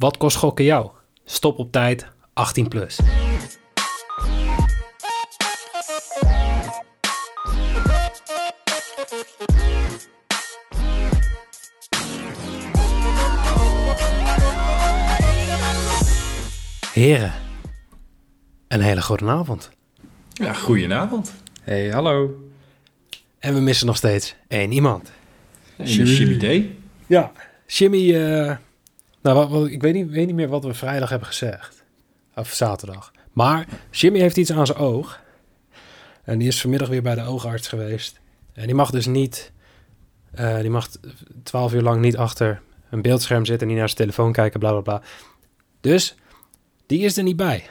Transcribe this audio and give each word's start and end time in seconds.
Wat 0.00 0.16
kost 0.16 0.36
gokken 0.36 0.64
jou? 0.64 0.90
Stop 1.24 1.58
op 1.58 1.72
tijd, 1.72 2.06
18 2.32 2.68
plus. 2.68 2.98
Heren, 16.92 17.32
een 18.68 18.80
hele 18.80 19.02
goede 19.02 19.26
avond. 19.26 19.70
Ja, 20.32 20.52
goedenavond. 20.52 21.34
Hey, 21.62 21.88
hallo. 21.88 22.50
En 23.38 23.54
we 23.54 23.60
missen 23.60 23.86
nog 23.86 23.96
steeds 23.96 24.34
één 24.48 24.72
iemand. 24.72 25.12
Jimmy, 25.76 26.10
Jimmy 26.10 26.60
D. 26.60 26.64
Ja. 27.06 27.32
Jimmy, 27.66 28.14
eh, 28.14 28.56
nou, 29.22 29.36
wat, 29.36 29.48
wat- 29.50 29.66
ik 29.68 29.82
weet 29.82 29.94
niet, 29.94 30.10
weet 30.10 30.26
niet 30.26 30.34
meer 30.34 30.48
wat 30.48 30.64
we 30.64 30.74
vrijdag 30.74 31.08
hebben 31.08 31.28
gezegd. 31.28 31.84
Of 32.34 32.52
zaterdag. 32.52 33.12
Maar 33.32 33.66
Jimmy 33.90 34.18
heeft 34.18 34.36
iets 34.36 34.52
aan 34.52 34.66
zijn 34.66 34.78
oog. 34.78 35.20
En 36.24 36.38
die 36.38 36.48
is 36.48 36.60
vanmiddag 36.60 36.88
weer 36.88 37.02
bij 37.02 37.14
de 37.14 37.22
oogarts 37.22 37.68
geweest. 37.68 38.20
En 38.52 38.66
die 38.66 38.74
mag 38.74 38.90
dus 38.90 39.06
niet, 39.06 39.52
eh, 40.32 40.58
die 40.60 40.70
mag 40.70 40.88
twaalf 41.42 41.72
uur 41.72 41.82
lang 41.82 42.00
niet 42.00 42.16
achter 42.16 42.62
een 42.90 43.02
beeldscherm 43.02 43.44
zitten, 43.44 43.66
niet 43.68 43.76
naar 43.76 43.86
zijn 43.88 44.00
telefoon 44.00 44.32
kijken, 44.32 44.60
bla 44.60 44.70
bla 44.70 44.80
bla. 44.80 45.02
Dus 45.80 46.14
die 46.86 47.00
is 47.00 47.16
er 47.16 47.22
niet 47.22 47.36
bij. 47.36 47.66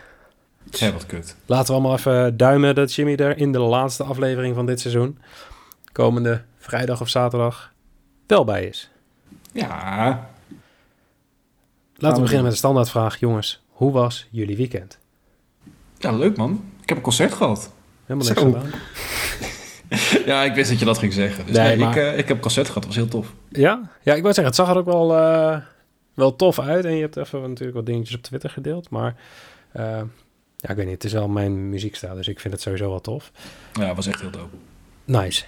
Hé, 0.77 0.91
wat 0.91 1.05
kut. 1.05 1.35
Laten 1.45 1.67
we 1.67 1.73
allemaal 1.73 1.97
even 1.97 2.37
duimen 2.37 2.75
dat 2.75 2.93
Jimmy 2.93 3.15
er 3.15 3.37
in 3.37 3.51
de 3.51 3.59
laatste 3.59 4.03
aflevering 4.03 4.55
van 4.55 4.65
dit 4.65 4.79
seizoen, 4.79 5.17
komende 5.91 6.41
vrijdag 6.57 7.01
of 7.01 7.09
zaterdag, 7.09 7.73
wel 8.27 8.43
bij 8.43 8.65
is. 8.65 8.89
Ja, 9.51 10.29
Laten 11.99 12.07
we 12.09 12.15
we 12.15 12.19
beginnen 12.21 12.43
met 12.43 12.51
de 12.51 12.57
standaardvraag. 12.57 13.19
Jongens, 13.19 13.61
hoe 13.69 13.91
was 13.91 14.27
jullie 14.29 14.57
weekend? 14.57 14.97
ja, 15.97 16.11
leuk 16.11 16.37
man. 16.37 16.63
Ik 16.81 16.89
heb 16.89 16.97
een 16.97 17.03
concert 17.03 17.33
gehad. 17.33 17.71
Helemaal 18.05 18.27
niks 18.27 18.41
Zo. 18.41 18.51
gedaan. 18.51 18.71
Ja, 20.25 20.43
ik 20.43 20.53
wist 20.53 20.69
dat 20.69 20.79
je 20.79 20.85
dat 20.85 20.97
ging 20.97 21.13
zeggen. 21.13 21.45
Dus 21.45 21.55
Nee, 21.55 21.67
nee, 21.67 21.77
maar- 21.77 21.97
ik, 21.97 22.03
eh, 22.03 22.17
ik 22.17 22.27
heb 22.27 22.35
een 22.37 22.41
concert 22.41 22.67
gehad, 22.67 22.83
dat 22.83 22.93
was 22.95 23.01
heel 23.03 23.11
tof. 23.11 23.33
Ja? 23.49 23.89
Ja, 24.01 24.13
ik 24.13 24.21
wou 24.21 24.33
zeggen, 24.33 24.45
het 24.45 24.55
zag 24.55 24.69
er 24.69 24.77
ook 24.77 24.85
wel, 24.85 25.15
eh, 25.17 25.57
wel 26.13 26.35
tof 26.35 26.59
uit. 26.59 26.85
En 26.85 26.95
je 26.95 27.01
hebt 27.01 27.17
even 27.17 27.41
natuurlijk 27.41 27.77
wat 27.77 27.85
dingetjes 27.85 28.15
op 28.15 28.21
Twitter 28.21 28.49
gedeeld. 28.49 28.89
Maar 28.89 29.15
eh, 29.71 30.01
ja, 30.55 30.69
ik 30.69 30.75
weet 30.75 30.85
niet, 30.85 30.93
het 30.93 31.03
is 31.03 31.13
wel 31.13 31.27
mijn 31.27 31.69
muziekstijl. 31.69 32.15
Dus 32.15 32.27
ik 32.27 32.39
vind 32.39 32.53
het 32.53 32.63
sowieso 32.63 32.89
wel 32.89 33.01
tof. 33.01 33.31
Ja, 33.73 33.85
het 33.87 33.95
was 33.95 34.07
echt 34.07 34.21
heel 34.21 34.31
dope. 34.31 34.55
Nice. 35.05 35.43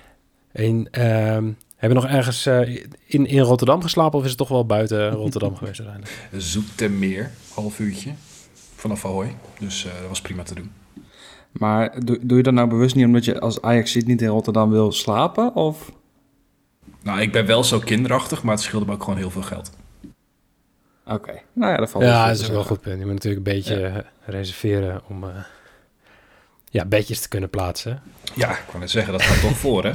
En 0.52 0.88
hebben 1.82 2.02
we 2.02 2.08
nog 2.08 2.16
ergens 2.18 2.46
eh, 2.46 2.84
in, 3.06 3.26
in 3.26 3.40
Rotterdam 3.40 3.82
geslapen? 3.82 4.18
Of 4.18 4.24
is 4.24 4.30
het 4.30 4.40
toch 4.40 4.48
wel 4.48 4.66
buiten 4.66 5.12
Rotterdam 5.24 5.56
geweest 5.56 5.80
uiteindelijk? 5.80 6.28
Zoetermeer, 6.38 7.32
half 7.54 7.80
uurtje. 7.80 8.12
Vanaf 8.76 9.06
Ahoy. 9.06 9.36
Dus 9.60 9.86
eh, 9.86 9.92
dat 10.00 10.08
was 10.08 10.22
prima 10.22 10.44
te 10.44 10.56
doen. 10.56 10.72
Maar 11.52 12.06
doe, 12.06 12.20
doe 12.22 12.38
je 12.38 12.44
dat 12.44 12.54
nou 12.54 12.68
bewust 12.68 12.96
niet 12.96 13.06
omdat 13.06 13.26
je 13.26 13.40
als 13.40 13.62
Ajax 13.62 13.96
niet 13.96 14.22
in 14.22 14.28
Rotterdam 14.28 14.70
wil 14.70 14.92
slapen? 14.92 15.56
Of? 15.56 15.92
Nou, 17.02 17.22
ik 17.22 17.32
ben 17.32 17.46
wel 17.46 17.64
zo 17.64 17.80
kinderachtig, 17.80 18.44
maar 18.44 18.54
het 18.54 18.64
scheelde 18.64 18.86
me 18.86 18.92
ook 18.92 19.04
gewoon 19.04 19.20
heel 19.20 19.32
veel 19.32 19.42
geld. 19.42 19.72
Oké, 21.06 21.42
nou 21.54 21.72
ja, 21.72 21.78
dat 21.78 21.90
valt 21.90 22.04
ja, 22.04 22.18
wel 22.18 22.28
dat 22.28 22.40
is 22.40 22.48
wel 22.48 22.60
een 22.60 22.66
goed 22.66 22.82
punt. 22.82 23.00
Je 23.00 23.06
moet 23.06 23.14
natuurlijk 23.14 23.48
een 23.48 23.54
beetje 23.54 23.86
eh, 23.86 23.95
reserveren 24.26 25.02
om 25.08 25.23
eh, 25.23 25.30
ja, 26.70 26.86
bedjes 26.86 27.22
te 27.22 27.28
kunnen 27.28 27.50
plaatsen. 27.50 28.02
Ja, 28.36 28.52
ik 28.52 28.66
wou 28.68 28.80
net 28.80 28.90
zeggen, 28.90 29.12
dat 29.12 29.22
gaat 29.22 29.42
toch 29.42 29.58
voor, 29.68 29.84
hè? 29.84 29.94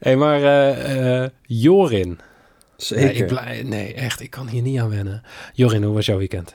Hé, 0.00 0.10
hey, 0.10 0.16
maar 0.16 0.42
eh, 0.42 1.22
eh, 1.24 1.30
Jorin. 1.42 2.18
zeggen. 2.76 3.06
Nee, 3.06 3.16
Zeker. 3.16 3.22
ik 3.22 3.26
blij, 3.42 3.62
nee, 3.62 3.94
echt, 3.94 4.20
ik 4.20 4.30
kan 4.30 4.48
hier 4.48 4.62
niet 4.62 4.80
aan 4.80 4.90
wennen. 4.90 5.22
Jorin, 5.52 5.82
hoe 5.82 5.94
was 5.94 6.06
jouw 6.06 6.18
weekend? 6.18 6.54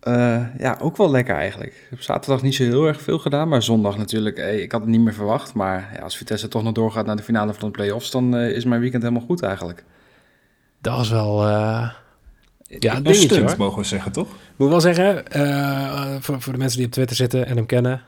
Eh, 0.00 0.42
ja, 0.58 0.78
ook 0.80 0.96
wel 0.96 1.10
lekker 1.10 1.34
eigenlijk. 1.34 1.70
Ik 1.72 1.86
heb 1.90 2.00
zaterdag 2.02 2.42
niet 2.42 2.54
zo 2.54 2.62
heel 2.62 2.86
erg 2.86 3.00
veel 3.02 3.18
gedaan, 3.18 3.48
maar 3.48 3.62
zondag 3.62 3.96
natuurlijk. 3.96 4.36
Hey, 4.36 4.60
ik 4.60 4.72
had 4.72 4.80
het 4.80 4.90
niet 4.90 5.00
meer 5.00 5.14
verwacht, 5.14 5.54
maar 5.54 5.90
ja, 5.94 6.00
als 6.02 6.16
Vitesse 6.16 6.48
toch 6.48 6.62
nog 6.62 6.72
doorgaat 6.72 7.06
naar 7.06 7.16
de 7.16 7.22
finale 7.22 7.54
van 7.54 7.68
de 7.68 7.74
play-offs, 7.74 8.10
dan 8.10 8.36
is 8.36 8.64
mijn 8.64 8.80
weekend 8.80 9.02
helemaal 9.02 9.24
goed 9.26 9.42
eigenlijk. 9.42 9.84
Dat 10.80 10.96
was 10.96 11.10
wel... 11.10 11.42
eh, 11.42 11.48
ja, 12.68 12.90
een 12.90 12.96
Een 12.96 13.02
dingetje 13.02 13.28
stunt, 13.28 13.48
hoor. 13.48 13.58
mogen 13.58 13.78
we 13.78 13.84
zeggen, 13.88 14.12
toch? 14.12 14.28
Moet 14.56 14.68
wel 14.68 14.80
zeggen, 14.80 15.26
eh, 15.32 16.16
voor, 16.20 16.40
voor 16.40 16.52
de 16.52 16.58
mensen 16.58 16.78
die 16.78 16.86
op 16.86 16.92
Twitter 16.92 17.16
zitten 17.16 17.46
en 17.46 17.56
hem 17.56 17.66
kennen, 17.66 18.02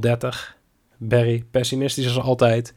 030, 0.00 0.56
Barry, 0.96 1.44
pessimistisch 1.50 2.06
als 2.16 2.24
altijd. 2.24 2.74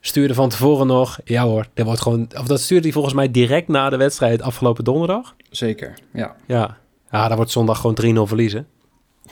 Stuurde 0.00 0.34
van 0.34 0.48
tevoren 0.48 0.86
nog, 0.86 1.18
ja 1.24 1.44
hoor, 1.44 1.66
dat 1.74 1.86
wordt 1.86 2.00
gewoon, 2.00 2.28
of 2.38 2.46
dat 2.46 2.60
stuurde 2.60 2.82
hij 2.82 2.92
volgens 2.92 3.14
mij 3.14 3.30
direct 3.30 3.68
na 3.68 3.90
de 3.90 3.96
wedstrijd 3.96 4.42
afgelopen 4.42 4.84
donderdag. 4.84 5.34
Zeker, 5.50 5.94
ja. 6.12 6.36
Ja, 6.46 6.76
ja 7.10 7.28
daar 7.28 7.36
wordt 7.36 7.50
zondag 7.50 7.80
gewoon 7.80 8.26
3-0 8.26 8.28
verliezen. 8.28 8.66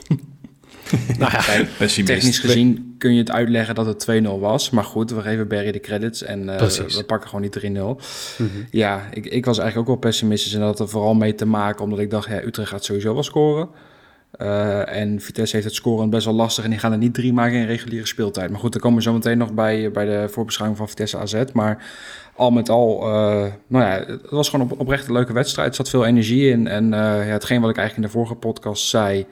nou 1.19 1.31
ja. 1.31 1.65
Technisch 2.03 2.39
gezien 2.39 2.95
kun 2.97 3.13
je 3.13 3.19
het 3.19 3.31
uitleggen 3.31 3.75
dat 3.75 3.85
het 3.85 4.23
2-0 4.23 4.27
was, 4.39 4.69
maar 4.69 4.83
goed, 4.83 5.11
we 5.11 5.21
geven 5.21 5.47
Barry 5.47 5.71
de 5.71 5.79
credits 5.79 6.23
en 6.23 6.49
eh, 6.49 6.67
we 6.67 7.03
pakken 7.03 7.29
gewoon 7.29 7.49
die 7.49 7.71
3-0. 7.71 7.73
Mhm. 7.73 8.47
Ja, 8.71 9.07
ik, 9.11 9.25
ik 9.25 9.45
was 9.45 9.57
eigenlijk 9.57 9.89
ook 9.89 10.01
wel 10.01 10.11
pessimistisch 10.11 10.53
en 10.53 10.59
dat 10.59 10.67
had 10.67 10.79
er 10.79 10.89
vooral 10.89 11.13
mee 11.13 11.35
te 11.35 11.45
maken 11.45 11.83
omdat 11.83 11.99
ik 11.99 12.09
dacht, 12.09 12.29
ja, 12.29 12.43
Utrecht 12.43 12.69
gaat 12.69 12.83
sowieso 12.83 13.13
wel 13.13 13.23
scoren. 13.23 13.69
Eh, 14.37 14.95
en 15.01 15.21
Vitesse 15.21 15.55
heeft 15.55 15.67
het 15.67 15.75
scoren 15.75 16.09
best 16.09 16.25
wel 16.25 16.33
lastig 16.33 16.63
en 16.63 16.69
die 16.69 16.79
gaan 16.79 16.91
er 16.91 16.97
niet 16.97 17.13
drie 17.13 17.33
maken 17.33 17.57
in 17.57 17.65
reguliere 17.65 18.05
speeltijd. 18.05 18.49
Maar 18.49 18.59
goed, 18.59 18.71
dan 18.71 18.81
komen 18.81 18.97
we 18.97 19.03
zo 19.03 19.13
meteen 19.13 19.37
nog 19.37 19.53
bij, 19.53 19.91
bij 19.91 20.05
de 20.05 20.29
voorbeschouwing 20.29 20.77
van 20.79 20.89
Vitesse 20.89 21.17
AZ. 21.17 21.43
Maar 21.53 21.85
al 22.35 22.51
met 22.51 22.69
al, 22.69 23.01
eh, 23.01 23.45
nou 23.67 23.85
ja, 23.85 24.05
het 24.05 24.29
was 24.29 24.49
gewoon 24.49 24.71
op, 24.71 24.79
oprecht 24.79 25.07
een 25.07 25.13
leuke 25.13 25.33
wedstrijd. 25.33 25.69
Er 25.69 25.75
zat 25.75 25.89
veel 25.89 26.05
energie 26.05 26.49
in 26.49 26.67
en 26.67 26.93
eh, 26.93 26.99
ja, 26.99 27.33
hetgeen 27.33 27.61
wat 27.61 27.69
ik 27.69 27.77
eigenlijk 27.77 28.07
in 28.07 28.13
de 28.13 28.17
vorige 28.19 28.35
podcast 28.47 28.87
zei... 28.87 29.25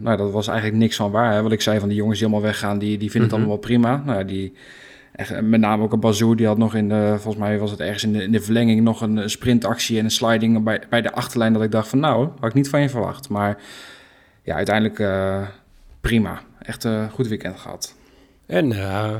nou, 0.00 0.16
dat 0.16 0.30
was 0.30 0.48
eigenlijk 0.48 0.78
niks 0.78 0.96
van 0.96 1.10
waar. 1.10 1.32
Hè? 1.32 1.42
Wat 1.42 1.52
ik 1.52 1.60
zei 1.60 1.78
van 1.78 1.88
die 1.88 1.96
jongens 1.96 2.18
die 2.18 2.28
allemaal 2.28 2.46
weggaan, 2.46 2.78
die, 2.78 2.98
die 2.98 3.10
vinden 3.10 3.14
Mhm. 3.14 3.22
het 3.22 3.32
allemaal 3.32 3.48
wel 3.48 3.58
prima. 3.90 4.02
Nou, 4.06 4.18
ja, 4.18 4.24
die, 4.24 4.52
echt, 5.12 5.40
met 5.40 5.60
name 5.60 5.82
ook 5.82 5.92
een 5.92 6.00
Bazoer, 6.00 6.36
die 6.36 6.46
had 6.46 6.58
nog 6.58 6.74
in 6.74 6.88
de, 6.88 7.14
volgens 7.18 7.36
mij 7.36 7.58
was 7.58 7.70
het 7.70 7.80
ergens 7.80 8.02
in 8.04 8.12
de, 8.12 8.22
in 8.22 8.32
de 8.32 8.40
verlenging 8.40 8.80
nog 8.80 9.00
een, 9.00 9.30
sprintactie 9.30 9.98
en 9.98 10.04
een 10.04 10.10
sliding 10.10 10.62
bij, 10.62 10.82
bij 10.90 11.02
de 11.02 11.12
achterlijn. 11.12 11.52
Dat 11.52 11.62
ik 11.62 11.70
dacht 11.70 11.88
van 11.88 12.00
nou, 12.00 12.28
had 12.40 12.48
ik 12.48 12.54
niet 12.54 12.68
van 12.68 12.80
je 12.80 12.88
verwacht. 12.88 13.28
Maar 13.28 13.62
ja, 14.42 14.54
uiteindelijk 14.54 14.98
eh, 14.98 15.48
prima. 16.00 16.40
Echt 16.62 16.84
een 16.84 17.10
goed 17.10 17.28
weekend 17.28 17.58
gehad. 17.58 17.94
en 18.46 18.72
eh, 18.72 19.14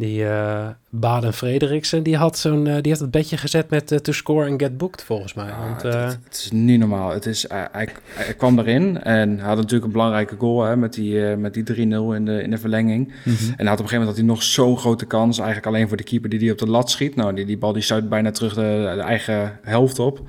die 0.00 0.24
eh 0.26 0.68
Baden 0.92 1.32
Frederiksen, 1.32 2.02
die 2.02 2.16
had, 2.16 2.38
zo'n, 2.38 2.66
eh, 2.66 2.72
die 2.74 2.82
heeft 2.88 3.00
het 3.00 3.10
bedje 3.10 3.36
gezet 3.36 3.70
met 3.70 3.92
eh, 3.92 3.98
to 3.98 4.12
score 4.12 4.48
and 4.50 4.62
get 4.62 4.78
booked 4.78 5.02
volgens 5.02 5.34
mij. 5.34 5.46
Ja, 5.46 5.58
Want, 5.68 5.82
het, 5.82 5.94
het- 5.94 6.18
het 6.24 6.34
is 6.36 6.50
niet 6.52 6.78
normaal. 6.78 7.10
Het 7.10 7.26
is, 7.26 7.46
hij, 7.72 7.88
kwam 8.36 8.58
erin 8.58 9.02
en 9.02 9.38
had 9.38 9.56
natuurlijk 9.56 9.84
een 9.84 9.92
belangrijke 9.92 10.36
goal 10.38 10.62
hè, 10.62 10.76
met 10.76 10.92
die, 10.92 11.20
met 11.36 11.54
die 11.54 11.64
3-0 11.64 11.68
in 12.14 12.24
de, 12.24 12.42
in 12.42 12.50
de 12.50 12.58
verlenging. 12.58 13.12
En 13.24 13.32
hij 13.32 13.36
had 13.46 13.58
op 13.58 13.58
een 13.58 13.68
gegeven 13.68 13.90
moment 13.90 14.06
had 14.06 14.16
hij 14.16 14.24
nog 14.26 14.42
zo'n 14.42 14.78
grote 14.78 15.06
kans, 15.06 15.38
eigenlijk 15.38 15.66
alleen 15.66 15.88
voor 15.88 15.96
de 15.96 16.02
keeper 16.02 16.30
die 16.30 16.38
die 16.38 16.52
op 16.52 16.58
de 16.58 16.66
lat 16.70 16.90
schiet. 16.90 17.16
Nou, 17.16 17.34
die, 17.34 17.44
die 17.44 17.58
bal 17.58 17.72
die 17.72 17.82
stuit 17.82 18.08
bijna 18.08 18.30
terug 18.30 18.54
de, 18.54 18.92
de 18.94 19.02
eigen 19.02 19.58
helft 19.62 19.98
op. 19.98 20.20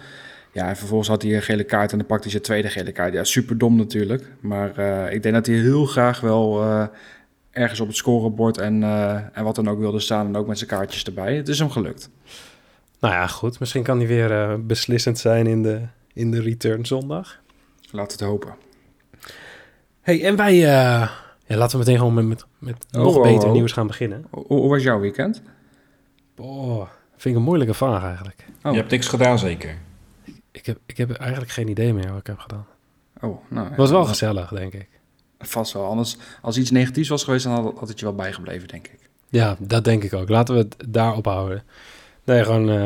Ja, 0.54 0.68
en 0.70 0.76
vervolgens 0.78 1.10
had 1.10 1.22
hij 1.22 1.36
een 1.36 1.42
gele 1.42 1.64
kaart 1.64 1.92
en 1.92 1.98
dan 1.98 2.08
pakte 2.08 2.24
hij 2.24 2.32
zijn 2.32 2.44
tweede 2.44 2.68
gele 2.70 2.92
kaart. 2.92 3.14
Ja, 3.14 3.24
super 3.24 3.58
dom 3.58 3.76
natuurlijk. 3.78 4.32
Maar 4.40 4.70
ik 5.14 5.24
denk 5.24 5.36
dat 5.36 5.46
hij 5.46 5.56
heel 5.56 5.86
graag 5.86 6.20
wel 6.20 6.64
ergens 7.52 7.80
op 7.80 7.88
het 7.88 7.96
scorebord 7.96 8.58
en, 8.58 8.84
eh, 8.84 9.38
en 9.38 9.44
wat 9.44 9.56
dan 9.56 9.70
ook 9.70 9.80
wilde 9.80 10.00
staan. 10.00 10.26
En 10.28 10.36
ook 10.36 10.48
met 10.48 10.58
zijn 10.58 10.70
kaartjes 10.70 11.04
erbij. 11.04 11.36
Het 11.36 11.48
is 11.48 11.60
hem 11.60 11.70
gelukt. 11.70 12.10
nou 13.00 13.14
ja, 13.14 13.28
goed. 13.28 13.60
Misschien 13.60 13.84
kan 13.84 13.98
hij 13.98 14.08
weer 14.08 14.32
eh, 14.32 14.56
beslissend 14.60 15.20
zijn 15.20 15.48
in 15.48 15.64
de, 15.64 15.82
in 16.14 16.32
de 16.32 16.42
return 16.42 16.86
zondag. 16.86 17.40
Laat 17.92 18.12
het 18.12 18.22
hopen. 18.22 18.56
hey, 20.02 20.24
en 20.26 20.36
wij... 20.36 20.54
eh, 20.54 21.10
ja, 21.46 21.58
laten 21.58 21.72
we 21.72 21.78
meteen 21.78 21.98
gewoon 21.98 22.14
met, 22.14 22.26
met, 22.26 22.46
met 22.60 22.86
Oh, 22.92 23.02
nog 23.02 23.16
oh, 23.16 23.24
beter 23.24 23.48
oh. 23.48 23.54
nieuws 23.54 23.72
gaan 23.72 23.88
beginnen. 23.88 24.26
Hoe, 24.30 24.70
was 24.70 24.84
jouw 24.84 25.00
weekend? 25.00 25.42
Boah, 26.36 26.88
vind 27.18 27.36
ik 27.36 27.36
een 27.36 27.48
moeilijke 27.48 27.74
vraag 27.74 28.04
eigenlijk. 28.04 28.46
Oh. 28.64 28.72
Je 28.72 28.78
hebt 28.78 28.92
niks 28.92 29.08
gedaan, 29.08 29.40
zeker? 29.40 29.78
Ik 30.52 30.66
heb, 30.66 30.78
ik 30.86 30.98
heb 30.98 31.12
eigenlijk 31.12 31.52
geen 31.52 31.68
idee 31.68 31.94
meer 31.94 32.10
wat 32.10 32.20
ik 32.20 32.28
heb 32.28 32.40
gedaan. 32.40 32.66
Oh, 33.22 33.38
nou, 33.50 33.68
Het 33.68 33.78
was 33.78 33.92
wel 33.92 34.06
gezellig, 34.06 34.50
denk 34.50 34.74
ik. 34.74 34.90
Vast 35.42 35.74
wel. 35.74 35.86
Anders, 35.86 36.18
als 36.42 36.58
iets 36.58 36.72
negatiefs 36.72 37.10
was 37.10 37.24
geweest, 37.24 37.44
dan 37.44 37.54
had, 37.54 37.78
had 37.78 37.88
het 37.88 38.00
je 38.00 38.06
wel 38.06 38.16
bijgebleven, 38.16 38.68
denk 38.68 38.88
ik. 38.88 39.00
Ja, 39.30 39.56
dat 39.60 39.84
denk 39.84 40.04
ik 40.04 40.14
ook. 40.14 40.30
Laten 40.30 40.56
we 40.56 40.60
het 40.62 40.76
daarop 40.88 41.26
houden. 41.26 41.64
Nee, 42.24 42.44
gewoon 42.44 42.70
eh, 42.70 42.84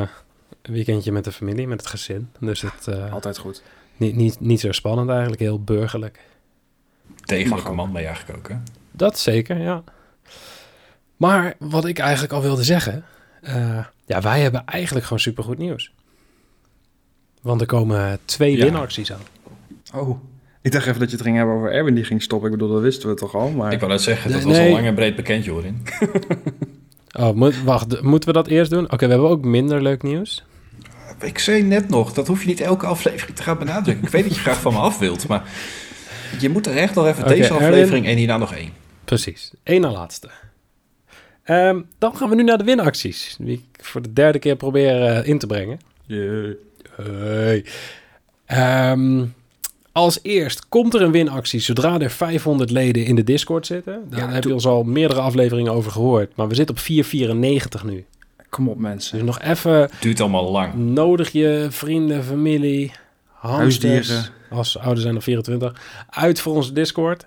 een 0.62 0.74
weekendje 0.74 1.12
met 1.12 1.24
de 1.24 1.32
familie, 1.32 1.68
met 1.68 1.80
het 1.80 1.90
gezin. 1.90 2.30
Dus 2.40 2.62
het 2.62 2.88
eh, 2.88 3.14
Altijd 3.14 3.38
goed. 3.38 3.62
niet, 3.98 4.16
niet, 4.16 4.40
niet 4.40 4.60
zo 4.60 4.72
spannend 4.72 5.10
eigenlijk, 5.10 5.42
heel 5.42 5.60
burgerlijk. 5.64 6.20
Degelijke 7.26 7.72
man 7.72 7.92
ben 7.92 8.02
je 8.02 8.08
eigenlijk 8.08 8.38
ook, 8.38 8.50
hè? 8.50 8.56
Dat 8.92 9.20
zeker, 9.20 9.58
ja. 9.58 9.84
Maar 11.18 11.54
wat 11.60 11.86
ik 11.86 12.00
eigenlijk 12.00 12.34
al 12.34 12.42
wilde 12.42 12.64
zeggen... 12.64 13.06
eh, 13.42 13.86
ja, 14.06 14.22
wij 14.22 14.42
hebben 14.42 14.66
eigenlijk 14.66 15.06
gewoon 15.06 15.22
supergoed 15.22 15.58
nieuws. 15.58 15.92
Want 17.42 17.62
er 17.62 17.68
komen 17.68 18.20
twee 18.26 18.58
Ja. 18.58 18.64
winacties 18.66 19.14
aan. 19.14 19.22
Oh, 19.94 20.20
ik 20.66 20.72
dacht 20.72 20.86
even 20.88 21.00
dat 21.00 21.10
je 21.10 21.16
het 21.16 21.26
ging 21.26 21.38
hebben 21.38 21.56
over 21.56 21.72
Erwin 21.72 21.94
die 21.96 22.04
ging 22.04 22.22
stoppen. 22.22 22.52
Ik 22.52 22.58
bedoel, 22.58 22.74
dat 22.74 22.82
wisten 22.82 23.10
we 23.10 23.16
toch 23.16 23.36
al, 23.36 23.50
maar... 23.50 23.72
Ik 23.74 23.80
wou 23.80 23.92
net 23.92 24.02
zeggen, 24.02 24.32
dat 24.32 24.40
Nee, 24.40 24.48
was 24.50 24.58
nee. 24.58 24.68
al 24.68 24.74
lang 24.74 24.86
en 24.88 24.96
breed 24.96 25.16
bekend, 25.16 25.46
Jorin. 25.46 25.82
Oh, 27.20 27.32
moet, 27.36 27.64
wacht, 27.64 28.02
moeten 28.02 28.30
we 28.30 28.36
dat 28.36 28.48
eerst 28.48 28.72
doen? 28.72 28.84
Oké, 28.92 29.06
we 29.06 29.12
hebben 29.12 29.30
ook 29.30 29.46
minder 29.46 29.82
leuk 29.82 30.04
nieuws. 30.04 30.44
ik 31.22 31.40
zei 31.40 31.64
net 31.64 31.90
nog, 31.90 32.14
dat 32.14 32.28
hoef 32.28 32.42
je 32.42 32.48
niet 32.48 32.62
elke 32.62 32.86
aflevering 32.86 33.36
te 33.38 33.44
gaan 33.44 33.58
benadrukken. 33.58 34.04
Ik 34.06 34.10
weet 34.12 34.24
dat 34.24 34.36
je 34.36 34.40
graag 34.42 34.62
van 34.62 34.74
me 34.74 34.80
af 34.80 35.00
wilt, 35.00 35.28
maar 35.28 35.44
je 36.40 36.50
moet 36.50 36.66
er 36.68 36.76
echt 36.78 36.96
nog 36.96 37.08
even 37.08 37.24
Oké, 37.24 37.34
deze 37.36 37.54
Erwin. 37.54 37.68
aflevering 37.68 38.06
en 38.06 38.16
hierna 38.18 38.38
nog 38.38 38.54
één. 38.54 38.70
Precies. 39.06 39.52
Eén 39.64 39.82
na 39.82 39.92
laatste. 39.92 40.30
Ehm, 41.44 41.82
dan 41.98 42.16
gaan 42.16 42.30
we 42.30 42.36
nu 42.36 42.44
naar 42.44 42.58
de 42.58 42.64
winacties. 42.64 43.36
Die 43.40 43.64
ik 43.74 43.86
voor 43.86 44.02
de 44.02 44.14
derde 44.14 44.40
keer 44.40 44.56
probeer 44.56 45.04
eh, 45.06 45.28
in 45.28 45.38
te 45.40 45.48
brengen. 45.48 45.80
Hey. 46.08 47.66
Ehm, 48.46 49.26
als 49.96 50.20
eerst 50.22 50.70
komt 50.70 50.94
er 50.94 51.02
een 51.02 51.12
winactie 51.12 51.60
zodra 51.60 52.00
er 52.00 52.10
500 52.12 52.72
leden 52.72 53.06
in 53.06 53.16
de 53.16 53.24
Discord 53.24 53.66
zitten. 53.66 54.04
Daar 54.10 54.20
Ja, 54.20 54.30
heb 54.30 54.44
je 54.44 54.54
ons 54.54 54.66
al 54.66 54.84
meerdere 54.84 55.20
afleveringen 55.20 55.72
over 55.72 55.92
gehoord. 55.92 56.36
Maar 56.36 56.48
we 56.48 56.56
zitten 56.56 56.76
op 56.76 56.82
494 56.82 57.84
nu. 57.84 58.06
Kom 58.50 58.70
op 58.70 58.78
mensen. 58.80 59.18
Dus 59.18 59.26
nog 59.28 59.42
even 59.42 59.90
Duurt 60.00 60.20
allemaal 60.20 60.52
lang. 60.52 60.74
nodig 60.74 61.32
je 61.32 61.68
vrienden, 61.70 62.24
familie, 62.24 62.92
hamsters, 63.26 63.92
Huisdieren. 64.10 64.26
als 64.50 64.78
ouder 64.78 65.02
zijn 65.02 65.14
dan 65.14 65.22
24, 65.22 65.82
uit 66.10 66.40
voor 66.40 66.56
onze 66.56 66.74
Discord. 66.74 67.26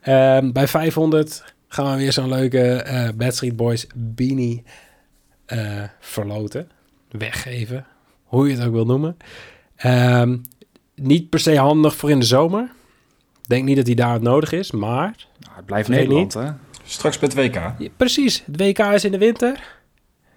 Ehm, 0.00 0.52
bij 0.52 0.68
500 0.68 1.44
gaan 1.68 1.90
we 1.92 1.96
weer 2.02 2.12
zo'n 2.12 2.28
leuke 2.28 2.58
eh 2.58 3.08
Bad 3.16 3.34
Street 3.34 3.56
Boys 3.56 3.86
beanie 3.94 4.62
eh, 5.46 5.82
verloten. 6.00 6.68
Weggeven, 7.10 7.86
hoe 8.24 8.48
je 8.48 8.54
het 8.56 8.66
ook 8.66 8.72
wil 8.72 8.86
noemen. 8.86 9.16
Ehm, 9.76 10.36
niet 11.02 11.28
per 11.28 11.40
se 11.40 11.56
handig 11.58 11.96
voor 11.96 12.10
in 12.10 12.18
de 12.20 12.26
zomer. 12.26 12.70
Denk 13.42 13.64
niet 13.64 13.76
dat 13.76 13.84
die 13.84 13.94
daar 13.94 14.22
nodig 14.22 14.52
is, 14.52 14.70
maar 14.70 15.26
Nou, 15.40 15.56
het 15.56 15.66
blijft 15.66 15.88
Nederland, 15.88 16.34
hè? 16.34 16.50
Straks 16.84 17.18
bij 17.18 17.28
het 17.28 17.38
WK. 17.38 17.54
Ja, 17.54 17.88
precies, 17.96 18.42
het 18.46 18.60
WK 18.60 18.78
is 18.78 19.04
in 19.04 19.12
de 19.12 19.18
winter. 19.18 19.80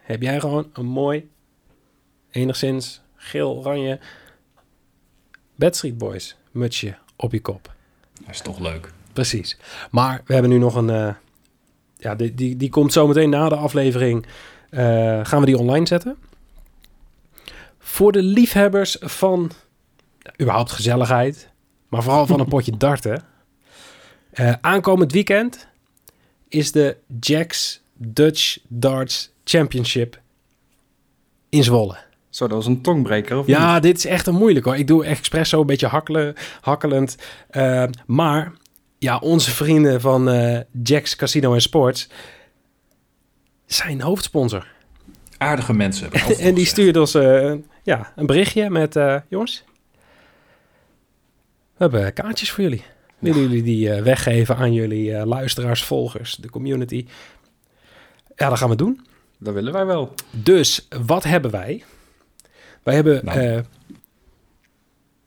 Heb 0.02 0.22
jij 0.22 0.40
gewoon 0.40 0.70
een 0.74 0.86
mooi, 0.86 1.30
enigszins 2.32 3.02
geel-oranje 3.16 4.00
Bad 5.56 5.76
Street 5.76 5.98
Boys 5.98 6.38
mutsje 6.52 6.96
op 7.16 7.32
je 7.32 7.42
kop. 7.42 7.74
Dat 8.26 8.30
is 8.34 8.42
toch 8.42 8.60
leuk. 8.60 8.92
Precies. 9.14 9.58
Maar 9.92 10.22
we 10.26 10.34
hebben 10.34 10.52
nu 10.52 10.58
nog 10.58 10.76
een... 10.76 10.90
eh, 10.90 11.14
ja, 11.98 12.16
die, 12.16 12.34
die, 12.34 12.56
die 12.58 12.70
komt 12.70 12.94
zometeen 12.94 13.30
na 13.30 13.50
de 13.50 13.56
aflevering. 13.56 14.26
eh, 14.70 15.20
gaan 15.24 15.40
we 15.40 15.46
die 15.46 15.58
online 15.58 15.88
zetten. 15.88 16.18
Voor 17.80 18.12
de 18.12 18.22
liefhebbers 18.24 18.98
van 19.02 19.52
überhaupt 20.42 20.72
gezelligheid. 20.72 21.50
Maar 21.90 22.04
vooral 22.04 22.26
van 22.28 22.40
een 22.40 22.48
potje 22.56 22.78
darten. 22.78 23.24
Eh, 24.32 24.54
aankomend 24.62 25.12
weekend 25.12 25.68
is 26.50 26.72
de 26.72 26.98
Jacks 27.20 27.82
Dutch 27.94 28.58
Darts 28.68 29.32
Championship 29.44 30.20
in 31.50 31.64
Zwolle. 31.64 31.98
Zo, 32.30 32.48
dat 32.48 32.58
was 32.58 32.66
een 32.66 32.82
tongbreker, 32.82 33.38
of 33.38 33.48
Ja, 33.48 33.74
niet? 33.74 33.84
dit 33.84 33.98
is 33.98 34.06
echt 34.06 34.28
een 34.28 34.36
moeilijk 34.36 34.66
hoor. 34.66 34.76
Ik 34.76 34.88
doe 34.88 35.06
expres 35.06 35.50
zo 35.50 35.60
een 35.62 35.66
beetje 35.66 35.88
hakkelen, 35.88 36.36
hakkelend. 36.62 37.16
Eh, 37.50 37.84
maar 38.06 38.52
ja, 38.98 39.18
onze 39.18 39.52
vrienden 39.52 40.02
van 40.02 40.30
eh 40.30 40.60
Jack's 40.84 41.16
Casino 41.16 41.54
en 41.54 41.62
Sports 41.62 42.10
zijn 43.66 44.02
hoofdsponsor. 44.02 44.68
Aardige 45.38 45.74
mensen. 45.74 46.12
en 46.12 46.20
die 46.28 46.38
gezegd. 46.54 46.68
stuurde 46.68 47.00
ons 47.00 47.14
eh, 47.14 47.54
ja, 47.84 48.12
een 48.16 48.26
berichtje 48.26 48.70
met... 48.70 48.96
eh, 48.96 49.16
jongens, 49.30 49.64
we 51.78 51.84
hebben 51.84 52.14
kaartjes 52.14 52.52
voor 52.52 52.64
jullie. 52.64 52.84
Willen 53.20 53.42
jullie 53.42 53.64
die 53.64 53.92
eh, 53.92 54.04
weggeven 54.04 54.56
aan 54.56 54.74
jullie 54.74 55.16
eh, 55.16 55.26
luisteraars, 55.26 55.84
volgers, 55.84 56.36
de 56.36 56.50
community? 56.50 57.06
Ja, 58.36 58.50
dat 58.50 58.58
gaan 58.58 58.70
we 58.70 58.76
doen. 58.76 59.06
Dat 59.40 59.54
willen 59.54 59.74
wij 59.74 59.86
wel. 59.86 60.14
Dus 60.32 60.88
wat 61.06 61.24
hebben 61.24 61.52
wij? 61.52 61.84
Wij 62.84 62.96
hebben 62.96 63.26
Nou. 63.26 63.40
eh, 63.40 63.60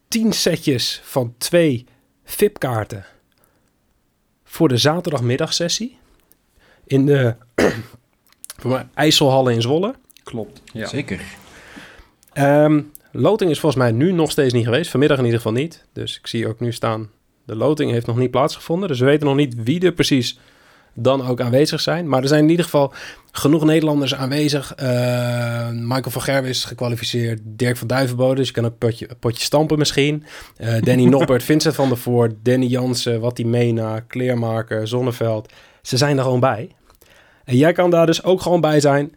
tien 0.09 0.33
setjes 0.33 1.01
van 1.05 1.35
twee 1.39 1.87
VIP-kaarten 2.25 3.05
voor 4.45 4.69
de 4.69 4.77
zaterdagmiddagsessie 4.77 5.99
in 6.87 7.07
de 7.07 7.35
IJsselhallen 8.95 9.55
in 9.55 9.63
Zwolle. 9.63 9.95
Klopt. 10.25 10.63
Ja. 10.73 10.87
Zeker. 10.87 11.21
Ehm, 12.33 12.83
loting 13.21 13.51
is 13.51 13.61
volgens 13.61 13.83
mij 13.83 13.93
nu 13.93 14.13
nog 14.13 14.31
steeds 14.31 14.53
niet 14.53 14.65
geweest. 14.65 14.91
Vanmiddag 14.91 15.19
in 15.19 15.25
ieder 15.25 15.41
geval 15.41 15.57
niet. 15.57 15.85
Dus 15.93 16.19
ik 16.19 16.27
zie 16.27 16.49
ook 16.49 16.61
nu 16.61 16.73
staan, 16.73 17.11
de 17.45 17.57
loting 17.57 17.91
heeft 17.91 18.07
nog 18.07 18.17
niet 18.17 18.31
plaatsgevonden. 18.31 18.89
Dus 18.89 18.99
we 18.99 19.05
weten 19.05 19.27
nog 19.27 19.37
niet 19.37 19.55
wie 19.63 19.81
er 19.81 19.93
precies 19.93 20.39
dan 20.95 21.27
ook 21.27 21.41
aanwezig 21.41 21.81
zijn. 21.81 22.09
Maar 22.09 22.23
er 22.23 22.29
zijn 22.29 22.45
in 22.45 22.51
ieder 22.51 22.65
geval 22.65 22.93
genoeg 23.33 23.65
Nederlanders 23.65 24.15
aanwezig. 24.15 24.75
Eh, 24.75 25.69
Michael 25.71 26.11
van 26.11 26.23
Gerwen 26.23 26.51
is 26.51 26.65
gekwalificeerd. 26.65 27.41
Dirk 27.45 27.77
van 27.77 27.87
Duivenbode, 27.87 28.35
dus 28.35 28.47
je 28.47 28.53
kan 28.53 28.65
ook 28.65 28.79
potje, 28.79 29.09
potje 29.19 29.45
stampen 29.45 29.79
misschien. 29.79 30.25
Eh, 30.57 30.83
Danny 30.83 31.05
Noppert, 31.15 31.43
Vincent 31.43 31.75
van 31.75 31.89
der 31.89 31.99
Voort, 31.99 32.35
Danny 32.43 32.67
Jansen, 32.67 33.21
Wattie 33.21 33.47
Mena, 33.47 34.01
Kleermaker, 34.01 34.89
Zonneveld. 34.89 35.53
Ze 35.83 35.97
zijn 35.97 36.17
er 36.17 36.23
gewoon 36.23 36.41
bij. 36.41 36.71
En 37.45 37.57
jij 37.57 37.73
kan 37.73 37.91
daar 37.91 38.07
dus 38.07 38.25
ook 38.25 38.41
gewoon 38.41 38.61
bij 38.61 38.81
zijn. 38.81 39.15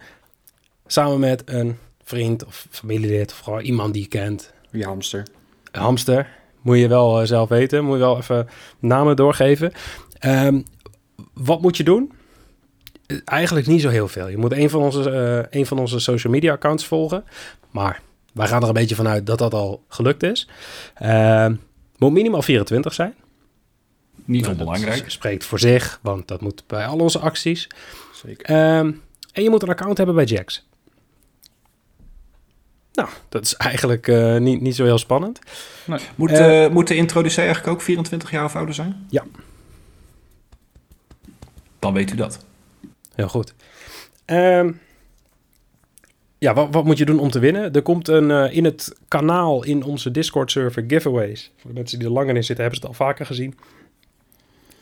Samen 0.86 1.19
met 1.19 1.42
een 1.45 1.77
vriend 2.12 2.46
of 2.46 2.68
familielid 2.69 3.31
of 3.31 3.40
gewoon 3.40 3.62
iemand 3.62 3.94
die 3.94 4.02
je 4.02 4.08
kent. 4.08 4.54
Wie 4.69 4.84
hamster. 4.86 5.24
Een 5.72 5.81
hamster. 5.81 6.28
Moet 6.62 6.78
je 6.78 6.88
wel 6.88 7.22
eh, 7.22 7.28
zelf 7.28 7.50
weten. 7.50 7.84
Moet 7.84 7.94
je 7.94 8.00
wel 8.00 8.18
even 8.18 8.48
namen 8.80 9.16
doorgeven. 9.16 9.72
Ehm, 10.19 10.62
wat 11.34 11.62
moet 11.62 11.78
je 11.78 11.84
doen? 11.84 12.12
Eh, 13.08 13.18
Eigenlijk 13.25 13.68
niet 13.68 13.81
zo 13.81 13.90
heel 13.90 14.08
veel. 14.08 14.28
Je 14.28 14.38
moet 14.38 14.52
een 14.52 14.69
van 14.69 14.81
onze, 14.81 15.10
eh, 15.10 15.60
een 15.60 15.66
van 15.66 15.80
onze 15.80 16.00
social 16.00 16.34
media 16.34 16.52
accounts 16.54 16.86
volgen. 16.86 17.24
Maar 17.72 18.02
wij 18.34 18.48
gaan 18.48 18.62
er 18.62 18.68
een 18.68 18.74
beetje 18.74 18.96
vanuit 18.96 19.25
dat 19.25 19.38
dat 19.38 19.54
al 19.54 19.84
gelukt 19.88 20.24
is. 20.24 20.48
Ehm, 20.96 21.56
moet 21.98 22.12
minimaal 22.12 22.42
24 22.42 22.94
zijn. 22.94 23.13
Niet 24.25 24.42
Nou, 24.42 24.58
dat 24.58 24.68
onbelangrijk. 24.68 25.12
spreekt 25.12 25.46
voor 25.46 25.60
zich, 25.60 26.00
want 26.02 26.28
dat 26.28 26.42
moet 26.42 26.63
bij 26.68 26.86
al 26.86 26.98
onze 27.00 27.19
acties. 27.19 27.68
Zeker. 28.25 28.46
Ehm, 28.46 28.92
en 29.34 29.44
je 29.44 29.50
moet 29.50 29.62
een 29.63 29.69
account 29.69 29.98
hebben 29.98 30.16
bij 30.16 30.24
Jax. 30.25 30.69
Nou, 32.94 33.10
dat 33.30 33.46
is 33.46 33.56
eigenlijk 33.56 34.08
eh, 34.08 34.38
niet, 34.38 34.62
niet 34.62 34.76
zo 34.76 34.84
heel 34.84 34.98
spannend. 34.98 35.40
Moet, 36.16 36.32
Eh, 36.32 36.66
eh, 36.66 36.72
moet 36.72 36.88
de 36.88 36.96
introducee 36.96 37.46
eigenlijk 37.46 37.76
ook 37.76 37.82
24 37.82 38.32
jaar 38.32 38.44
of 38.46 38.56
ouder 38.56 38.76
zijn? 38.76 39.06
Ja. 39.10 39.24
Dan 41.80 41.94
weet 41.94 42.12
u 42.12 42.16
dat. 42.16 42.46
Heel 43.16 43.28
goed. 43.28 43.54
Ehm, 44.26 44.72
ja, 46.38 46.54
wat, 46.54 46.68
wat 46.72 46.86
moet 46.86 46.98
je 46.98 47.06
doen 47.06 47.20
om 47.20 47.30
te 47.32 47.40
winnen? 47.40 47.74
Er 47.74 47.82
komt 47.82 48.08
een 48.08 48.32
eh, 48.32 48.56
in 48.56 48.66
het 48.66 48.96
kanaal 49.08 49.64
in 49.64 49.84
onze 49.84 50.12
Discord-server 50.12 50.84
giveaways. 50.88 51.52
Voor 51.58 51.70
de 51.70 51.76
mensen 51.76 52.00
die 52.00 52.08
er 52.08 52.13
langer 52.13 52.36
in 52.36 52.44
zitten, 52.44 52.65
hebben 52.65 52.82
ze 52.82 52.88
het 52.88 53.00
al 53.00 53.06
vaker 53.06 53.25
gezien. 53.25 53.56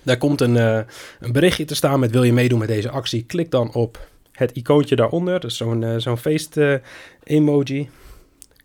Daar 0.04 0.18
komt 0.18 0.42
een, 0.42 0.58
eh, 0.58 0.80
een 1.20 1.32
berichtje 1.32 1.66
te 1.66 1.76
staan 1.76 2.00
met 2.00 2.12
wil 2.12 2.24
je 2.24 2.34
meedoen 2.34 2.60
met 2.60 2.68
deze 2.68 2.90
actie? 2.90 3.24
Klik 3.24 3.52
dan 3.52 3.74
op 3.74 4.08
het 4.32 4.52
icoontje 4.52 4.96
daaronder. 4.96 5.40
Dat 5.40 5.52
is 5.52 5.58
zo'n 5.58 5.84
eh, 5.84 5.96
zo'n 5.98 6.18
feest-emoji. 6.18 7.90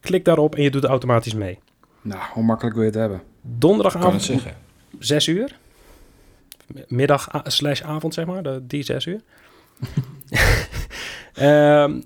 Klik 0.04 0.24
daarop 0.24 0.54
en 0.54 0.62
je 0.62 0.70
doet 0.70 0.84
automatisch 0.84 1.34
mee. 1.34 1.58
Nou, 2.02 2.20
hoe 2.32 2.44
makkelijk 2.44 2.74
wil 2.74 2.84
je 2.84 2.90
het 2.90 2.98
hebben? 2.98 3.18
Ik 3.18 3.24
kan 3.32 3.50
het 3.50 3.60
Donderdagavond 3.60 4.22
zeggen. 4.22 4.56
6 4.98 5.26
uur. 5.26 5.56
Middag 6.88 7.28
slash 7.44 7.82
avond, 7.82 8.14
zeg 8.14 8.26
maar. 8.26 8.42
De, 8.42 8.62
die 8.66 8.82
6 8.82 9.06
uur. 9.06 9.20
Ehm, 11.34 12.00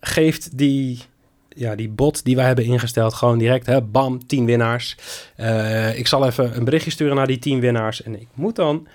geeft 0.00 0.58
die, 0.58 1.02
ja, 1.48 1.74
die 1.74 1.88
bot 1.88 2.24
die 2.24 2.36
wij 2.36 2.46
hebben 2.46 2.64
ingesteld 2.64 3.14
gewoon 3.14 3.38
direct, 3.38 3.66
hè, 3.66 3.82
bam, 3.82 4.26
10 4.26 4.44
winnaars. 4.44 4.96
Eh, 5.36 5.98
ik 5.98 6.06
zal 6.06 6.26
even 6.26 6.56
een 6.56 6.64
berichtje 6.64 6.90
sturen 6.90 7.16
naar 7.16 7.26
die 7.26 7.38
10 7.38 7.60
winnaars. 7.60 8.02
En 8.02 8.20
ik 8.20 8.28
moet 8.34 8.56
dan 8.56 8.86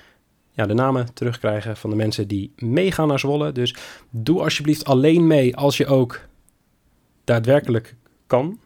ja, 0.51 0.65
de 0.65 0.74
namen 0.74 1.13
terugkrijgen 1.13 1.77
van 1.77 1.89
de 1.89 1.96
mensen 1.96 2.27
die 2.27 2.53
meegaan 2.55 3.08
naar 3.08 3.19
Zwolle. 3.19 3.51
Dus 3.51 3.75
doe 4.10 4.41
alsjeblieft 4.41 4.86
alleen 4.86 5.27
mee 5.27 5.55
als 5.55 5.77
je 5.77 5.86
ook 5.86 6.19
daadwerkelijk 7.24 7.96
kan. 8.29 8.59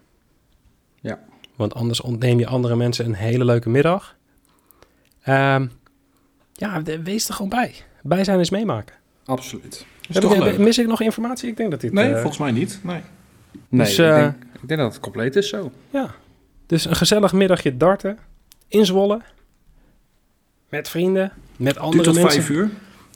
Ja. 1.02 1.20
Want 1.56 1.74
anders 1.74 2.02
ontneem 2.02 2.40
je 2.40 2.48
andere 2.48 2.76
mensen 2.76 3.06
een 3.06 3.14
hele 3.14 3.46
leuke 3.46 3.70
middag. 3.70 4.16
Ehm, 5.22 5.68
ja, 6.54 6.82
wees 7.04 7.28
er 7.28 7.34
gewoon 7.34 7.50
bij. 7.50 7.76
Bij 8.02 8.24
zijn 8.24 8.40
is 8.40 8.50
meemaken. 8.50 8.96
Absoluut. 9.26 9.86
Is 10.10 10.20
toch 10.20 10.34
ik- 10.36 10.40
leuk? 10.44 10.58
mis 10.58 10.78
ik 10.78 10.88
nog 10.88 11.02
informatie? 11.02 11.50
Ik 11.50 11.58
denk 11.58 11.72
dat 11.72 11.82
dit... 11.82 11.94
Nee, 11.94 12.06
eh, 12.10 12.14
volgens 12.16 12.38
mij 12.38 12.52
niet. 12.52 12.80
Nee. 12.84 13.02
Nee, 13.70 13.86
Dus, 13.88 14.00
ik, 14.00 14.06
eh, 14.06 14.16
denk, 14.16 14.36
ik 14.62 14.68
denk 14.68 14.80
dat 14.80 14.92
het 14.94 15.02
compleet 15.02 15.36
is 15.36 15.50
zo. 15.50 15.72
Ja. 15.90 16.16
Dus 16.66 16.86
een 16.86 16.96
gezellig 16.96 17.34
middagje 17.34 17.78
darten. 17.78 18.18
In 18.68 18.86
Zwolle. 18.86 19.22
Met 20.70 20.90
vrienden. 20.90 21.32
Met 21.56 21.74
Duurt 21.74 21.78
andere 21.86 22.04
tot 22.04 22.14
mensen. 22.14 22.32
vijf 22.32 22.50
uur. 22.50 22.70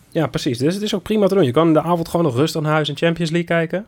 Ja, 0.09 0.27
precies. 0.27 0.57
Dus 0.57 0.73
het 0.73 0.83
is 0.83 0.93
ook 0.93 1.03
prima 1.03 1.27
te 1.27 1.33
doen. 1.33 1.43
Je 1.43 1.51
kan 1.51 1.67
in 1.67 1.73
de 1.73 1.81
avond 1.81 2.07
gewoon 2.07 2.25
nog 2.25 2.35
rustig 2.35 2.61
naar 2.61 2.71
huis 2.71 2.89
en 2.89 2.97
Champions 2.97 3.31
League 3.31 3.47
kijken. 3.49 3.87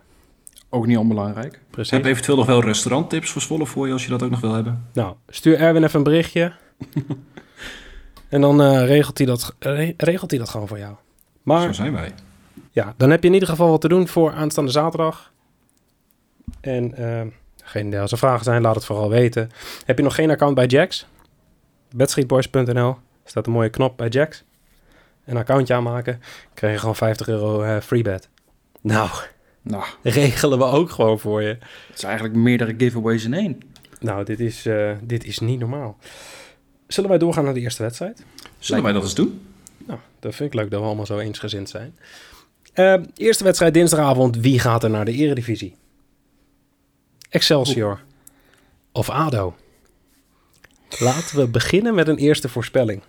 Ook 0.69 0.85
niet 0.85 0.97
onbelangrijk. 0.97 1.59
Precies. 1.69 1.91
Heb 1.91 2.05
eventueel 2.05 2.37
nog 2.37 2.45
wel 2.45 2.61
restauranttips 2.63 3.31
voor 3.31 3.41
Zwolle 3.41 3.65
voor 3.65 3.87
je 3.87 3.93
als 3.93 4.03
je 4.03 4.09
dat 4.09 4.23
ook 4.23 4.29
nog 4.29 4.39
wil 4.39 4.53
hebben. 4.53 4.87
Nou, 4.93 5.15
stuur 5.27 5.57
Erwin 5.59 5.83
even 5.83 5.97
een 5.97 6.03
berichtje. 6.03 6.51
en 8.29 8.41
dan 8.41 8.61
eh, 8.61 8.85
regelt, 8.85 9.17
hij 9.17 9.27
dat, 9.27 9.55
re- 9.59 9.93
regelt 9.97 10.29
hij 10.29 10.39
dat 10.39 10.49
gewoon 10.49 10.67
voor 10.67 10.77
jou. 10.77 10.93
Zo 10.93 10.99
Maar 11.43 11.73
zijn 11.75 11.93
wij. 11.93 12.13
ja, 12.71 12.93
dan 12.97 13.09
heb 13.09 13.21
je 13.21 13.27
in 13.27 13.33
ieder 13.33 13.49
geval 13.49 13.69
wat 13.69 13.81
te 13.81 13.87
doen 13.87 14.07
voor 14.07 14.31
aanstaande 14.31 14.71
zaterdag. 14.71 15.31
En 16.61 16.95
eh, 16.95 17.21
Geen 17.63 17.87
idee. 17.87 17.99
Als 17.99 18.11
er 18.11 18.17
vragen 18.17 18.43
zijn, 18.43 18.61
laat 18.61 18.75
het 18.75 18.85
vooral 18.85 19.09
weten. 19.09 19.49
Heb 19.85 19.97
je 19.97 20.03
nog 20.03 20.15
geen 20.15 20.29
account 20.31 20.55
bij 20.55 20.65
Jax? 20.65 21.05
Bedschietboys.nl 21.95 22.97
staat 23.25 23.45
een 23.47 23.51
mooie 23.53 23.69
knop 23.69 23.97
bij 23.97 24.07
Jax. 24.07 24.43
Een 25.25 25.37
accountje 25.37 25.73
aanmaken. 25.73 26.21
krijg 26.53 26.73
je 26.73 26.79
gewoon 26.79 26.95
50 26.95 27.27
euro 27.27 27.61
eh 27.61 27.77
free 27.81 28.01
bet. 28.01 28.29
Nou, 28.81 29.09
Nou, 29.61 29.83
regelen 30.01 30.57
we 30.57 30.63
ook 30.63 30.89
gewoon 30.89 31.19
voor 31.19 31.41
je. 31.41 31.57
het 31.87 31.97
is 31.97 32.03
eigenlijk 32.03 32.35
meerdere 32.35 32.75
giveaways 32.77 33.23
in 33.23 33.33
één. 33.33 33.57
Nou, 33.99 34.23
dit 34.23 34.39
is, 34.39 34.65
eh, 34.65 34.91
dit 35.01 35.25
is 35.25 35.39
niet 35.39 35.59
normaal. 35.59 35.97
Zullen 36.87 37.09
wij 37.09 37.19
doorgaan 37.19 37.43
naar 37.43 37.53
de 37.53 37.59
eerste 37.59 37.83
wedstrijd? 37.83 38.23
Zullen 38.59 38.83
wij 38.83 38.91
dat 38.91 39.03
eens 39.03 39.15
doen? 39.15 39.41
Nou, 39.77 39.99
dat 40.19 40.35
vind 40.35 40.53
ik 40.53 40.59
leuk 40.59 40.71
dat 40.71 40.79
we 40.79 40.85
allemaal 40.85 41.05
zo 41.05 41.17
eensgezind 41.17 41.69
zijn. 41.69 41.97
Eh, 42.73 42.95
eerste 43.15 43.43
wedstrijd 43.43 43.73
dinsdagavond. 43.73 44.37
Wie 44.37 44.59
gaat 44.59 44.83
er 44.83 44.89
naar 44.89 45.05
de 45.05 45.11
eredivisie? 45.11 45.75
Excelsior 47.29 47.99
of 48.91 49.09
ADO? 49.09 49.55
Laten 50.99 51.37
we 51.37 51.47
beginnen 51.47 51.95
met 51.95 52.07
een 52.07 52.17
eerste 52.17 52.49
voorspelling. 52.49 53.01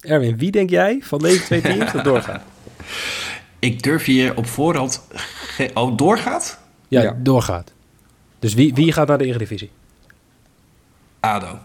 Erwin, 0.00 0.38
wie 0.38 0.50
denk 0.50 0.70
jij 0.70 0.98
van 1.02 1.18
deze 1.18 1.42
twee 1.42 1.60
teams 1.60 1.92
dat 1.92 2.04
doorgaat? 2.04 2.42
Ik 3.58 3.82
durf 3.82 4.04
hier 4.04 4.36
op 4.36 4.46
voorhand... 4.46 5.02
ge- 5.12 5.70
Oh, 5.74 5.96
doorgaat? 5.96 6.58
Ja, 6.88 7.02
Ja. 7.02 7.16
doorgaat. 7.18 7.72
Dus 8.38 8.54
wie, 8.54 8.74
wie 8.74 8.92
gaat 8.92 9.08
naar 9.08 9.18
de 9.18 9.24
eredivisie? 9.24 9.70
ADO. 11.20 11.58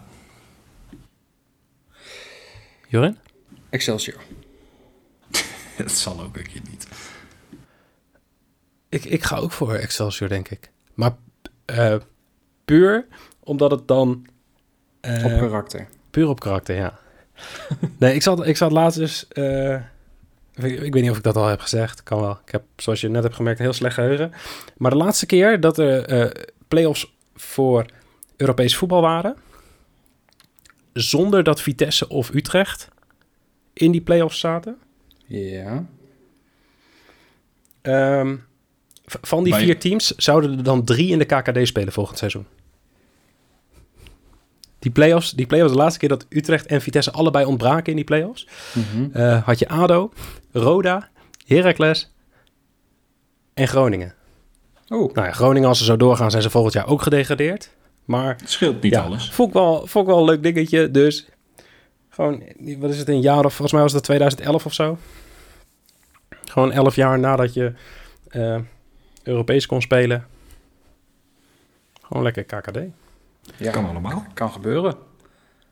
Jorin? 2.87 3.17
Excelsior. 3.69 4.21
Dat 5.77 5.91
zal 5.91 6.21
ook 6.21 6.37
een 6.37 6.47
keer 6.47 6.61
niet. 6.69 6.87
Ik, 8.89 9.03
ik 9.05 9.23
ga 9.23 9.35
ook 9.35 9.51
voor 9.51 9.73
Excelsior, 9.73 10.29
denk 10.29 10.49
ik. 10.49 10.71
Maar 10.93 11.11
eh, 11.65 11.95
puur 12.65 13.05
omdat 13.39 13.71
het 13.71 13.87
dan... 13.87 14.25
eh, 15.01 15.25
Op 15.25 15.31
karakter. 15.39 15.87
Puur 16.09 16.27
op 16.27 16.39
karakter, 16.39 16.75
ja. 16.75 16.99
nee, 17.99 18.15
ik 18.15 18.21
zat, 18.21 18.45
ik 18.47 18.57
zat 18.57 18.71
laatst 18.71 18.97
dus... 18.99 19.27
eh, 19.27 19.75
ik, 20.55 20.93
weet 20.93 21.01
niet 21.01 21.09
of 21.11 21.17
ik 21.17 21.23
dat 21.23 21.35
al 21.35 21.47
heb 21.47 21.59
gezegd. 21.59 22.03
Kan 22.03 22.19
wel. 22.21 22.39
Ik 22.45 22.51
heb, 22.51 22.63
zoals 22.77 23.01
je 23.01 23.09
net 23.09 23.23
hebt 23.23 23.35
gemerkt, 23.35 23.59
een 23.59 23.65
heel 23.65 23.73
slecht 23.73 23.95
geheugen. 23.95 24.31
Maar 24.77 24.91
de 24.91 24.97
laatste 24.97 25.25
keer 25.25 25.59
dat 25.59 25.77
er 25.77 26.05
eh 26.05 26.43
play-offs 26.67 27.13
voor 27.35 27.85
Europees 28.37 28.75
voetbal 28.77 29.01
waren... 29.01 29.35
zonder 30.93 31.43
dat 31.43 31.61
Vitesse 31.61 32.07
of 32.09 32.33
Utrecht 32.33 32.87
in 33.73 33.91
die 33.91 34.01
play-offs 34.01 34.39
zaten... 34.39 34.77
Ja. 35.27 35.85
ehm, 37.81 38.35
van 39.05 39.43
die 39.43 39.53
je- 39.53 39.59
vier 39.59 39.79
teams 39.79 40.15
zouden 40.15 40.57
er 40.57 40.63
dan 40.63 40.83
drie 40.83 41.11
in 41.11 41.17
de 41.19 41.25
KKD 41.25 41.67
spelen 41.67 41.93
volgend 41.93 42.17
seizoen. 42.17 42.45
Die 44.79 44.91
play-offs, 44.91 45.31
die 45.31 45.45
play-offs, 45.45 45.71
de 45.73 45.77
laatste 45.79 45.99
keer 45.99 46.09
dat 46.09 46.25
Utrecht 46.29 46.65
en 46.65 46.81
Vitesse 46.81 47.11
allebei 47.11 47.45
ontbraken 47.45 47.85
in 47.89 47.95
die 47.95 48.05
play-offs... 48.05 48.47
Eh, 49.13 49.43
had 49.45 49.59
je 49.59 49.67
ADO, 49.69 50.11
Roda, 50.51 51.09
Heracles 51.45 52.11
en 53.53 53.67
Groningen. 53.67 54.13
Oh, 54.87 55.13
Nou 55.13 55.27
ja, 55.27 55.33
Groningen, 55.33 55.67
als 55.69 55.77
ze 55.77 55.83
zo 55.83 55.97
doorgaan, 55.97 56.31
zijn 56.31 56.43
ze 56.43 56.49
volgend 56.49 56.73
jaar 56.73 56.87
ook 56.87 57.01
gedegradeerd. 57.01 57.69
Maar 58.05 58.35
Het 58.39 58.49
scheelt 58.49 58.81
niet 58.81 58.93
ja, 58.93 59.01
alles. 59.01 59.31
Vond 59.31 59.47
ik, 59.47 59.53
wel, 59.53 59.87
vond 59.87 60.05
ik 60.07 60.11
wel 60.13 60.19
een 60.19 60.25
leuk 60.29 60.43
dingetje. 60.43 60.91
Dus 60.91 61.29
gewoon, 62.09 62.43
wat 62.77 62.89
is 62.89 62.97
het, 62.97 63.07
een 63.07 63.21
jaar 63.21 63.45
of 63.45 63.53
volgens 63.53 63.71
mij 63.71 63.81
was 63.81 63.93
het 63.93 64.03
2011 64.03 64.65
of 64.65 64.73
zo. 64.73 64.97
Gewoon 66.45 66.71
11 66.71 66.95
jaar 66.95 67.19
nadat 67.19 67.53
je 67.53 67.73
eh, 68.27 68.59
Europees 69.23 69.65
kon 69.65 69.81
spelen. 69.81 70.25
Gewoon 72.01 72.23
lekker 72.23 72.43
KKD. 72.43 72.77
ja. 73.57 73.71
Kan 73.71 73.85
allemaal. 73.89 74.25
Kan 74.33 74.51
gebeuren. 74.51 74.95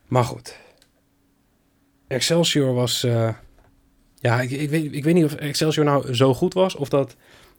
Maar 0.08 0.24
goed. 0.24 0.58
Excelsior 2.08 2.74
was... 2.74 3.04
eh, 3.04 3.30
ja, 4.20 4.42
ik, 4.42 4.52
ik, 4.52 4.70
weet, 4.70 4.94
ik 4.94 5.04
weet 5.04 5.14
niet 5.14 5.26
of 5.26 5.34
Excelsior 5.34 5.86
nou 5.86 6.14
zo 6.14 6.34
goed 6.34 6.54
was... 6.54 6.76
of 6.76 6.90
dat 6.90 7.16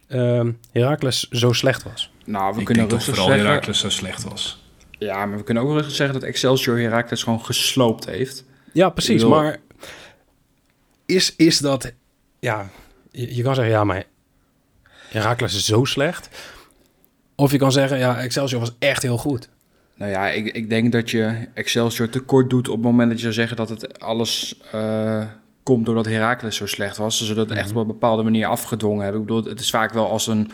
ehm 0.09 0.53
Heracles 0.73 1.29
zo 1.29 1.53
slecht 1.53 1.83
was. 1.83 2.13
Nou, 2.25 2.55
we 2.55 2.59
ik 2.61 2.65
kunnen 2.65 2.89
denk 2.89 2.89
toch 2.89 2.99
rustig 2.99 3.15
vooral 3.15 3.33
zeggen... 3.37 3.47
Herakles 3.53 3.79
zo 3.79 3.89
slecht 3.89 4.23
was. 4.23 4.65
Ja, 4.99 5.27
maar 5.27 5.37
we 5.37 5.43
kunnen 5.45 5.63
ook 5.63 5.73
rustig 5.73 5.95
zeggen 5.95 6.21
dat 6.21 6.29
Excelsior 6.29 6.79
Heracles 6.79 7.23
gewoon 7.23 7.45
gesloopt 7.45 8.05
heeft. 8.05 8.45
Ja, 8.73 8.89
precies. 8.91 9.15
Bedoel- 9.23 9.31
Maar 9.31 9.57
is, 11.07 11.37
is 11.37 11.59
dat... 11.59 11.93
Ja, 12.39 12.71
je, 13.11 13.35
je 13.37 13.43
kan 13.43 13.55
zeggen... 13.55 13.73
Ja, 13.73 13.85
maar 13.85 14.05
Heracles 15.09 15.55
is 15.55 15.65
zo 15.65 15.85
slecht. 15.85 16.29
Of 17.35 17.53
je 17.53 17.59
kan 17.59 17.73
zeggen... 17.73 17.99
Ja, 17.99 18.19
Excelsior 18.21 18.61
was 18.61 18.75
echt 18.79 19.03
heel 19.03 19.19
goed. 19.19 19.49
Nou 19.95 20.11
ja, 20.11 20.29
ik, 20.31 20.47
ik 20.47 20.69
denk 20.71 20.93
dat 20.93 21.11
je 21.11 21.49
Excelsior 21.55 22.09
tekort 22.09 22.51
doet 22.51 22.69
op 22.69 22.75
het 22.75 22.85
moment 22.85 23.09
dat 23.09 23.17
je 23.17 23.23
zou 23.23 23.35
zeggen 23.35 23.57
dat 23.57 23.69
het 23.69 24.01
alles 24.01 24.61
eh, 24.73 25.25
komt 25.71 25.87
doordat 25.87 26.07
Heracles 26.07 26.57
zo 26.57 26.67
slecht 26.67 26.97
was. 26.97 27.19
Ze 27.19 27.25
zullen 27.25 27.49
het 27.49 27.59
echt 27.59 27.71
op 27.71 27.77
een 27.77 27.87
bepaalde 27.87 28.23
manier 28.23 28.47
afgedwongen 28.47 29.03
hebben. 29.03 29.21
Ik 29.21 29.27
bedoel, 29.27 29.45
het 29.45 29.61
is 29.61 29.71
vaak 29.71 29.93
wel 29.93 30.11
als 30.11 30.27
een 30.27 30.51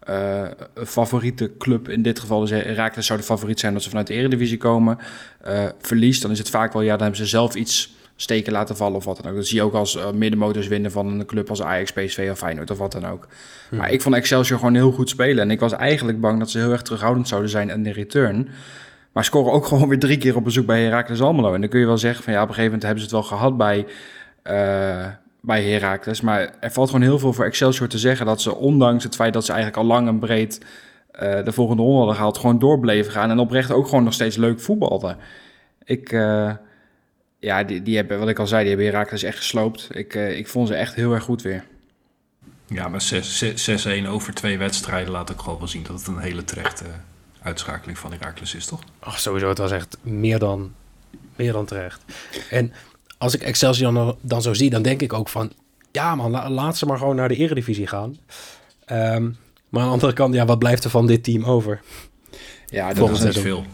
eh, 0.00 0.46
favoriete 0.74 1.50
club, 1.58 1.88
in 1.88 2.02
dit 2.02 2.18
geval 2.20 2.40
dus 2.40 2.50
Heracles 2.50 3.06
zou 3.06 3.18
de 3.18 3.24
favoriet 3.24 3.60
zijn 3.60 3.72
dat 3.72 3.82
ze 3.82 3.88
vanuit 3.88 4.06
de 4.06 4.14
Eredivisie 4.14 4.56
komen, 4.56 4.98
eh, 5.40 5.64
verliest, 5.78 6.22
dan 6.22 6.30
is 6.30 6.38
het 6.38 6.50
vaak 6.50 6.72
wel, 6.72 6.82
ja, 6.82 6.90
dan 6.90 7.00
hebben 7.00 7.16
ze 7.16 7.26
zelf 7.26 7.54
iets 7.54 7.94
steken 8.16 8.52
laten 8.52 8.76
vallen 8.76 8.96
of 8.96 9.04
wat 9.04 9.22
dan 9.22 9.30
ook. 9.30 9.36
Dat 9.36 9.46
zie 9.46 9.56
je 9.56 9.62
ook 9.62 9.74
als 9.74 9.96
eh, 9.96 10.10
middenmotors 10.10 10.68
winnen 10.68 10.90
van 10.90 11.06
een 11.06 11.26
club 11.26 11.48
als 11.48 11.62
Ajax, 11.62 11.92
PSV 11.92 12.28
of 12.32 12.38
Feyenoord 12.38 12.70
of 12.70 12.78
wat 12.78 12.92
dan 12.92 13.06
ook. 13.06 13.26
Maar 13.70 13.92
ik 13.92 14.02
vond 14.02 14.14
Excelsior 14.14 14.58
gewoon 14.58 14.74
heel 14.74 14.92
goed 14.92 15.08
spelen. 15.08 15.42
En 15.42 15.50
ik 15.50 15.60
was 15.60 15.72
eigenlijk 15.72 16.20
bang 16.20 16.38
dat 16.38 16.50
ze 16.50 16.58
heel 16.58 16.72
erg 16.72 16.82
terughoudend 16.82 17.28
zouden 17.28 17.50
zijn 17.50 17.68
in 17.70 17.82
de 17.82 17.92
return. 17.92 18.48
Maar 19.12 19.24
scoren 19.24 19.52
ook 19.52 19.66
gewoon 19.70 19.88
weer 19.88 19.98
drie 19.98 20.18
keer 20.18 20.36
op 20.36 20.44
bezoek 20.44 20.66
bij 20.66 20.82
Heracles 20.82 21.20
Almelo. 21.20 21.54
En 21.54 21.60
dan 21.60 21.70
kun 21.70 21.80
je 21.80 21.86
wel 21.86 21.98
zeggen 21.98 22.24
van 22.24 22.32
ja, 22.32 22.42
op 22.42 22.48
een 22.48 22.54
gegeven 22.54 22.78
moment 22.78 22.82
hebben 22.82 23.08
ze 23.08 23.16
het 23.16 23.26
wel 23.26 23.38
gehad 23.38 23.56
bij, 23.56 23.86
bij 25.40 25.64
Heracles. 25.64 26.20
Maar 26.20 26.50
er 26.60 26.70
valt 26.70 26.90
gewoon 26.90 27.04
heel 27.04 27.18
veel 27.18 27.32
voor 27.32 27.44
Excelsior 27.44 27.88
te 27.88 27.98
zeggen 27.98 28.26
dat 28.26 28.40
ze 28.40 28.54
ondanks 28.54 29.04
het 29.04 29.14
feit 29.14 29.32
dat 29.32 29.44
ze 29.44 29.52
eigenlijk 29.52 29.82
al 29.82 29.88
lang 29.88 30.08
en 30.08 30.18
breed 30.18 30.60
eh, 31.10 31.44
de 31.44 31.52
volgende 31.52 31.82
ronde 31.82 31.96
hadden 31.96 32.14
gehaald, 32.14 32.38
gewoon 32.38 32.58
door 32.58 32.80
bleven 32.80 33.12
gaan. 33.12 33.30
En 33.30 33.38
oprecht 33.38 33.70
ook 33.70 33.88
gewoon 33.88 34.04
nog 34.04 34.12
steeds 34.12 34.36
leuk 34.36 34.60
voetbalden. 34.60 35.16
Ik, 35.84 36.12
eh, 36.12 36.52
ja, 37.38 37.64
die, 37.64 37.82
die 37.82 37.96
hebben, 37.96 38.18
wat 38.18 38.28
ik 38.28 38.38
al 38.38 38.46
zei, 38.46 38.60
die 38.60 38.68
hebben 38.68 38.90
Heracles 38.92 39.22
echt 39.22 39.36
gesloopt. 39.36 39.88
Ik, 39.92 40.14
eh, 40.14 40.38
ik 40.38 40.48
vond 40.48 40.68
ze 40.68 40.74
echt 40.74 40.94
heel 40.94 41.12
erg 41.12 41.24
goed 41.24 41.42
weer. 41.42 41.64
Ja, 42.66 42.88
maar 42.88 43.00
6 43.00 43.44
6-1 44.04 44.06
over 44.06 44.34
twee 44.34 44.58
wedstrijden 44.58 45.12
laat 45.12 45.32
ook 45.32 45.42
gewoon 45.42 45.58
wel 45.58 45.68
zien 45.68 45.82
dat 45.82 45.98
het 45.98 46.06
een 46.06 46.18
hele 46.18 46.44
terechte 46.44 46.84
uitschakeling 47.42 47.98
van 47.98 48.12
Heracles 48.12 48.54
is, 48.54 48.66
toch? 48.66 48.80
Ach, 48.98 49.18
sowieso, 49.20 49.48
het 49.48 49.58
was 49.58 49.72
echt 49.72 49.96
meer 50.02 50.38
dan, 50.38 50.74
meer 51.36 51.52
dan 51.52 51.64
terecht. 51.64 52.04
En 52.50 52.72
als 53.20 53.34
ik 53.34 53.42
Excelsior 53.42 54.16
dan, 54.20 54.42
zo 54.42 54.54
zie, 54.54 54.70
dan 54.70 54.82
denk 54.82 55.02
ik 55.02 55.12
ook 55.12 55.28
van... 55.28 55.52
Ja 55.92 56.14
man, 56.14 56.30
la- 56.30 56.50
laat 56.50 56.76
ze 56.78 56.86
maar 56.86 56.98
gewoon 56.98 57.16
naar 57.16 57.28
de 57.28 57.36
eredivisie 57.36 57.86
gaan. 57.86 58.16
Ehm, 58.84 59.22
maar 59.68 59.80
aan 59.82 59.86
de 59.86 59.92
andere 59.92 60.12
kant, 60.12 60.34
ja, 60.34 60.44
wat 60.44 60.58
blijft 60.58 60.84
er 60.84 60.90
van 60.90 61.06
dit 61.06 61.24
team 61.24 61.44
over? 61.44 61.80
Ja, 62.66 62.92
dat 62.92 63.10
is 63.10 63.18
seizoen. 63.18 63.42
veel. 63.42 63.64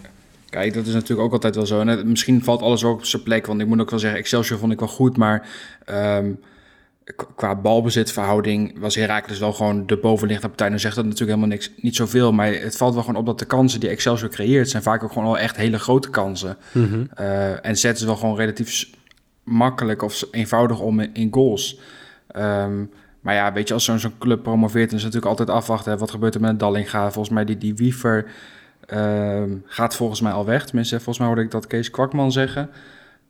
Kijk, 0.51 0.75
dat 0.75 0.87
is 0.87 0.93
natuurlijk 0.93 1.21
ook 1.21 1.33
altijd 1.33 1.55
wel 1.55 1.67
zo. 1.67 1.81
En 1.81 1.89
het- 1.89 2.07
misschien 2.07 2.45
valt 2.45 2.63
alles 2.63 2.85
ook 2.85 2.99
op 2.99 3.05
zijn 3.05 3.23
plek. 3.23 3.47
Want 3.47 3.61
ik 3.61 3.67
moet 3.67 3.81
ook 3.81 3.91
wel 3.91 3.99
zeggen, 3.99 4.19
Excelsior 4.19 4.59
vond 4.59 4.73
ik 4.73 4.79
wel 4.79 4.89
goed. 4.89 5.17
Maar 5.17 5.49
ehm, 5.85 6.31
qua 7.37 7.55
balbezitverhouding 7.57 8.79
was 8.79 8.95
Heracles 8.95 9.39
wel 9.39 9.53
gewoon 9.53 9.87
de 9.87 9.97
bovenliggende 9.97 10.49
partij. 10.49 10.69
Dan 10.69 10.79
zegt 10.81 10.95
dat 10.97 11.05
natuurlijk 11.05 11.31
helemaal 11.31 11.57
niks, 11.57 11.71
niet 11.77 11.97
zoveel. 11.97 12.33
Maar 12.33 12.53
het 12.53 12.77
valt 12.77 12.95
wel 12.95 13.03
gewoon 13.03 13.21
op 13.21 13.27
dat 13.27 13.39
de 13.39 13.45
kansen 13.45 13.81
die 13.81 13.89
Excelsior 13.89 14.31
creëert... 14.31 14.71
zijn 14.71 14.83
vaak 14.83 15.03
ook 15.05 15.13
gewoon 15.13 15.29
al 15.29 15.39
echt 15.39 15.57
hele 15.57 15.79
grote 15.79 16.11
kansen. 16.11 16.57
Eh, 17.15 17.67
en 17.67 17.77
zetten 17.77 18.01
ze 18.01 18.07
wel 18.07 18.17
gewoon 18.17 18.37
relatief 18.37 18.87
makkelijk 19.47 20.03
of 20.03 20.25
eenvoudig 20.31 20.81
om 20.81 21.01
in, 21.01 21.29
goals. 21.31 21.81
Ehm, 22.27 22.85
maar 23.21 23.35
ja, 23.35 23.53
weet 23.53 23.69
je, 23.69 23.75
als 23.75 23.85
zo'n 23.85 24.19
club 24.19 24.43
promoveert... 24.43 24.91
dan 24.91 24.99
is 24.99 25.05
het 25.05 25.15
natuurlijk 25.15 25.41
altijd 25.41 25.59
afwachten. 25.59 25.93
hè, 25.93 25.99
Wat 25.99 26.11
gebeurt 26.11 26.35
er 26.35 26.41
met 26.41 26.59
Dallinga? 26.59 27.11
Volgens 27.11 27.35
mij 27.35 27.45
die, 27.45 27.59
die 27.59 27.75
Wiever... 27.75 28.27
Ehm, 28.87 29.51
gaat 29.65 29.97
volgens 29.97 30.21
mij 30.21 30.33
al 30.33 30.45
weg. 30.45 30.65
Tenminste, 30.65 30.95
volgens 30.97 31.19
mij 31.19 31.27
hoorde 31.27 31.43
ik 31.43 31.51
dat 31.51 31.67
Kees 31.67 31.91
Kwakman 31.91 32.33
zeggen. 32.33 32.71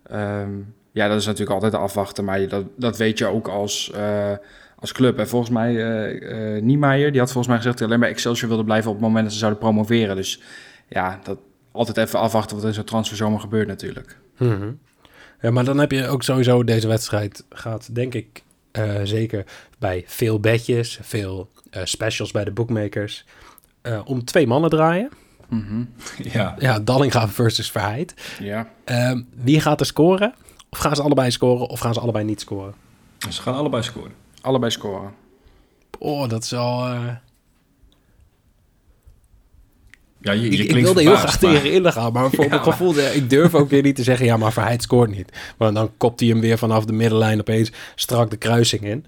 Ehm, 0.03 0.51
ja, 0.93 1.09
dat 1.09 1.19
is 1.19 1.27
natuurlijk 1.27 1.53
altijd 1.53 1.75
afwachten, 1.75 2.25
maar 2.25 2.49
dat, 2.49 2.65
dat 2.77 2.97
weet 2.97 3.19
je 3.19 3.27
ook 3.27 3.49
als, 3.49 3.91
eh, 3.93 4.33
als 4.79 4.93
club. 4.93 5.19
En 5.19 5.29
volgens 5.29 5.51
mij, 5.51 5.85
eh 6.21 6.63
Niemeyer, 6.63 7.11
die 7.11 7.21
had 7.21 7.33
volgens 7.33 7.47
mij 7.47 7.57
gezegd 7.57 7.79
dat 7.79 7.79
hij 7.79 7.89
alleen 7.89 8.01
bij 8.01 8.09
Excelsior 8.09 8.49
wilde 8.49 8.65
blijven 8.65 8.91
op 8.91 8.97
het 8.97 9.05
moment 9.05 9.25
dat 9.25 9.33
ze 9.33 9.39
zouden 9.39 9.61
promoveren. 9.61 10.17
Dus 10.17 10.43
ja, 10.89 11.21
dat 11.23 11.39
altijd 11.73 11.97
even 11.97 12.19
afwachten 12.19 12.55
wat 12.55 12.63
er 12.63 12.69
in 12.69 12.75
zo'n 12.75 12.85
transferzomer 12.85 13.41
gebeurt 13.41 13.69
natuurlijk. 13.69 14.19
Mhm. 14.39 14.73
Ja, 15.41 15.51
maar 15.51 15.65
dan 15.65 15.79
heb 15.79 15.93
je 15.93 16.09
ook 16.09 16.23
sowieso 16.23 16.65
deze 16.65 16.89
wedstrijd 16.89 17.45
gaat, 17.51 17.95
denk 17.95 18.15
ik, 18.15 18.43
eh, 18.71 19.01
zeker 19.05 19.45
bij 19.79 20.05
veel 20.07 20.41
bedjes, 20.41 20.99
veel 21.03 21.51
eh, 21.71 21.85
specials 21.85 22.31
bij 22.31 22.45
de 22.45 22.51
bookmakers, 22.51 23.25
eh, 23.83 24.01
om 24.05 24.25
twee 24.25 24.47
mannen 24.47 24.71
draaien. 24.71 25.11
Mhm. 25.49 25.85
Ja, 26.33 26.57
Ja, 26.59 26.81
Dallinga 26.81 27.29
versus 27.29 27.71
Verheid. 27.71 28.15
Ja. 28.39 28.69
Ehm, 28.85 29.23
wie 29.35 29.61
gaat 29.61 29.81
er 29.81 29.87
scoren? 29.87 30.35
Of 30.71 30.79
gaan 30.79 30.97
ze 30.97 31.03
allebei 31.03 31.31
scoren 31.31 31.69
of 31.69 31.81
gaan 31.81 31.95
ze 31.95 32.01
allebei 32.01 32.25
niet 32.25 32.41
scoren? 32.41 32.75
ze 33.31 33.43
gaan 33.43 33.55
allebei 33.55 33.83
scoren. 33.83 34.13
Allebei 34.41 34.71
scoren. 34.71 35.13
Oh, 35.99 36.29
dat 36.29 36.43
is 36.43 36.53
al... 36.53 36.95
Ja, 40.21 40.33
je, 40.33 40.41
je 40.51 40.57
Ik, 40.63 40.69
ik 40.77 40.85
wilde 40.85 41.01
heel 41.03 41.17
graag 41.17 41.41
maar- 41.43 41.53
tegen 41.53 41.73
Ille 41.73 41.93
gaan, 41.93 42.13
maar 42.13 42.31
voor 42.31 42.45
Ja, 42.45 42.51
mijn 42.51 42.63
gevoel, 42.63 42.97
ik 42.99 43.31
durf 43.31 43.55
ook 43.55 43.71
weer 43.71 43.83
niet 43.83 43.97
te 43.97 44.03
zeggen, 44.03 44.27
ja, 44.27 44.37
maar 44.37 44.53
Verheid 44.53 44.83
scoort 44.83 45.11
niet. 45.17 45.33
Want 45.57 45.75
dan 45.75 45.91
kopt 45.97 46.21
hij 46.21 46.29
hem 46.29 46.41
weer 46.41 46.59
vanaf 46.59 46.85
de 46.85 46.93
middenlijn 46.93 47.41
opeens 47.41 47.73
strak 47.95 48.31
de 48.31 48.37
kruising 48.37 48.83
in. 48.83 49.07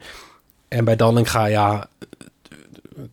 En 0.69 0.85
bij 0.85 0.97
Dallinga, 0.97 1.47
ja, 1.47 1.89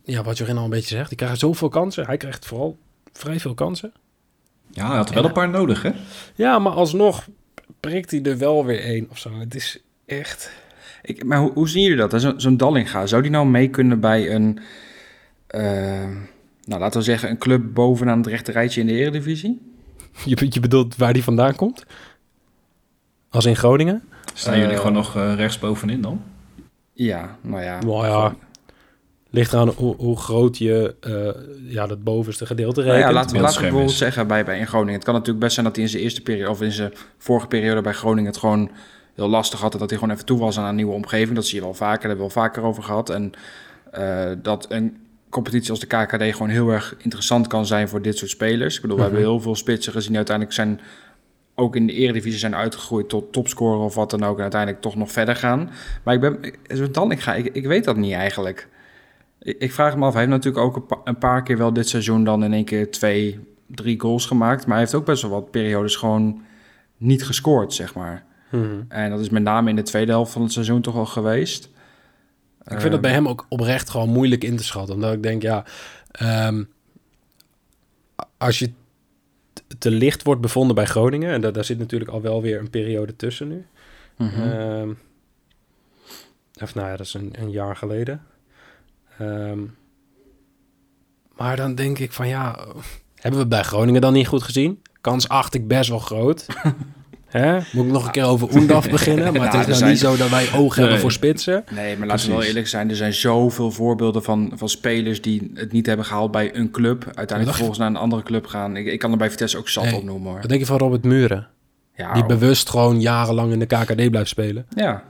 ja, 0.04 0.22
wat 0.22 0.38
Jorin 0.38 0.56
al 0.56 0.64
een 0.64 0.70
beetje 0.70 0.96
zegt, 0.96 1.08
die 1.08 1.18
krijgt 1.18 1.38
zoveel 1.38 1.68
kansen. 1.68 2.06
Hij 2.06 2.16
krijgt 2.16 2.46
vooral 2.46 2.76
vrij 3.12 3.40
veel 3.40 3.54
kansen. 3.54 3.92
Ja, 4.70 4.86
hij 4.88 4.96
had 4.96 5.08
er 5.08 5.14
wel 5.14 5.24
een 5.24 5.32
paar 5.32 5.48
nodig, 5.48 5.82
hè? 5.82 5.90
Ja, 6.34 6.58
maar 6.58 6.72
alsnog 6.72 7.26
prikt 7.80 8.10
hij 8.10 8.22
er 8.22 8.38
wel 8.38 8.64
weer 8.64 8.80
één 8.80 9.06
of 9.10 9.18
zo. 9.18 9.30
Het 9.38 9.54
is 9.54 9.78
echt... 10.06 10.50
Ik, 11.02 11.24
maar 11.24 11.38
hoe, 11.38 11.52
hoe 11.54 11.68
zien 11.68 11.82
jullie 11.82 11.96
dat? 11.98 12.12
hè? 12.12 12.18
Zo- 12.18 12.34
Zo'n 12.36 12.56
Dallinga, 12.56 13.06
zou 13.06 13.22
die 13.22 13.30
nou 13.30 13.46
mee 13.46 13.68
kunnen 13.68 14.00
bij 14.00 14.34
een, 14.34 14.58
eh, 15.46 16.08
nou 16.66 16.80
laten 16.80 16.98
we 16.98 17.04
zeggen, 17.04 17.30
een 17.30 17.38
club 17.38 17.74
bovenaan 17.74 18.18
het 18.18 18.26
rechte 18.26 18.52
rijtje 18.52 18.80
in 18.80 18.86
de 18.86 18.92
Eredivisie? 18.92 19.60
Je, 20.24 20.46
je 20.48 20.60
bedoelt 20.60 20.96
waar 20.96 21.12
die 21.12 21.22
vandaan 21.24 21.54
komt? 21.54 21.84
Als 23.30 23.44
in 23.44 23.56
Groningen? 23.56 24.02
Staan 24.34 24.58
jullie 24.58 24.72
Eh, 24.72 24.78
gewoon 24.78 24.92
nog 24.92 25.16
eh, 25.16 25.34
rechtsbovenin 25.34 26.00
dan? 26.00 26.22
Ja, 26.92 27.36
nou 27.40 27.62
ja. 27.62 27.80
Nou 27.82 28.06
ja, 28.06 28.34
ligt 29.30 29.52
eraan 29.52 29.68
hoe, 29.68 29.96
hoe 29.96 30.16
groot 30.16 30.58
je 30.58 30.94
eh, 31.00 31.72
ja, 31.72 31.86
dat 31.86 32.04
bovenste 32.04 32.46
gedeelte 32.46 32.80
Nou 32.80 32.92
rekent. 32.92 33.08
ja, 33.08 33.14
laten 33.14 33.36
we, 33.36 33.42
laten 33.42 33.60
bijvoorbeeld 33.60 33.90
is. 33.90 33.98
zeggen 33.98 34.26
bij, 34.26 34.44
bij 34.44 34.58
in 34.58 34.66
Groningen. 34.66 34.94
Het 34.94 35.04
kan 35.04 35.14
natuurlijk 35.14 35.40
best 35.40 35.54
zijn 35.54 35.66
dat 35.66 35.74
hij 35.74 35.84
in 35.84 35.90
zijn 35.90 36.02
eerste 36.02 36.22
periode 36.22 36.50
of 36.50 36.62
in 36.62 36.72
zijn 36.72 36.92
vorige 37.18 37.46
periode 37.46 37.80
bij 37.80 37.92
Groningen 37.92 38.30
het 38.30 38.40
gewoon 38.40 38.70
heel 39.14 39.28
lastig 39.28 39.60
had. 39.60 39.72
en 39.72 39.78
Dat 39.78 39.90
hij 39.90 39.98
gewoon 39.98 40.14
even 40.14 40.26
toe 40.26 40.38
was 40.38 40.58
aan 40.58 40.68
een 40.68 40.74
nieuwe 40.74 40.92
omgeving. 40.94 41.34
Dat 41.34 41.46
zie 41.46 41.58
je 41.58 41.64
wel 41.64 41.74
vaker, 41.74 42.00
daar 42.00 42.08
hebben 42.08 42.26
we 42.26 42.34
wel 42.34 42.42
vaker 42.44 42.62
over 42.62 42.82
gehad. 42.82 43.10
En 43.10 43.32
eh, 43.90 44.30
dat 44.42 44.66
een 44.68 44.96
competitie 45.42 45.70
als 45.70 45.80
de 45.80 45.86
KKD 45.86 46.22
gewoon 46.22 46.48
heel 46.48 46.68
erg 46.70 46.94
interessant 46.98 47.46
kan 47.46 47.66
zijn 47.66 47.88
voor 47.88 48.02
dit 48.02 48.18
soort 48.18 48.30
spelers. 48.30 48.74
Ik 48.76 48.80
bedoel, 48.82 48.96
we 48.96 49.02
Mhm. 49.02 49.12
hebben 49.12 49.30
heel 49.30 49.40
veel 49.40 49.54
spitsen 49.56 49.92
gezien 49.92 50.08
die 50.08 50.16
uiteindelijk 50.16 50.56
zijn 50.56 50.80
ook 51.54 51.76
in 51.76 51.86
de 51.86 51.92
eredivisie 51.92 52.38
zijn 52.38 52.54
uitgegroeid 52.54 53.08
tot 53.08 53.32
topscorer 53.32 53.78
of 53.80 53.94
wat 53.94 54.10
dan 54.10 54.22
ook. 54.24 54.36
En 54.36 54.42
uiteindelijk 54.42 54.82
toch 54.82 54.96
nog 54.96 55.12
verder 55.12 55.36
gaan. 55.36 55.70
Maar 56.04 56.14
ik 56.14 56.20
ben, 56.20 56.38
zo 56.76 56.90
dan, 56.90 57.10
ik, 57.10 57.20
ga, 57.20 57.34
ik, 57.34 57.46
ik 57.52 57.66
weet 57.66 57.84
dat 57.84 57.96
niet 57.96 58.12
eigenlijk. 58.12 58.68
Ik, 59.42 59.56
ik 59.58 59.72
vraag 59.72 59.96
me 59.96 60.04
af, 60.04 60.12
hij 60.12 60.20
heeft 60.20 60.34
natuurlijk 60.34 60.64
ook 60.64 60.76
een, 60.76 60.86
pa- 60.86 61.00
een 61.04 61.18
paar 61.18 61.42
keer 61.42 61.58
wel 61.58 61.72
dit 61.72 61.88
seizoen 61.88 62.24
dan 62.24 62.44
in 62.44 62.52
één 62.52 62.64
keer 62.64 62.90
twee, 62.90 63.40
drie 63.66 64.00
goals 64.00 64.26
gemaakt. 64.26 64.62
Maar 64.66 64.74
hij 64.76 64.84
heeft 64.84 64.94
ook 64.94 65.04
best 65.04 65.22
wel 65.22 65.30
wat 65.30 65.50
periodes 65.50 65.96
gewoon 65.96 66.42
niet 66.96 67.24
gescoord, 67.24 67.72
zeg 67.74 67.94
maar. 67.94 68.24
Mhm. 68.50 68.64
En 68.88 69.10
dat 69.10 69.20
is 69.20 69.30
met 69.30 69.42
name 69.42 69.70
in 69.70 69.76
de 69.76 69.82
tweede 69.82 70.12
helft 70.12 70.32
van 70.32 70.42
het 70.42 70.52
seizoen 70.52 70.80
toch 70.80 70.94
wel 70.94 71.06
geweest. 71.06 71.68
Ik 72.68 72.80
vind 72.80 72.92
het 72.92 73.00
bij 73.00 73.12
hem 73.12 73.28
ook 73.28 73.46
oprecht 73.48 73.90
gewoon 73.90 74.08
moeilijk 74.08 74.44
in 74.44 74.56
te 74.56 74.64
schatten. 74.64 74.94
Omdat 74.94 75.12
ik 75.12 75.22
denk, 75.22 75.42
ja, 75.42 75.64
ehm, 76.10 76.64
als 78.38 78.58
je 78.58 78.70
te 79.78 79.90
licht 79.90 80.22
wordt 80.22 80.40
bevonden 80.40 80.74
bij 80.74 80.84
Groningen, 80.86 81.32
en 81.32 81.40
da- 81.40 81.50
daar 81.50 81.64
zit 81.64 81.78
natuurlijk 81.78 82.10
al 82.10 82.20
wel 82.22 82.42
weer 82.42 82.58
een 82.58 82.70
periode 82.70 83.16
tussen 83.16 83.48
nu. 83.48 83.66
Ehm, 84.42 84.90
of 86.62 86.74
nou 86.74 86.88
ja, 86.88 86.96
dat 86.96 87.06
is 87.06 87.14
een, 87.14 87.34
een 87.38 87.50
jaar 87.50 87.76
geleden. 87.76 88.22
Ehm, 89.18 89.60
maar 91.36 91.56
dan 91.56 91.74
denk 91.74 91.98
ik 91.98 92.12
van 92.12 92.28
ja, 92.28 92.66
hebben 93.14 93.40
we 93.40 93.46
bij 93.46 93.62
Groningen 93.62 94.00
dan 94.00 94.12
niet 94.12 94.26
goed 94.28 94.42
gezien? 94.42 94.82
Kans 95.00 95.28
acht 95.28 95.54
ik 95.54 95.68
best 95.68 95.88
wel 95.88 95.98
groot. 95.98 96.46
Hè? 97.38 97.54
Moet 97.72 97.86
ik 97.86 97.92
nog 97.92 98.04
een 98.06 98.10
keer 98.12 98.24
over 98.24 98.54
Oendaf 98.54 98.90
beginnen? 98.96 99.24
Maar 99.24 99.32
Nou, 99.32 99.44
het 99.44 99.54
er 99.54 99.60
is 99.60 99.66
nou 99.66 99.76
zijn- 99.78 99.90
niet 99.90 99.98
zo 100.00 100.16
dat 100.16 100.28
wij 100.30 100.52
oog 100.54 100.74
hebben 100.76 100.98
voor 100.98 101.12
spitsen. 101.12 101.64
Nee, 101.70 101.96
maar 101.96 102.06
laten 102.06 102.26
we 102.28 102.32
wel 102.32 102.42
eerlijk 102.42 102.66
zijn. 102.66 102.90
Er 102.90 102.96
zijn 102.96 103.14
zoveel 103.14 103.70
voorbeelden 103.70 104.22
van, 104.22 104.52
van 104.54 104.68
spelers 104.68 105.22
die 105.22 105.50
het 105.54 105.72
niet 105.72 105.86
hebben 105.86 106.06
gehaald 106.06 106.30
bij 106.30 106.54
een 106.54 106.70
club. 106.70 107.04
Uiteindelijk 107.04 107.48
vervolgens 107.48 107.78
naar 107.78 107.88
een 107.88 107.96
andere 107.96 108.22
club 108.22 108.46
gaan. 108.46 108.76
Ik, 108.76 108.86
ik 108.86 108.98
kan 108.98 109.10
er 109.10 109.16
bij 109.18 109.30
Vitesse 109.30 109.58
ook 109.58 109.68
zat 109.68 109.84
Nee. 109.84 109.94
opnoemen 109.94 110.30
hoor. 110.30 110.40
Wat 110.40 110.48
denk 110.48 110.60
je 110.60 110.66
van 110.66 110.78
Robert 110.78 111.04
Muren? 111.04 111.48
Ja, 111.94 112.12
Die 112.12 112.22
oh. 112.22 112.28
bewust 112.28 112.70
gewoon 112.70 113.00
jarenlang 113.00 113.52
in 113.52 113.58
de 113.58 113.66
KKD 113.66 114.10
blijft 114.10 114.28
spelen. 114.28 114.66
ja. 114.74 115.02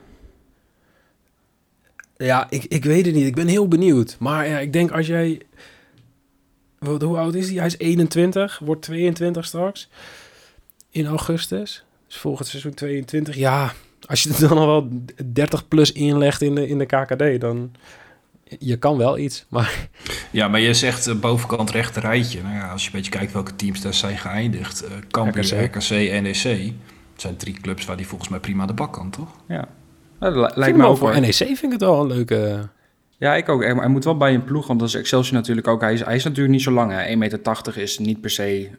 Ja, 2.16 2.46
ik, 2.51 2.64
ik 2.64 2.85
weet 2.85 3.07
het 3.07 3.14
niet. 3.14 3.27
Ik 3.27 3.35
ben 3.35 3.46
heel 3.46 3.68
benieuwd. 3.68 4.16
Maar 4.18 4.48
ja, 4.48 4.59
ik 4.59 4.72
denk 4.72 4.90
als 4.90 5.07
jij... 5.07 5.40
Hoe 6.79 7.16
oud 7.18 7.35
is 7.35 7.46
hij? 7.48 7.57
Hij 7.57 7.66
is 7.66 7.79
21, 7.79 8.59
wordt 8.64 8.83
22 8.83 9.44
straks. 9.44 9.88
In 10.90 11.07
augustus. 11.07 11.85
Dus 12.07 12.16
volgend 12.16 12.49
seizoen 12.49 12.75
22. 12.75 13.37
Ja, 13.37 13.73
als 14.07 14.23
je 14.23 14.33
er 14.33 14.40
dan 14.49 14.59
al 14.59 14.66
wel 14.66 14.88
30 15.25 15.69
plus 15.69 15.92
inlegt 15.92 16.42
in 16.42 16.55
de, 16.55 16.69
in 16.69 16.79
de 16.79 16.87
KKD, 16.87 17.40
dan... 17.40 17.73
Je 18.59 18.77
kan 18.77 18.97
wel 18.97 19.19
iets, 19.19 19.45
maar... 19.49 19.88
Ja, 20.31 20.49
maar 20.49 20.61
je 20.61 20.75
zegt 20.75 21.07
eh, 21.07 21.14
bovenkant 21.14 21.71
rechter 21.71 22.03
rijtje. 22.03 22.42
Nou 22.42 22.55
ja, 22.55 22.71
als 22.71 22.83
je 22.83 22.87
een 22.87 22.97
beetje 22.97 23.11
kijkt 23.11 23.33
welke 23.33 23.57
teams 23.57 23.81
daar 23.81 23.95
zijn 23.95 24.19
geëindigd. 24.19 24.85
eh 24.85 24.90
Cambuur, 25.11 25.64
RKC. 25.64 25.77
RKC, 25.77 25.90
NEC. 26.23 26.42
Het 27.12 27.21
zijn 27.21 27.37
drie 27.37 27.55
clubs 27.61 27.85
waar 27.85 27.97
die 27.97 28.07
volgens 28.07 28.31
mij 28.31 28.40
prima 28.40 28.66
de 28.66 28.73
bak 28.73 28.92
kan, 28.92 29.11
toch? 29.11 29.29
ja. 29.49 29.69
Nou, 30.21 30.35
dat 30.35 30.57
Lijkt 30.57 30.77
me 30.77 30.87
ook 30.87 30.97
voor. 30.97 31.21
NEC 31.21 31.35
vind 31.35 31.62
ik 31.62 31.73
het 31.73 31.81
wel 31.81 32.01
een 32.01 32.07
leuke... 32.07 32.69
Ja, 33.19 33.35
ik 33.35 33.49
ook. 33.49 33.62
Hij 33.62 33.75
hij 33.75 33.88
moet 33.88 34.05
wel 34.05 34.16
bij 34.16 34.35
een 34.35 34.45
ploeg, 34.45 34.66
want 34.66 34.81
dat 34.81 34.88
is 34.88 34.95
Excelsior 34.95 35.35
natuurlijk 35.35 35.69
ook. 35.69 35.81
Hij 35.81 35.92
is, 35.92 36.05
hij 36.05 36.14
is 36.14 36.25
natuurlijk 36.25 36.55
niet 36.55 36.62
zo 36.62 36.71
lang. 36.71 36.92
hè. 36.92 37.09
1,80 37.12 37.16
meter 37.16 37.79
is 37.79 37.99
niet 37.99 38.21
per 38.21 38.31
se 38.31 38.71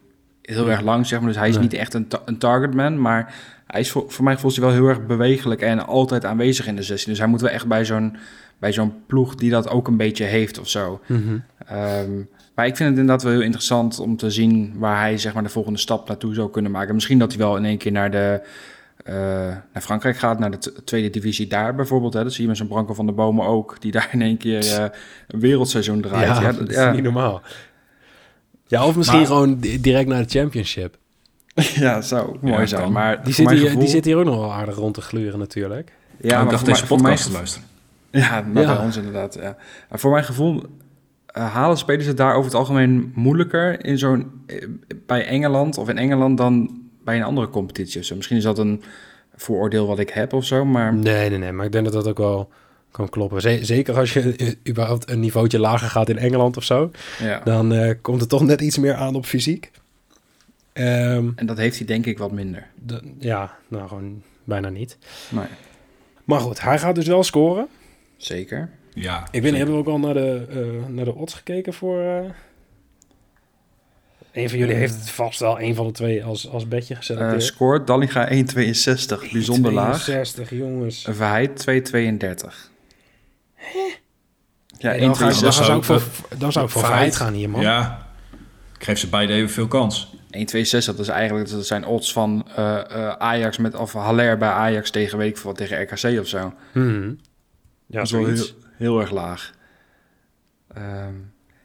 heel 0.56 0.70
erg 0.70 0.82
lang, 0.82 1.06
zeg 1.08 1.20
maar. 1.20 1.28
Dus 1.28 1.38
hij 1.38 1.48
is 1.50 1.54
Nee. 1.54 1.64
niet 1.64 1.74
echt 1.74 1.94
een, 1.94 2.08
ta- 2.08 2.22
een 2.26 2.38
targetman. 2.38 3.02
Maar 3.02 3.34
hij 3.68 3.80
is 3.80 3.92
voor, 3.92 4.04
voor 4.08 4.24
mij 4.24 4.38
voelt 4.38 4.56
hij 4.56 4.66
wel 4.66 4.74
heel 4.74 4.88
erg 4.88 5.06
bewegelijk 5.06 5.62
en 5.62 5.86
altijd 5.88 6.26
aanwezig 6.26 6.68
in 6.68 6.76
de 6.76 6.84
16. 6.84 7.10
Dus 7.10 7.20
hij 7.20 7.28
moet 7.28 7.42
wel 7.42 7.50
echt 7.50 7.68
bij 7.68 7.86
zo'n, 7.86 8.18
bij 8.60 8.74
zo'n 8.74 8.94
ploeg 9.08 9.36
die 9.36 9.50
dat 9.50 9.70
ook 9.70 9.88
een 9.88 9.98
beetje 9.98 10.24
heeft 10.24 10.60
of 10.60 10.70
zo. 10.70 11.02
Mhm. 11.06 11.38
Ehm, 11.68 12.12
maar 12.56 12.66
ik 12.66 12.76
vind 12.76 12.90
het 12.90 12.98
inderdaad 13.00 13.24
wel 13.24 13.32
heel 13.32 13.42
interessant 13.42 14.00
om 14.00 14.18
te 14.18 14.30
zien 14.32 14.74
waar 14.78 15.00
hij 15.00 15.18
zeg 15.18 15.34
maar, 15.34 15.44
de 15.44 15.50
volgende 15.50 15.80
stap 15.80 16.08
naartoe 16.08 16.34
zou 16.34 16.50
kunnen 16.50 16.72
maken. 16.72 16.94
Misschien 16.94 17.20
dat 17.20 17.30
hij 17.32 17.40
wel 17.42 17.58
in 17.58 17.66
één 17.66 17.78
keer 17.78 17.92
naar, 17.92 18.12
de, 18.12 18.42
eh, 19.04 19.16
naar 19.74 19.82
Frankrijk 19.82 20.18
gaat, 20.18 20.40
naar 20.40 20.52
de 20.52 20.84
tweede 20.84 21.10
divisie 21.10 21.48
daar 21.48 21.76
bijvoorbeeld. 21.76 22.14
Hè. 22.14 22.24
Dat 22.24 22.34
zie 22.34 22.42
je 22.42 22.48
met 22.48 22.58
zo'n 22.58 22.68
Branko 22.68 22.94
van 22.94 23.06
de 23.06 23.12
Bomen 23.12 23.46
ook, 23.46 23.82
die 23.82 23.92
daar 23.92 24.10
in 24.12 24.22
één 24.22 24.38
keer 24.38 24.74
eh, 24.78 24.86
een 25.28 25.40
wereldseizoen 25.40 26.02
draait. 26.02 26.28
Ja, 26.28 26.42
Ja, 26.42 26.48
dat 26.52 26.60
dat- 26.60 26.70
is 26.70 26.76
ja. 26.76 26.92
niet 26.92 27.04
normaal. 27.04 27.42
Ja, 28.67 28.86
of 28.86 28.95
misschien 28.95 29.17
Maar- 29.17 29.27
gewoon 29.27 29.60
di- 29.60 29.82
direct 29.82 30.08
naar 30.10 30.23
de 30.23 30.30
championship. 30.30 30.97
ja, 31.56 32.01
zou 32.01 32.38
mooi 32.41 32.60
Ja, 32.60 32.65
zijn. 32.65 32.82
kan. 32.82 32.91
Maar 32.91 33.23
Die 33.23 33.34
zit, 33.34 33.49
hier, 33.49 33.60
gevoel- 33.60 33.80
die 33.80 33.89
zit 33.89 34.06
hier 34.06 34.17
ook 34.17 34.25
nog 34.25 34.36
wel 34.39 34.53
aardig 34.53 34.75
rond 34.75 34.93
te 34.93 35.01
gluren 35.01 35.39
natuurlijk. 35.39 35.89
Ja, 35.89 36.27
Ja, 36.30 36.36
ik 36.38 36.41
maar 36.41 36.51
dacht 36.51 36.60
voor 36.63 36.73
deze 36.73 36.86
podcast 36.86 37.25
te 37.25 37.32
luisteren. 37.32 37.67
Ja, 38.12 38.41
maar 38.53 38.63
Ja. 38.63 38.75
bij 38.75 38.86
ons 38.86 38.97
inderdaad. 38.97 39.34
Ja. 39.41 39.58
Maar 39.89 39.99
voor 39.99 40.12
mijn 40.12 40.23
gevoel 40.23 40.63
eh, 41.25 41.53
halen 41.53 41.77
spelers 41.77 42.06
het 42.06 42.17
daar 42.17 42.34
over 42.34 42.45
het 42.45 42.60
algemeen 42.60 43.12
moeilijker 43.15 43.86
in 43.86 43.97
zo'n, 43.97 44.32
eh, 44.45 44.67
bij 45.06 45.25
Engeland 45.27 45.77
of 45.77 45.89
in 45.89 45.97
Engeland 45.97 46.38
dan 46.38 46.80
bij 47.03 47.15
een 47.17 47.23
andere 47.23 47.49
competitie. 47.49 48.03
zo. 48.03 48.15
Misschien 48.15 48.38
is 48.38 48.43
dat 48.43 48.58
een 48.58 48.82
vooroordeel 49.36 49.88
wat 49.88 49.99
ik 49.99 50.10
heb 50.10 50.34
of 50.34 50.45
zo, 50.45 50.65
maar 50.65 50.93
Nee, 50.93 51.30
nee, 51.30 51.38
nee. 51.39 51.51
Maar 51.51 51.65
ik 51.65 51.71
denk 51.71 51.84
dat 51.84 51.93
dat 51.93 52.08
ook 52.08 52.17
wel 52.17 52.49
kan 52.98 53.10
kloppen. 53.10 53.42
Ze- 53.42 53.60
zeker 53.66 53.98
als 53.98 54.14
je 54.14 54.36
überhaupt 54.70 55.10
een 55.10 55.20
niveautje 55.20 55.60
lager 55.60 55.90
gaat 55.90 56.10
in 56.10 56.18
Engeland 56.18 56.58
of 56.58 56.64
zo. 56.64 56.92
ja. 57.20 57.40
Dan 57.44 57.74
eh, 57.74 57.94
komt 58.02 58.20
het 58.22 58.30
toch 58.30 58.42
net 58.44 58.62
iets 58.62 58.78
meer 58.78 58.94
aan 58.96 59.16
op 59.16 59.26
fysiek. 59.26 59.72
Ehm, 60.74 61.30
En 61.36 61.46
dat 61.46 61.58
heeft 61.58 61.78
hij 61.78 61.88
denk 61.88 62.06
ik 62.06 62.18
wat 62.18 62.32
minder. 62.32 62.68
de- 62.86 63.02
ja, 63.20 63.58
nou 63.68 63.88
gewoon 63.88 64.22
bijna 64.44 64.70
niet. 64.70 64.98
Nee, 65.30 65.46
Maar 66.24 66.40
goed, 66.40 66.62
hij 66.62 66.80
gaat 66.80 66.96
dus 66.96 67.08
wel 67.08 67.24
scoren. 67.24 67.68
zeker. 68.18 68.70
Ja, 68.94 69.28
Ik 69.32 69.42
weet 69.42 69.52
niet, 69.52 69.56
hebben 69.58 69.76
we 69.76 69.82
ook 69.82 69.88
al 69.88 70.00
naar 70.00 70.14
de, 70.14 70.46
eh, 70.50 70.90
naar 70.94 71.06
de 71.06 71.16
odds 71.16 71.34
gekeken 71.34 71.74
voor... 71.74 72.02
eh 72.02 72.30
een 74.32 74.50
van 74.50 74.58
jullie 74.58 74.76
heeft 74.76 74.94
het 74.94 75.10
vast 75.10 75.40
wel 75.40 75.62
een 75.62 75.76
van 75.76 75.86
de 75.88 75.92
twee 75.92 76.24
als, 76.24 76.50
als 76.50 76.68
bedje 76.68 76.94
Eh 76.94 77.00
geselecteerd. 77.00 77.44
scoort 77.44 77.88
Dallinga 77.88 78.30
1,62, 78.32 79.32
bijzonder 79.32 79.72
laag. 79.74 80.04
62, 80.04 80.50
jongens. 80.50 81.08
Een 81.08 81.16
Verheid 81.16 81.66
2,32. 81.94 82.72
Ja, 84.77 84.91
Nee, 84.91 84.99
dan, 84.99 85.15
ga 85.15 85.30
dan, 85.30 85.34
1,62. 85.34 85.47
zou 85.47 85.77
ik 85.77 85.84
voor, 85.84 86.01
dan 86.38 86.51
zou 86.51 86.65
ik 86.65 86.71
voor 86.71 86.82
Feit. 86.82 86.93
Feit 86.93 87.15
gaan 87.15 87.34
hier, 87.34 87.49
man. 87.49 87.62
ja. 87.62 88.08
Ik 88.77 88.84
geef 88.84 88.99
ze 88.99 89.10
beide 89.10 89.34
evenveel 89.34 89.67
kans. 89.67 90.15
1,62, 90.15 90.69
dat 90.69 90.99
is 90.99 91.08
eigenlijk 91.08 91.49
dat 91.49 91.65
zijn 91.65 91.86
odds 91.86 92.13
van 92.13 92.47
eh, 92.56 92.80
eh, 92.80 93.10
Ajax 93.10 93.58
met 93.58 93.75
of 93.75 93.93
Haller 93.93 94.38
bij 94.38 94.49
Ajax 94.49 94.91
tegen 94.91 95.17
veel 95.17 95.41
wat, 95.43 95.58
tegen 95.58 95.82
RKC 95.82 96.19
of 96.19 96.27
zo. 96.27 96.53
Mhm. 96.73 97.13
Ja, 97.86 97.97
dat 97.97 98.06
is 98.06 98.12
wel 98.12 98.25
heel, 98.25 98.45
heel 98.77 98.99
erg 98.99 99.12
laag. 99.12 99.53
Ehm, 100.73 101.13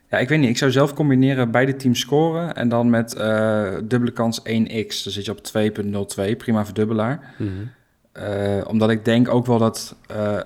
ja, 0.08 0.18
ik 0.18 0.28
weet 0.28 0.38
niet. 0.38 0.48
Ik 0.48 0.58
zou 0.58 0.70
zelf 0.70 0.94
combineren 0.94 1.50
beide 1.50 1.76
teams 1.76 2.00
scoren 2.00 2.54
en 2.54 2.68
dan 2.68 2.90
met 2.90 3.14
eh, 3.14 3.72
dubbele 3.84 4.12
kans 4.12 4.40
1x. 4.40 5.02
Dan 5.02 5.12
zit 5.12 5.24
je 5.24 5.30
op 5.30 5.40
2.02, 6.30 6.36
prima 6.36 6.64
verdubbelaar. 6.64 7.34
Eh, 8.12 8.60
omdat 8.66 8.90
ik 8.90 9.04
denk 9.04 9.28
ook 9.28 9.46
wel 9.46 9.58
dat 9.58 9.96
eh, 10.06 10.40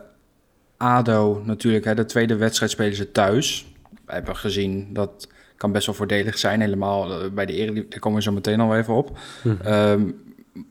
ADO 0.76 1.42
natuurlijk, 1.44 1.84
hè, 1.84 1.94
de 1.94 2.04
tweede 2.04 2.36
wedstrijd 2.36 2.70
spelen 2.70 2.96
ze 2.96 3.12
thuis. 3.12 3.66
We 4.04 4.12
hebben 4.12 4.36
gezien 4.36 4.88
dat 4.92 5.28
kan 5.56 5.72
best 5.72 5.86
wel 5.86 5.94
voordelig 5.94 6.38
zijn, 6.38 6.60
helemaal 6.60 7.22
eh, 7.22 7.30
bij 7.30 7.46
de 7.46 7.52
Eredivisie, 7.52 7.88
daar 7.88 7.98
komen 7.98 8.18
we 8.18 8.24
zo 8.24 8.32
meteen 8.32 8.60
al 8.60 8.76
even 8.76 8.94
op. 8.94 9.18
Mhm. 9.42 9.66
Ehm, 9.66 10.02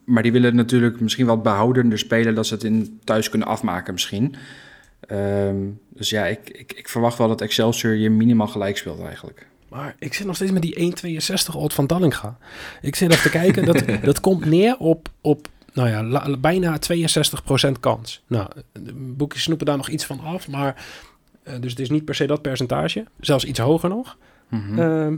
maar 0.05 0.23
die 0.23 0.31
willen 0.31 0.55
natuurlijk 0.55 0.99
misschien 0.99 1.25
wat 1.25 1.43
behoudender 1.43 1.97
spelen, 1.97 2.35
dat 2.35 2.47
ze 2.47 2.53
het 2.53 2.63
in 2.63 2.99
thuis 3.03 3.29
kunnen 3.29 3.47
afmaken 3.47 3.93
misschien. 3.93 4.35
Ehm, 4.99 5.55
dus 5.89 6.09
ja, 6.09 6.25
ik, 6.25 6.49
ik, 6.49 6.73
ik 6.73 6.89
verwacht 6.89 7.17
wel 7.17 7.27
dat 7.27 7.41
Excelsior 7.41 7.95
je 7.95 8.09
minimaal 8.09 8.47
gelijk 8.47 8.77
speelt 8.77 9.01
eigenlijk. 9.01 9.47
Maar 9.69 9.95
ik 9.99 10.13
zit 10.13 10.25
nog 10.25 10.35
steeds 10.35 10.51
met 10.51 10.61
die 10.61 10.93
1,62 11.49 11.55
odd 11.55 11.73
van 11.73 11.87
Dallinga. 11.87 12.37
Ik 12.81 12.95
zit 12.95 13.11
even 13.11 13.23
te 13.23 13.29
kijken. 13.29 13.65
Dat, 13.65 13.83
dat 14.03 14.19
komt 14.19 14.45
neer 14.45 14.77
op, 14.77 15.09
op 15.21 15.47
nou 15.75 15.89
ja, 15.89 16.03
la- 16.03 16.37
bijna 16.37 16.77
62% 16.79 17.79
kans. 17.79 18.23
Nou, 18.27 18.47
de 18.71 18.93
boekjes 18.93 19.43
snoepen 19.43 19.65
daar 19.65 19.77
nog 19.77 19.89
iets 19.89 20.05
van 20.05 20.19
af. 20.19 20.47
Maar, 20.47 20.85
eh, 21.43 21.53
dus 21.59 21.71
het 21.71 21.79
is 21.79 21.89
niet 21.89 22.05
per 22.05 22.15
se 22.15 22.25
dat 22.27 22.41
percentage. 22.41 23.05
Zelfs 23.19 23.45
iets 23.45 23.59
hoger 23.59 23.89
nog. 23.89 24.17
Mhm. 24.49 24.79
Ehm, 24.79 25.11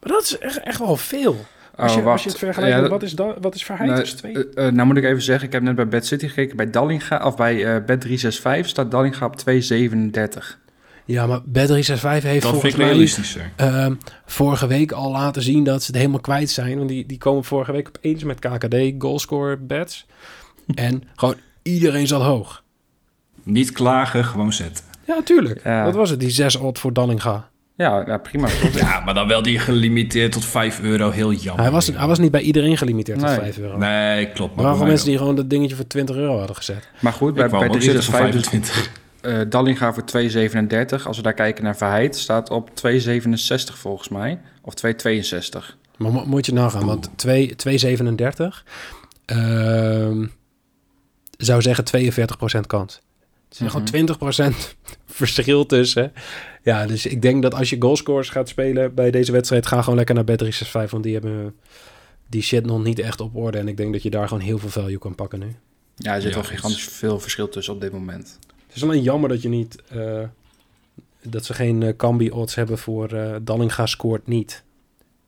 maar 0.00 0.12
dat 0.12 0.22
is 0.22 0.38
echt, 0.38 0.58
echt 0.62 0.78
wel 0.78 0.96
veel. 0.96 1.46
Als, 1.76 1.96
Oh, 1.96 2.02
je, 2.02 2.08
als 2.08 2.22
je 2.22 2.28
het 2.28 2.38
vergelijkt 2.38 2.74
Ja, 2.74 2.80
met 2.82 2.90
wat 2.90 3.02
is, 3.02 3.12
da, 3.12 3.34
wat 3.40 3.54
is 3.54 3.64
Verheid? 3.64 3.88
Nou, 3.90 4.00
Dus 4.02 4.12
twee. 4.12 4.32
eh, 4.54 4.66
eh, 4.66 4.72
nou 4.74 4.86
moet 4.86 4.96
ik 4.96 5.04
even 5.04 5.22
zeggen, 5.22 5.46
ik 5.46 5.52
heb 5.52 5.62
net 5.62 5.74
bij 5.74 5.88
Bad 5.88 6.06
City 6.06 6.26
gekeken. 6.28 6.56
Bij 6.56 6.70
Dallinga, 6.70 7.24
of 7.26 7.36
bij 7.36 7.54
eh 7.56 7.84
Bed 7.84 8.00
365 8.00 8.68
staat 8.68 8.90
Dallinga 8.90 9.26
op 9.26 9.36
2,37. 9.36 10.58
Ja, 11.08 11.26
maar 11.26 11.40
Bet365 11.40 12.22
heeft 12.22 12.42
Dat 12.42 12.50
volgens 12.50 12.72
ik 12.72 12.76
mij 12.78 12.88
realistischer. 12.88 13.50
ehm, 13.56 13.94
vorige 14.26 14.66
week 14.66 14.92
al 14.92 15.10
laten 15.10 15.42
zien 15.42 15.64
dat 15.64 15.80
ze 15.80 15.86
het 15.86 15.96
helemaal 15.96 16.20
kwijt 16.20 16.50
zijn. 16.50 16.76
Want 16.76 16.88
die, 16.88 17.06
die 17.06 17.18
komen 17.18 17.44
vorige 17.44 17.72
week 17.72 17.88
opeens 17.88 18.24
met 18.24 18.38
KKD, 18.38 18.76
goalscore 18.98 19.56
bets. 19.56 20.06
en 20.74 21.02
gewoon 21.16 21.34
iedereen 21.62 22.06
zat 22.06 22.22
hoog. 22.22 22.62
Niet 23.42 23.72
klagen, 23.72 24.24
gewoon 24.24 24.52
zetten. 24.52 24.84
Ja, 25.06 25.22
tuurlijk. 25.24 25.60
Ja. 25.64 25.84
Wat 25.84 25.94
was 25.94 26.10
het, 26.10 26.20
die 26.20 26.30
6 26.30 26.56
odd 26.56 26.78
voor 26.78 26.92
Dallinga? 26.92 27.48
Ja, 27.76 28.02
ja 28.06 28.18
prima. 28.18 28.48
Ja, 28.74 29.00
maar 29.04 29.14
dan 29.14 29.28
wel 29.28 29.42
die 29.42 29.58
gelimiteerd 29.58 30.32
tot 30.32 30.44
5 30.44 30.80
euro. 30.80 31.10
Heel 31.10 31.32
jammer. 31.32 31.62
Hij 31.62 31.72
was, 31.72 31.86
hij 31.86 32.06
was 32.06 32.18
niet 32.18 32.30
bij 32.30 32.40
iedereen 32.40 32.76
gelimiteerd 32.76 33.18
tot 33.18 33.28
Nee. 33.28 33.38
5 33.38 33.58
euro. 33.58 33.76
Nee, 33.76 34.26
klopt. 34.28 34.54
Maar 34.54 34.64
waren 34.64 34.78
bij 34.78 34.78
mij 34.78 34.86
mensen 34.88 34.96
wel. 34.96 35.04
die 35.06 35.18
gewoon 35.18 35.36
dat 35.36 35.50
dingetje 35.50 35.76
voor 35.76 35.86
20 35.86 36.16
euro 36.16 36.38
hadden 36.38 36.56
gezet. 36.56 36.88
maar 37.00 37.12
goed, 37.12 37.34
bij, 37.34 37.48
bij 37.48 37.58
hem 37.58 37.68
ook 37.68 37.82
zetten 37.82 38.02
voor 38.02 38.12
365 38.14 38.50
dus 38.50 38.70
25. 38.70 39.06
Eh 39.28 39.40
Dallinga 39.48 39.92
voor 39.94 40.04
2,37. 40.04 41.06
Als 41.06 41.16
we 41.16 41.22
daar 41.22 41.34
kijken 41.34 41.64
naar 41.64 41.76
Verheid, 41.76 42.16
staat 42.16 42.50
op 42.50 42.70
2,67 42.74 43.78
volgens 43.78 44.08
mij. 44.08 44.40
Of 44.62 44.74
2,62. 44.74 45.76
Maar 45.96 46.12
mo- 46.12 46.24
moet 46.26 46.46
je 46.46 46.52
nagaan, 46.52 46.86
want 46.86 47.10
2 47.16 47.54
2,37 47.56 48.64
ehm, 49.24 50.26
zou 51.38 51.62
zeggen 51.62 51.84
42% 51.84 52.66
kans. 52.66 52.94
Er 52.94 53.00
is 53.50 53.58
Mhm. 53.58 53.68
gewoon 53.70 53.84
20% 53.86 54.76
verschil 55.20 55.66
tussen. 55.66 56.12
Ja, 56.62 56.86
dus 56.86 57.06
ik 57.06 57.22
denk 57.22 57.42
dat 57.42 57.54
als 57.54 57.70
je 57.70 57.76
goalscores 57.78 58.28
gaat 58.28 58.48
spelen 58.48 58.94
bij 58.94 59.10
deze 59.10 59.32
wedstrijd, 59.32 59.66
ga 59.66 59.80
gewoon 59.82 59.96
lekker 59.96 60.14
naar 60.14 60.24
Bet365, 60.24 60.90
want 60.90 61.02
die 61.02 61.12
hebben 61.12 61.54
die 62.26 62.42
shit 62.42 62.66
nog 62.66 62.82
niet 62.82 62.98
echt 62.98 63.20
op 63.20 63.36
orde. 63.36 63.58
En 63.58 63.68
ik 63.68 63.76
denk 63.76 63.92
dat 63.92 64.02
je 64.02 64.10
daar 64.10 64.28
gewoon 64.28 64.42
heel 64.42 64.58
veel 64.58 64.68
value 64.68 64.98
kan 64.98 65.14
pakken 65.14 65.38
nu. 65.38 65.56
Ja, 65.96 66.14
er 66.14 66.20
zit 66.20 66.30
Ja, 66.30 66.36
wel 66.36 66.44
gigantisch 66.48 66.82
veel 66.84 67.20
verschil 67.20 67.48
tussen 67.48 67.74
op 67.74 67.80
dit 67.80 67.92
moment. 67.92 68.38
Is 68.78 68.84
alleen 68.84 69.02
jammer 69.02 69.28
dat 69.28 69.42
je 69.42 69.48
niet, 69.48 69.82
eh, 69.88 70.22
dat 71.22 71.44
ze 71.44 71.54
geen 71.54 71.82
eh, 71.82 71.96
Cambi 71.96 72.30
odds 72.30 72.54
hebben 72.54 72.78
voor 72.78 73.12
eh 73.12 73.34
Dallinga 73.42 73.86
scoort 73.86 74.26
niet. 74.26 74.62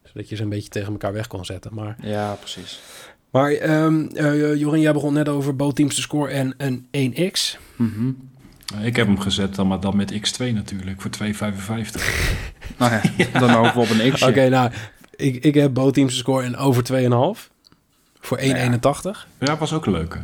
Zodat 0.02 0.28
je 0.28 0.36
ze 0.36 0.42
een 0.42 0.48
beetje 0.48 0.68
tegen 0.68 0.92
elkaar 0.92 1.12
weg 1.12 1.26
kon 1.26 1.44
zetten. 1.44 1.74
Maar 1.74 1.96
Ja, 2.02 2.34
precies. 2.34 2.80
Maar 3.30 3.52
ehm 3.52 4.06
eh, 4.06 4.54
Jorin, 4.54 4.80
jij 4.80 4.92
begon 4.92 5.12
net 5.12 5.28
over 5.28 5.56
bootteams 5.56 5.94
te 5.94 6.00
score 6.00 6.30
en 6.30 6.54
een 6.56 6.86
1x. 7.14 7.58
Mhm. 7.76 8.10
Ik 8.82 8.96
heb 8.96 9.06
hem 9.06 9.20
gezet, 9.20 9.54
dan, 9.54 9.66
maar 9.66 9.80
dan 9.80 9.96
met 9.96 10.12
x2 10.12 10.52
natuurlijk, 10.52 11.00
voor 11.00 11.10
2,55. 11.10 12.02
Nou 12.78 12.92
ja, 12.92 13.38
dan 13.38 13.50
hopen 13.50 13.74
we 13.74 13.80
op 13.80 13.90
een 13.90 14.12
x. 14.12 14.22
Oké, 14.22 14.48
nou, 14.48 14.72
ik, 15.16 15.44
ik 15.44 15.54
heb 15.54 15.74
bootteams 15.74 16.12
te 16.12 16.18
score 16.18 16.44
en 16.44 16.56
over 16.56 16.82
2,5 16.92 17.50
voor 18.20 18.38
1,81. 18.40 18.46
Ja, 19.38 19.56
was 19.58 19.72
ook 19.72 19.86
een 19.86 19.92
leuke. 19.92 20.18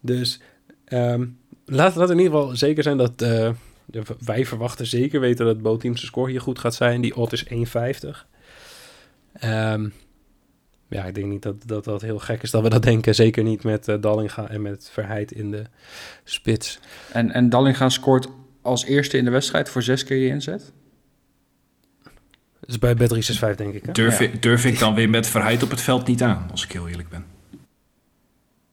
Dus 0.00 0.40
ehm 0.84 1.24
laat, 1.70 1.94
laat 1.94 2.10
in 2.10 2.18
ieder 2.18 2.32
geval 2.38 2.56
zeker 2.56 2.82
zijn 2.82 2.96
dat 2.96 3.22
eh, 3.22 3.50
de- 3.84 4.02
wij 4.24 4.46
verwachten 4.46 4.86
zeker 4.86 5.20
weten 5.20 5.46
dat 5.46 5.62
bootteams 5.62 6.00
te 6.00 6.06
score 6.06 6.30
hier 6.30 6.40
goed 6.40 6.58
gaat 6.58 6.74
zijn. 6.74 7.00
Die 7.00 7.16
odd 7.16 7.32
is 7.32 7.44
1,50. 7.44 8.26
Ehm 9.32 9.88
ja, 10.88 11.04
ik 11.04 11.14
denk 11.14 11.26
niet 11.26 11.42
dat, 11.42 11.66
dat 11.66 11.84
dat 11.84 12.02
heel 12.02 12.18
gek 12.18 12.42
is 12.42 12.50
dat 12.50 12.62
we 12.62 12.68
dat 12.68 12.82
denken. 12.82 13.14
Zeker 13.14 13.42
niet 13.44 13.64
met 13.64 13.88
eh, 13.88 13.96
Dallinga 14.00 14.48
en 14.48 14.62
met 14.62 14.90
Verheid 14.92 15.32
in 15.32 15.50
de 15.50 15.62
spits. 16.24 16.78
En, 17.12 17.30
en 17.30 17.48
Dallinga 17.48 17.88
scoort 17.88 18.28
als 18.62 18.84
eerste 18.84 19.16
in 19.16 19.24
de 19.24 19.30
wedstrijd 19.30 19.68
voor 19.68 19.82
zes 19.82 20.04
keer 20.04 20.16
je 20.16 20.28
inzet. 20.28 20.72
Dus 22.66 22.78
bij 22.78 22.94
Bet365 22.94 23.56
denk 23.56 23.74
ik. 23.74 23.84
Hè? 23.86 23.92
Durf, 23.92 24.18
Ja. 24.18 24.24
ik, 24.24 24.42
durf 24.42 24.64
ik 24.64 24.78
dan 24.78 24.94
weer 24.94 25.10
met 25.10 25.26
Verheid 25.26 25.62
op 25.62 25.70
het 25.70 25.80
veld 25.80 26.06
niet 26.06 26.22
aan, 26.22 26.48
als 26.50 26.64
ik 26.64 26.72
heel 26.72 26.88
eerlijk 26.88 27.08
ben. 27.08 27.24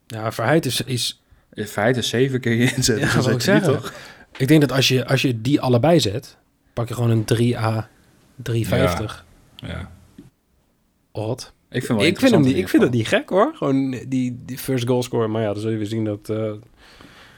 Ja, 0.08 0.32
Verheid 0.32 0.66
is, 0.66 0.82
is 0.82 1.22
In 1.58 1.66
feite 1.68 2.02
zeven 2.02 2.40
keer 2.40 2.54
je 2.54 2.74
inzet. 2.76 3.00
Ja, 3.00 3.14
dus 3.14 3.24
dan 3.26 3.34
ik 3.34 3.42
zet 3.42 3.66
je 3.66 3.72
die 3.72 3.80
toch? 3.80 3.94
Ik 4.38 4.48
denk 4.48 4.62
dat 4.62 4.72
als 4.72 4.88
je, 4.88 5.08
als 5.08 5.22
je 5.22 5.42
die 5.42 5.62
allebei 5.62 6.00
zet, 6.00 6.38
pak 6.74 6.88
je 6.88 6.94
gewoon 6.94 7.10
een 7.10 7.24
3A 7.26 7.88
350 8.36 9.26
Ja. 9.56 9.92
odd. 11.12 11.54
Ik 11.70 11.86
vind, 11.86 11.98
wel 12.00 12.08
Ik 12.08 12.20
vind, 12.20 12.32
hem 12.32 12.42
ik 12.46 12.70
vind 12.70 12.72
het 12.72 12.74
ieder 12.82 12.90
niet 12.90 13.08
gek 13.08 13.30
hoor. 13.30 13.52
Gewoon 13.56 13.92
die, 14.08 14.40
die 14.46 14.58
first 14.58 14.88
goal 14.88 15.04
score. 15.04 15.28
Maar 15.28 15.42
ja, 15.42 15.52
dan 15.54 15.62
zul 15.62 15.72
je 15.72 15.78
weer 15.78 15.86
zien 15.86 16.04
dat 16.04 16.30
eh 16.30 16.52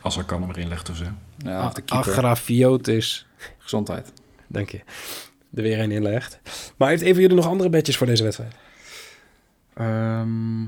Als 0.02 0.18
er 0.18 0.24
kan 0.24 0.42
hem 0.42 0.50
erin 0.50 0.68
legt 0.68 0.90
of 0.90 0.96
zo. 0.98 1.06
Ja. 1.38 1.74
Agrafiotis, 1.86 3.28
Gezondheid. 3.58 4.12
dank 4.48 4.70
je, 4.70 4.78
er 5.54 5.62
weer 5.64 5.80
een 5.80 5.92
inlegt. 5.92 6.40
Maar 6.78 6.90
heeft 6.90 7.02
even 7.02 7.22
jullie 7.22 7.36
nog 7.36 7.48
andere 7.48 7.70
bedjes 7.70 7.98
voor 7.98 8.08
deze 8.08 8.24
wedstrijd? 8.24 8.54
Ehm, 9.74 10.62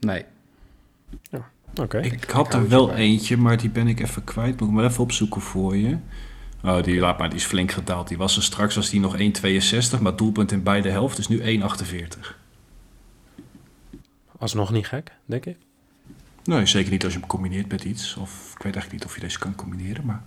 nee. 0.00 0.24
Oké. 1.80 1.98
Ik, 1.98 2.12
ik 2.12 2.30
had 2.30 2.54
er 2.54 2.68
wel 2.68 2.94
eentje, 2.94 3.36
maar 3.36 3.56
die 3.56 3.70
ben 3.70 3.88
ik 3.88 4.00
even 4.00 4.24
kwijt. 4.24 4.60
Moet 4.60 4.68
ik 4.68 4.74
maar 4.74 4.84
even 4.84 5.02
opzoeken 5.02 5.40
voor 5.40 5.76
je. 5.76 5.96
Oh, 6.64 6.82
die, 6.82 7.00
laat 7.00 7.18
maar, 7.18 7.28
die 7.28 7.38
is 7.38 7.44
flink 7.44 7.70
gedaald. 7.70 8.08
Die 8.08 8.16
was 8.16 8.36
er 8.36 8.42
straks 8.42 8.74
was 8.74 8.90
die 8.90 9.00
nog 9.00 9.16
1,62, 9.18 10.00
maar 10.00 10.16
doelpunt 10.16 10.52
in 10.52 10.62
beide 10.62 10.88
helft 10.88 11.18
is 11.18 11.28
nu 11.28 11.60
1,48. 11.60 12.36
Alsnog 14.38 14.70
niet 14.72 14.86
gek, 14.86 15.12
denk 15.24 15.46
ik. 15.46 15.56
Nee, 16.44 16.66
zeker 16.66 16.90
niet 16.90 17.04
als 17.04 17.12
je 17.12 17.18
hem 17.18 17.28
combineert 17.28 17.68
met 17.68 17.84
iets. 17.84 18.16
Of 18.16 18.52
ik 18.56 18.62
weet 18.62 18.74
eigenlijk 18.74 18.92
niet 18.92 19.04
of 19.04 19.14
je 19.14 19.20
deze 19.20 19.38
kan 19.38 19.54
combineren, 19.54 20.04
maar... 20.04 20.22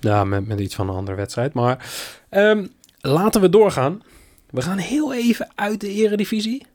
Ja, 0.00 0.24
met, 0.24 0.46
met 0.46 0.60
iets 0.60 0.74
van 0.74 0.88
een 0.88 0.94
andere 0.94 1.16
wedstrijd. 1.16 1.52
Maar 1.52 1.90
ehm, 2.28 2.66
laten 3.00 3.40
we 3.40 3.48
doorgaan. 3.48 4.02
We 4.50 4.62
gaan 4.62 4.78
heel 4.78 5.14
even 5.14 5.52
uit 5.54 5.80
de 5.80 5.92
eredivisie. 5.92 6.66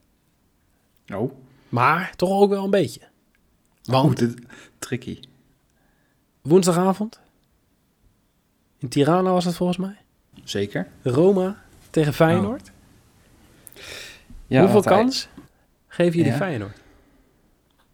Oh, 1.13 1.31
Maar 1.69 2.13
toch 2.15 2.29
ook 2.29 2.49
wel 2.49 2.63
een 2.63 2.69
beetje. 2.69 3.10
Want 3.91 4.09
oh 4.09 4.15
dit, 4.15 4.39
tricky. 4.79 5.19
woensdagavond. 6.41 7.19
In 8.77 8.89
Tirana 8.89 9.31
was 9.31 9.45
het 9.45 9.55
volgens 9.55 9.77
mij. 9.77 9.95
Zeker. 10.43 10.87
Roma 11.03 11.63
tegen 11.89 12.13
Feyenoord. 12.13 12.71
Ja, 14.47 14.61
Hoeveel 14.61 14.81
kans 14.81 15.27
geven 15.87 16.15
jullie 16.17 16.31
Ja. 16.31 16.37
Feyenoord? 16.37 16.77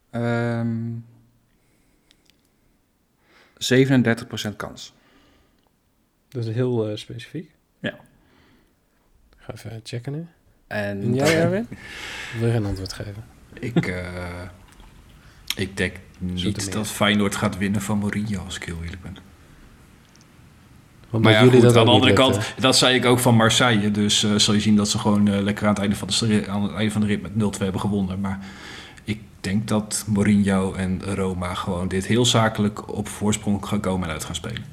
Ehm 0.09 0.93
37% 3.57 4.55
kans. 4.55 4.93
Dat 6.29 6.45
is 6.45 6.53
heel 6.55 6.87
eh, 6.89 6.95
specifiek. 6.95 7.51
Ja. 7.79 7.93
Ik 9.29 9.37
ga 9.37 9.53
even 9.53 9.79
checken 9.83 10.11
nu. 10.13 10.27
En, 10.67 11.01
En 11.01 11.13
jij, 11.13 11.35
Erwin? 11.41 11.67
Wil 12.39 12.51
geen 12.51 12.65
antwoord 12.65 12.93
geven. 12.93 13.23
Ik, 13.53 13.87
eh, 13.87 14.41
ik 15.57 15.77
denk 15.77 15.93
niet 16.19 16.71
dat 16.73 16.87
Feyenoord 16.87 17.35
gaat 17.35 17.57
winnen 17.57 17.81
van 17.81 17.97
Mourinho, 17.97 18.43
als 18.45 18.55
ik 18.55 18.63
heel 18.63 18.77
eerlijk 18.83 19.01
ben. 19.01 19.17
Maar 21.21 21.31
ja, 21.31 21.43
jullie 21.43 21.53
goed, 21.53 21.61
dat 21.61 21.75
aan 21.77 21.85
de 21.85 21.91
andere 21.91 22.13
kant, 22.13 22.35
weten. 22.35 22.61
dat 22.61 22.77
zei 22.77 22.95
ik 22.95 23.05
ook 23.05 23.19
van 23.19 23.35
Marseille. 23.35 23.91
Dus 23.91 24.23
eh 24.23 24.35
zal 24.35 24.53
je 24.53 24.59
zien 24.59 24.75
dat 24.75 24.89
ze 24.89 24.99
gewoon 24.99 25.27
eh, 25.27 25.41
lekker 25.41 25.63
aan 25.63 25.69
het, 25.73 25.79
einde 25.79 25.95
van 25.95 26.07
de, 26.07 26.13
stri- 26.13 26.45
aan 26.47 26.63
het 26.63 26.73
einde 26.73 26.91
van 26.91 27.01
de 27.01 27.07
rit 27.07 27.21
met 27.21 27.55
0-2 27.57 27.61
hebben 27.61 27.81
gewonnen. 27.81 28.19
Maar 28.19 28.39
ik 29.03 29.19
denk 29.41 29.67
dat 29.67 30.03
Mourinho 30.07 30.73
en 30.73 31.01
Roma 31.15 31.53
gewoon 31.53 31.87
dit 31.87 32.05
heel 32.05 32.25
zakelijk 32.25 32.93
op 32.97 33.07
voorsprong 33.07 33.65
gaan 33.65 33.79
komen 33.79 34.07
en 34.07 34.13
uit 34.13 34.23
gaan 34.23 34.35
spelen. 34.35 34.63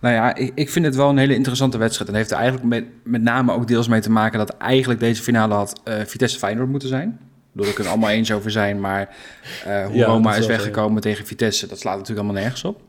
Nou 0.00 0.14
ja, 0.14 0.34
ik, 0.34 0.52
ik 0.54 0.70
vind 0.70 0.84
het 0.84 0.94
wel 0.96 1.08
een 1.08 1.18
hele 1.18 1.34
interessante 1.34 1.78
wedstrijd. 1.78 2.10
En 2.10 2.16
heeft 2.16 2.30
er 2.30 2.36
eigenlijk 2.36 2.66
met, 2.66 2.84
met 3.04 3.22
name 3.22 3.52
ook 3.52 3.66
deels 3.66 3.88
mee 3.88 4.00
te 4.00 4.10
maken 4.10 4.38
dat 4.38 4.56
eigenlijk 4.56 5.00
deze 5.00 5.22
finale 5.22 5.54
had 5.54 5.80
eh, 5.84 5.94
Vitesse 6.06 6.38
Feyenoord 6.38 6.68
moeten 6.68 6.88
zijn. 6.88 7.18
Ik 7.52 7.58
bedoel, 7.58 7.70
we 7.70 7.74
kunnen 7.76 7.92
het 7.92 8.02
allemaal 8.02 8.18
eens 8.18 8.32
over 8.32 8.50
zijn, 8.50 8.80
maar 8.80 9.16
eh, 9.64 9.86
hoe 9.86 9.94
Ja, 9.96 10.06
Roma 10.06 10.34
is 10.36 10.46
weggekomen 10.46 11.02
tegen 11.02 11.26
Vitesse, 11.26 11.66
dat 11.66 11.78
slaat 11.78 11.96
natuurlijk 11.98 12.20
allemaal 12.26 12.42
nergens 12.42 12.64
op. 12.64 12.80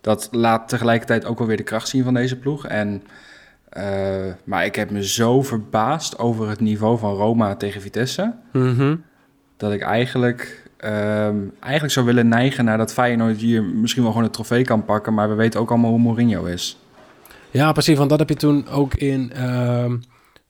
Dat 0.00 0.28
laat 0.30 0.68
tegelijkertijd 0.68 1.24
ook 1.24 1.38
wel 1.38 1.46
weer 1.46 1.56
de 1.56 1.62
kracht 1.62 1.88
zien 1.88 2.04
van 2.04 2.14
deze 2.14 2.36
ploeg. 2.36 2.66
En, 2.66 3.02
eh, 3.68 3.84
maar 4.44 4.64
ik 4.64 4.74
heb 4.74 4.90
me 4.90 5.06
zo 5.06 5.42
verbaasd 5.42 6.18
over 6.18 6.48
het 6.48 6.60
niveau 6.60 6.98
van 6.98 7.14
Roma 7.14 7.54
tegen 7.56 7.80
Vitesse, 7.80 8.34
Mhm. 8.52 8.96
dat 9.56 9.72
ik 9.72 9.80
eigenlijk, 9.82 10.62
ehm, 10.76 11.36
eigenlijk 11.60 11.92
zou 11.92 12.06
willen 12.06 12.28
neigen 12.28 12.64
naar 12.64 12.78
dat 12.78 12.92
Feyenoord 12.92 13.36
hier 13.40 13.62
misschien 13.64 14.02
wel 14.02 14.12
gewoon 14.12 14.26
een 14.26 14.32
trofee 14.32 14.64
kan 14.64 14.84
pakken. 14.84 15.14
Maar 15.14 15.28
we 15.28 15.34
weten 15.34 15.60
ook 15.60 15.70
allemaal 15.70 15.90
hoe 15.90 15.98
Mourinho 16.00 16.44
is. 16.44 16.78
Ja, 17.50 17.72
precies. 17.72 17.98
Want 17.98 18.10
dat 18.10 18.18
heb 18.18 18.28
je 18.28 18.34
toen 18.34 18.68
ook 18.68 18.94
in, 18.94 19.32
ehm, 19.32 19.90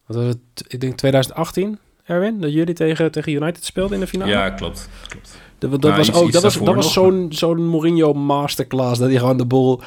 wat 0.07 0.17
was 0.17 0.27
het? 0.27 0.39
Ik 0.69 0.81
denk 0.81 0.97
2018, 0.97 1.79
Erwin, 2.05 2.41
dat 2.41 2.53
jullie 2.53 2.75
tegen, 2.75 3.11
tegen 3.13 3.33
United 3.33 3.65
speelden 3.65 3.95
in 3.95 4.01
de 4.01 4.07
finale. 4.07 4.31
Ja, 4.31 4.51
klopt. 4.51 4.89
klopt. 5.09 5.39
Dat, 5.59 5.71
dat 5.71 5.81
Nou, 5.81 5.97
was 5.97 6.09
iets- 6.09 6.17
ook 6.17 6.25
iets 6.25 6.33
dat 6.33 6.43
was, 6.43 6.59
dat 6.59 6.75
was 6.75 6.93
zo'n 6.93 7.27
zo'n 7.33 7.67
Mourinho 7.69 8.13
masterclass. 8.13 8.99
Dat 8.99 9.09
hij 9.09 9.19
gewoon 9.19 9.37
de 9.37 9.47
boel 9.47 9.81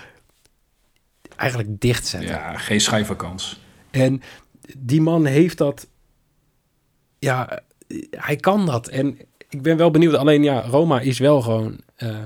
eigenlijk 1.36 1.70
dicht 1.82 2.08
zette. 2.08 2.26
Ja, 2.28 2.58
geen 2.58 2.82
schijnvakantie. 2.82 3.58
En 3.92 4.22
die 4.78 5.02
man 5.02 5.26
heeft 5.26 5.58
dat... 5.58 5.88
Ja, 7.20 7.60
hij 8.10 8.36
kan 8.36 8.66
dat. 8.66 8.88
En 8.88 9.18
ik 9.50 9.62
ben 9.62 9.78
wel 9.78 9.92
benieuwd. 9.92 10.14
Alleen 10.16 10.44
ja, 10.44 10.62
Roma 10.62 11.00
is 11.00 11.20
wel 11.20 11.42
gewoon 11.42 11.80
uh, 12.04 12.18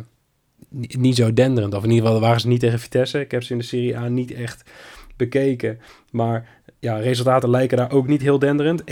niet 0.89 1.15
zo 1.15 1.33
denderend. 1.33 1.73
Of 1.73 1.83
in 1.83 1.89
ieder 1.89 2.05
geval 2.05 2.21
waren 2.21 2.39
ze 2.39 2.47
niet 2.47 2.59
tegen 2.59 2.79
Vitesse. 2.79 3.19
Ik 3.19 3.31
heb 3.31 3.43
ze 3.43 3.51
in 3.51 3.57
de 3.59 3.63
Serie 3.65 3.97
A 3.97 4.07
niet 4.07 4.31
echt 4.31 4.69
bekeken. 5.15 5.79
Maar 6.11 6.47
ja, 6.79 6.95
resultaten 6.97 7.49
lijken 7.49 7.77
daar 7.77 7.91
ook 7.91 8.07
niet 8.07 8.21
heel 8.21 8.39
denderend. 8.39 8.81
1-1. 8.81 8.85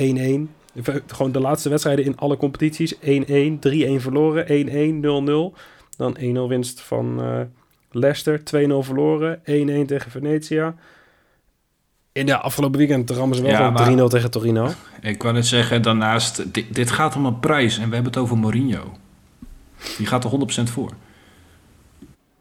Gewoon 1.08 1.32
de 1.32 1.40
laatste 1.40 1.70
wedstrijden 1.70 2.06
in 2.06 2.18
alle 2.18 2.38
competities. 2.38 2.96
1-1, 2.96 2.98
3-1 3.00 3.00
verloren, 3.98 4.46
1-1, 4.48 5.54
0-0. 5.54 5.60
Dan 5.98 6.18
1-0 6.20 6.22
winst 6.48 6.82
van 6.82 7.24
uh, 7.24 7.42
Leicester, 7.92 8.40
2-0 8.40 8.44
verloren, 8.80 9.40
1-1 9.40 9.42
tegen 9.86 10.12
Venetia. 10.12 10.76
In 12.12 12.26
de 12.26 12.38
afgelopen 12.38 12.78
weekend 12.78 13.10
rammen 13.10 13.38
ze 13.38 13.44
wel 13.44 13.52
ja, 13.52 13.70
maar, 13.70 13.98
3-0 13.98 14.04
tegen 14.04 14.32
Torino. 14.32 14.70
Ik 15.02 15.18
kan 15.18 15.34
net 15.34 15.46
zeggen, 15.46 15.82
daarnaast, 15.82 16.54
dit, 16.54 16.76
dit, 16.76 16.92
gaat 16.92 17.16
om 17.16 17.26
een 17.26 17.40
prijs 17.40 17.78
en 17.78 17.90
we 17.90 17.94
hebben 17.94 18.14
het 18.14 18.22
over 18.22 18.38
Mourinho. 18.38 18.98
Die 19.98 20.08
gaat 20.08 20.24
er 20.24 20.32
100% 20.68 20.72
voor. 20.72 20.92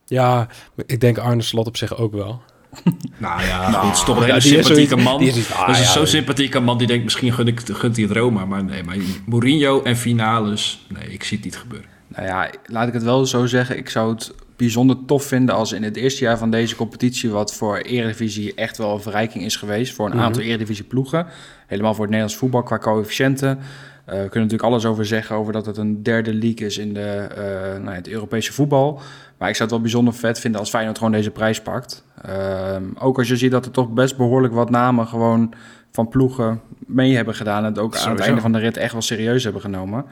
Ja, 0.04 0.48
ik 0.86 1.00
denk 1.00 1.18
Arne 1.18 1.42
Slot 1.42 1.66
op 1.66 1.76
zich 1.76 1.96
ook 1.96 2.12
wel. 2.12 2.42
Nou 3.18 3.42
ja, 3.42 3.70
nou, 3.70 3.86
het 3.86 3.96
is 3.96 4.04
toch 4.04 4.16
een 4.16 4.24
hele 4.24 4.40
sympathieke 4.40 4.96
man. 4.96 5.18
Die 5.18 5.28
is, 5.28 5.52
ah, 5.52 5.78
is 5.78 5.92
zo'n 5.92 6.06
sympathieke 6.06 6.60
man 6.60 6.78
die 6.78 6.86
denkt 6.86 7.04
misschien 7.04 7.32
gun 7.32 7.46
ik, 7.46 7.60
gunt 7.64 7.96
hij 7.96 8.04
het 8.04 8.16
Roma. 8.16 8.44
Maar 8.44 8.64
nee, 8.64 8.82
maar 8.82 8.96
Mourinho 9.26 9.82
en 9.82 9.96
finales, 9.96 10.86
nee, 10.88 11.12
ik 11.12 11.24
zie 11.24 11.36
het 11.36 11.46
niet 11.46 11.56
gebeuren. 11.56 11.88
Nou 12.08 12.26
ja, 12.26 12.50
laat 12.66 12.88
ik 12.88 12.92
het 12.92 13.02
wel 13.02 13.26
zo 13.26 13.46
zeggen. 13.46 13.78
Ik 13.78 13.88
zou 13.88 14.12
het 14.12 14.32
bijzonder 14.56 14.96
tof 15.06 15.24
vinden 15.24 15.54
als 15.54 15.72
in 15.72 15.82
het 15.82 15.96
eerste 15.96 16.24
jaar 16.24 16.38
van 16.38 16.50
deze 16.50 16.76
competitie, 16.76 17.30
wat 17.30 17.54
voor 17.54 17.76
Eredivisie 17.76 18.54
echt 18.54 18.76
wel 18.76 18.94
een 18.94 19.02
verrijking 19.02 19.44
is 19.44 19.56
geweest 19.56 19.94
voor 19.94 20.04
een 20.04 20.10
mm 20.10 20.18
-hmm. 20.18 20.26
aantal 20.26 20.42
Eredivisie 20.42 20.84
ploegen. 20.84 21.26
Helemaal 21.66 21.94
voor 21.94 22.04
het 22.04 22.10
Nederlands 22.10 22.40
voetbal 22.40 22.62
qua 22.62 22.78
coëfficiënten. 22.78 23.58
Uh, 23.58 24.12
we 24.12 24.14
kunnen 24.14 24.32
natuurlijk 24.32 24.62
alles 24.62 24.84
over 24.84 25.06
zeggen 25.06 25.36
over 25.36 25.52
dat 25.52 25.66
het 25.66 25.76
een 25.76 26.02
derde 26.02 26.34
league 26.34 26.66
is 26.66 26.78
in 26.78 26.94
de, 26.94 27.28
uh, 27.30 27.82
nou, 27.82 27.96
het 27.96 28.08
Europese 28.08 28.52
voetbal. 28.52 29.00
Maar 29.38 29.48
ik 29.48 29.54
zou 29.56 29.68
het 29.68 29.70
wel 29.70 29.80
bijzonder 29.80 30.14
vet 30.14 30.40
vinden 30.40 30.60
als 30.60 30.70
Feyenoord 30.70 30.98
gewoon 30.98 31.12
deze 31.12 31.30
prijs 31.30 31.62
pakt. 31.62 32.04
Uh, 32.28 32.76
ook 32.98 33.18
als 33.18 33.28
je 33.28 33.36
ziet 33.36 33.50
dat 33.50 33.64
er 33.64 33.70
toch 33.70 33.90
best 33.90 34.16
behoorlijk 34.16 34.54
wat 34.54 34.70
namen 34.70 35.06
gewoon 35.06 35.52
van 35.92 36.08
ploegen 36.08 36.60
mee 36.86 37.14
hebben 37.14 37.34
gedaan. 37.34 37.64
En 37.64 37.68
het 37.68 37.78
ook 37.78 37.94
Sowieso. 37.94 38.08
aan 38.08 38.16
het 38.16 38.24
einde 38.24 38.40
van 38.40 38.52
de 38.52 38.58
rit 38.58 38.76
echt 38.76 38.92
wel 38.92 39.02
serieus 39.02 39.44
hebben 39.44 39.60
genomen. 39.60 40.04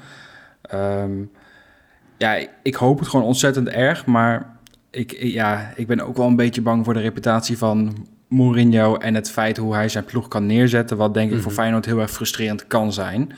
Um, 0.74 1.30
ja, 2.16 2.46
ik 2.62 2.74
hoop 2.74 2.98
het 2.98 3.08
gewoon 3.08 3.26
ontzettend 3.26 3.68
erg. 3.68 4.06
Maar 4.06 4.56
ik, 4.90 5.16
ja, 5.18 5.72
ik 5.74 5.86
ben 5.86 6.00
ook 6.00 6.16
wel 6.16 6.26
een 6.26 6.36
beetje 6.36 6.62
bang 6.62 6.84
voor 6.84 6.94
de 6.94 7.00
reputatie 7.00 7.58
van 7.58 8.06
Mourinho 8.28 8.96
en 8.96 9.14
het 9.14 9.30
feit 9.30 9.56
hoe 9.56 9.74
hij 9.74 9.88
zijn 9.88 10.04
ploeg 10.04 10.28
kan 10.28 10.46
neerzetten. 10.46 10.96
Wat 10.96 11.14
denk 11.14 11.30
ik 11.30 11.40
voor 11.40 11.50
mhm. 11.50 11.60
Feyenoord 11.60 11.84
heel 11.84 12.00
erg 12.00 12.10
frustrerend 12.10 12.66
kan 12.66 12.92
zijn. 12.92 13.32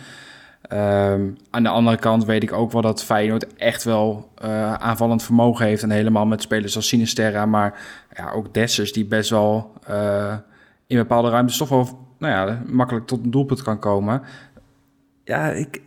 Um, 0.72 1.36
aan 1.50 1.62
de 1.62 1.68
andere 1.68 1.96
kant 1.96 2.24
weet 2.24 2.42
ik 2.42 2.52
ook 2.52 2.72
wel 2.72 2.82
dat 2.82 3.04
Feyenoord 3.04 3.54
echt 3.54 3.84
wel 3.84 4.30
uh, 4.44 4.74
aanvallend 4.74 5.22
vermogen 5.22 5.66
heeft. 5.66 5.82
En 5.82 5.90
helemaal 5.90 6.26
met 6.26 6.42
spelers 6.42 6.76
als 6.76 6.88
Sinisterra. 6.88 7.46
Maar 7.46 7.80
ja, 8.16 8.30
ook 8.30 8.54
Dessers 8.54 8.92
die 8.92 9.04
best 9.04 9.30
wel 9.30 9.72
uh, 9.90 10.34
in 10.86 10.96
bepaalde 10.96 11.30
ruimtes 11.30 11.56
toch 11.56 11.68
wel 11.68 11.88
nou 12.18 12.32
ja, 12.32 12.62
makkelijk 12.66 13.06
tot 13.06 13.24
een 13.24 13.30
doelpunt 13.30 13.62
kan 13.62 13.78
komen. 13.78 14.22
Ja, 15.24 15.50
ik, 15.50 15.80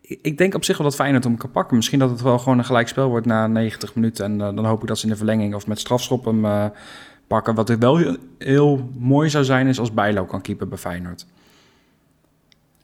ik 0.00 0.38
denk 0.38 0.54
op 0.54 0.64
zich 0.64 0.78
wel 0.78 0.86
dat 0.86 0.96
Feyenoord 0.96 1.24
hem 1.24 1.36
kan 1.36 1.50
pakken. 1.50 1.76
Misschien 1.76 1.98
dat 1.98 2.10
het 2.10 2.20
wel 2.20 2.38
gewoon 2.38 2.58
een 2.58 2.64
gelijkspel 2.64 3.08
wordt 3.08 3.26
na 3.26 3.46
90 3.46 3.94
minuten. 3.94 4.24
En 4.24 4.32
uh, 4.32 4.38
dan 4.38 4.64
hoop 4.64 4.82
ik 4.82 4.88
dat 4.88 4.98
ze 4.98 5.04
in 5.04 5.10
de 5.10 5.16
verlenging 5.16 5.54
of 5.54 5.66
met 5.66 5.78
strafschop 5.78 6.24
hem 6.24 6.70
pakken. 7.26 7.54
Wat 7.54 7.68
wel 7.68 7.96
heel, 7.96 8.16
heel, 8.38 8.90
mooi 8.98 9.30
zou 9.30 9.44
zijn, 9.44 9.66
is 9.66 9.78
als 9.78 9.92
Bijlo 9.92 10.24
kan 10.24 10.40
keeper 10.40 10.68
bij 10.68 10.78
Feyenoord. 10.78 11.26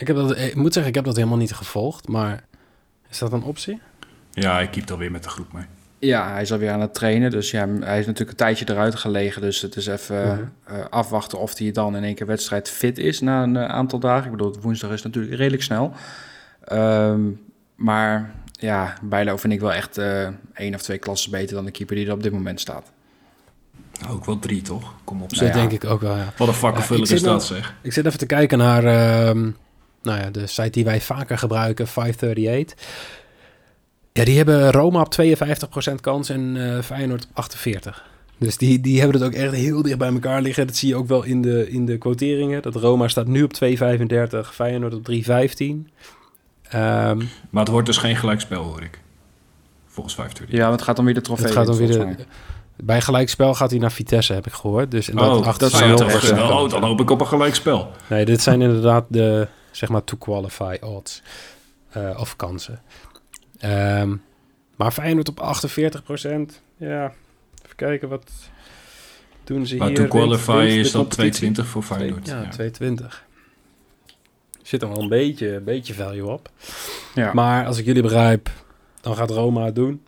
Ik, 0.01 0.07
heb 0.07 0.17
dat, 0.17 0.39
ik 0.39 0.55
moet 0.55 0.73
zeggen, 0.73 0.91
ik 0.91 0.97
heb 0.97 1.05
dat 1.05 1.17
helemaal 1.17 1.39
niet 1.39 1.53
gevolgd. 1.53 2.09
Maar 2.09 2.45
is 3.09 3.19
dat 3.19 3.33
een 3.33 3.43
optie? 3.43 3.81
Ja, 4.33 4.61
ik 4.61 4.71
keep 4.71 4.91
alweer 4.91 5.11
met 5.11 5.23
de 5.23 5.29
groep 5.29 5.53
mee. 5.53 5.65
Ja, 5.99 6.33
hij 6.33 6.43
is 6.43 6.53
alweer 6.53 6.71
aan 6.71 6.81
het 6.81 6.95
trainen. 6.95 7.31
Dus 7.31 7.51
ja, 7.51 7.69
hij 7.69 7.99
is 7.99 8.07
natuurlijk 8.07 8.31
een 8.31 8.47
tijdje 8.47 8.69
eruit 8.69 8.95
gelegen. 8.95 9.43
Dus 9.43 9.61
het 9.61 9.77
is 9.77 9.87
even 9.87 10.23
mm 10.23 10.53
-hmm. 10.65 10.77
uh, 10.77 10.85
afwachten 10.91 11.39
of 11.39 11.59
hij 11.59 11.73
dan 11.73 11.97
in 11.97 12.05
één 12.05 12.15
keer 12.15 12.27
wedstrijd 12.27 12.71
fit 12.71 12.99
is 12.99 13.21
na 13.21 13.43
een 13.43 13.59
aantal 13.59 13.99
dagen. 13.99 14.25
Ik 14.25 14.31
bedoel, 14.31 14.55
woensdag 14.61 14.91
is 14.91 15.03
natuurlijk 15.03 15.35
redelijk 15.37 15.63
snel. 15.63 15.93
Um, 16.73 17.41
maar 17.75 18.35
ja, 18.53 18.95
Bijlo 19.03 19.37
vind 19.37 19.53
ik 19.53 19.61
wel 19.61 19.73
echt 19.73 19.99
uh, 19.99 20.29
één 20.55 20.75
of 20.75 20.83
twee 20.83 20.99
klassen 20.99 21.31
beter 21.31 21.55
dan 21.55 21.65
de 21.65 21.71
keeper 21.71 21.97
die 21.97 22.07
er 22.07 22.13
op 22.13 22.23
dit 22.23 22.33
moment 22.33 22.61
staat. 22.61 22.93
Ook 24.09 24.25
wel 24.25 24.39
drie, 24.39 24.63
toch? 24.63 24.95
Kom 25.05 25.23
op. 25.23 25.31
Dat 25.31 25.39
ja. 25.39 25.53
denk 25.53 25.73
ik 25.73 25.85
ook 25.85 26.01
wel, 26.01 26.17
ja. 26.17 26.33
Wat 26.37 26.49
een 26.49 26.55
vakkenvuller 26.55 27.09
ja, 27.09 27.15
is 27.15 27.23
dat, 27.23 27.45
zeg. 27.45 27.75
Ik 27.83 27.93
zit 27.93 28.07
even 28.07 28.19
te 28.19 28.27
kijken 28.27 28.59
naar 28.59 28.85
uh, 29.37 29.47
nou 30.03 30.21
ja, 30.21 30.31
de 30.31 30.47
site 30.47 30.71
die 30.71 30.85
wij 30.85 31.01
vaker 31.01 31.39
gebruiken, 31.39 31.87
538. 31.87 32.77
Ja, 34.13 34.25
die 34.25 34.37
hebben 34.37 34.73
Roma 34.73 35.01
op 35.01 35.15
52% 35.91 35.95
kans 36.01 36.29
en 36.29 36.57
uh, 36.57 36.81
Feyenoord 36.83 37.27
op 37.35 37.47
48%. 37.67 38.11
Dus 38.39 38.57
die, 38.57 38.81
die 38.81 39.01
hebben 39.01 39.21
het 39.21 39.27
ook 39.29 39.41
echt 39.41 39.53
heel 39.53 39.83
dicht 39.83 39.99
bij 39.99 40.13
elkaar 40.13 40.43
liggen. 40.43 40.67
Dat 40.67 40.77
zie 40.77 40.89
je 40.89 40.97
ook 40.97 41.09
wel 41.09 41.23
in 41.23 41.43
de, 41.43 41.71
in 41.71 41.87
de 41.87 41.99
quoteringen. 41.99 42.63
Dat 42.63 42.75
Roma 42.75 43.09
staat 43.09 43.27
nu 43.27 43.43
op 43.43 43.53
2,35, 43.65 43.69
Feyenoord 44.53 44.95
op 44.95 45.11
3,15. 45.11 45.17
Um, 46.75 47.29
maar 47.51 47.63
het 47.63 47.69
wordt 47.69 47.87
dus 47.87 47.97
geen 47.97 48.17
gelijkspel, 48.17 48.63
hoor 48.63 48.83
ik. 48.83 49.01
Volgens 49.87 50.15
25. 50.15 50.57
Ja, 50.57 50.63
want 50.63 50.75
het 50.75 50.83
gaat 50.83 50.97
dan 50.97 51.05
weer 51.05 51.15
de 51.15 51.21
trofee. 51.21 51.45
Het 51.45 51.55
gaat 51.55 51.67
dan 51.67 51.77
weer 51.77 51.89
de, 51.89 52.15
bij 52.77 53.01
gelijkspel 53.01 53.55
gaat 53.55 53.71
hij 53.71 53.79
naar 53.79 53.93
Vitesse, 53.93 54.33
heb 54.33 54.47
ik 54.47 54.53
gehoord. 54.53 54.91
Dus 54.91 55.11
en 55.11 55.17
dat, 55.17 55.37
oh, 55.37 55.59
dat 55.59 55.73
zijn 55.73 55.99
echt, 55.99 56.33
oh, 56.33 56.71
dan 56.71 56.83
hoop 56.83 57.01
ik 57.01 57.11
op 57.11 57.21
een 57.21 57.27
gelijkspel. 57.27 57.91
Nee, 58.07 58.25
dit 58.25 58.43
zijn 58.43 58.63
inderdaad 58.63 59.05
de, 59.09 59.49
zeg 59.71 59.89
maar, 59.89 60.05
to 60.05 60.17
qualify 60.17 60.77
odds. 60.81 61.23
Uh, 61.97 62.17
of 62.21 62.37
kansen. 62.37 62.83
Um, 63.65 64.23
maar 64.77 64.93
Feyenoord 64.93 65.29
op 65.29 65.41
48% 65.41 66.61
Ja, 66.77 67.13
even 67.63 67.77
kijken 67.77 68.09
wat 68.09 68.31
doen 69.45 69.67
ze 69.67 69.77
maar 69.77 69.89
hier. 69.89 69.99
Maar 69.99 70.09
to 70.09 70.19
qualify 70.19 70.67
is 70.79 70.93
dat 70.93 71.11
220 71.11 71.67
voor 71.67 71.83
Feyenoord. 71.83 72.27
Ja, 72.27 72.43
ja. 72.43 72.49
220 72.49 73.25
zit 74.63 74.83
er 74.83 74.89
wel 74.89 75.03
een 75.03 75.09
beetje, 75.09 75.55
een 75.55 75.65
beetje 75.65 75.95
value 75.95 76.27
op. 76.27 76.51
Ja. 77.15 77.33
Maar 77.33 77.67
als 77.67 77.79
ik 77.79 77.85
jullie 77.85 78.03
begrijp, 78.03 78.51
dan 79.01 79.17
gaat 79.17 79.31
Roma 79.31 79.65
het 79.65 79.75
doen. 79.75 80.03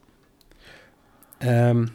Um, 1.45 1.89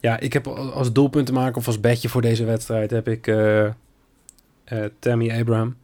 ja, 0.00 0.20
ik 0.20 0.32
heb 0.32 0.46
als 0.46 0.92
doelpunt 0.92 1.26
te 1.26 1.32
maken 1.32 1.56
of 1.56 1.66
als 1.66 1.80
bedje 1.80 2.08
voor 2.08 2.22
deze 2.22 2.44
wedstrijd 2.44 2.90
heb 2.90 3.08
ik 3.08 3.26
uh, 3.26 3.64
uh, 3.64 3.72
Tammy 4.98 5.30
Abraham. 5.40 5.76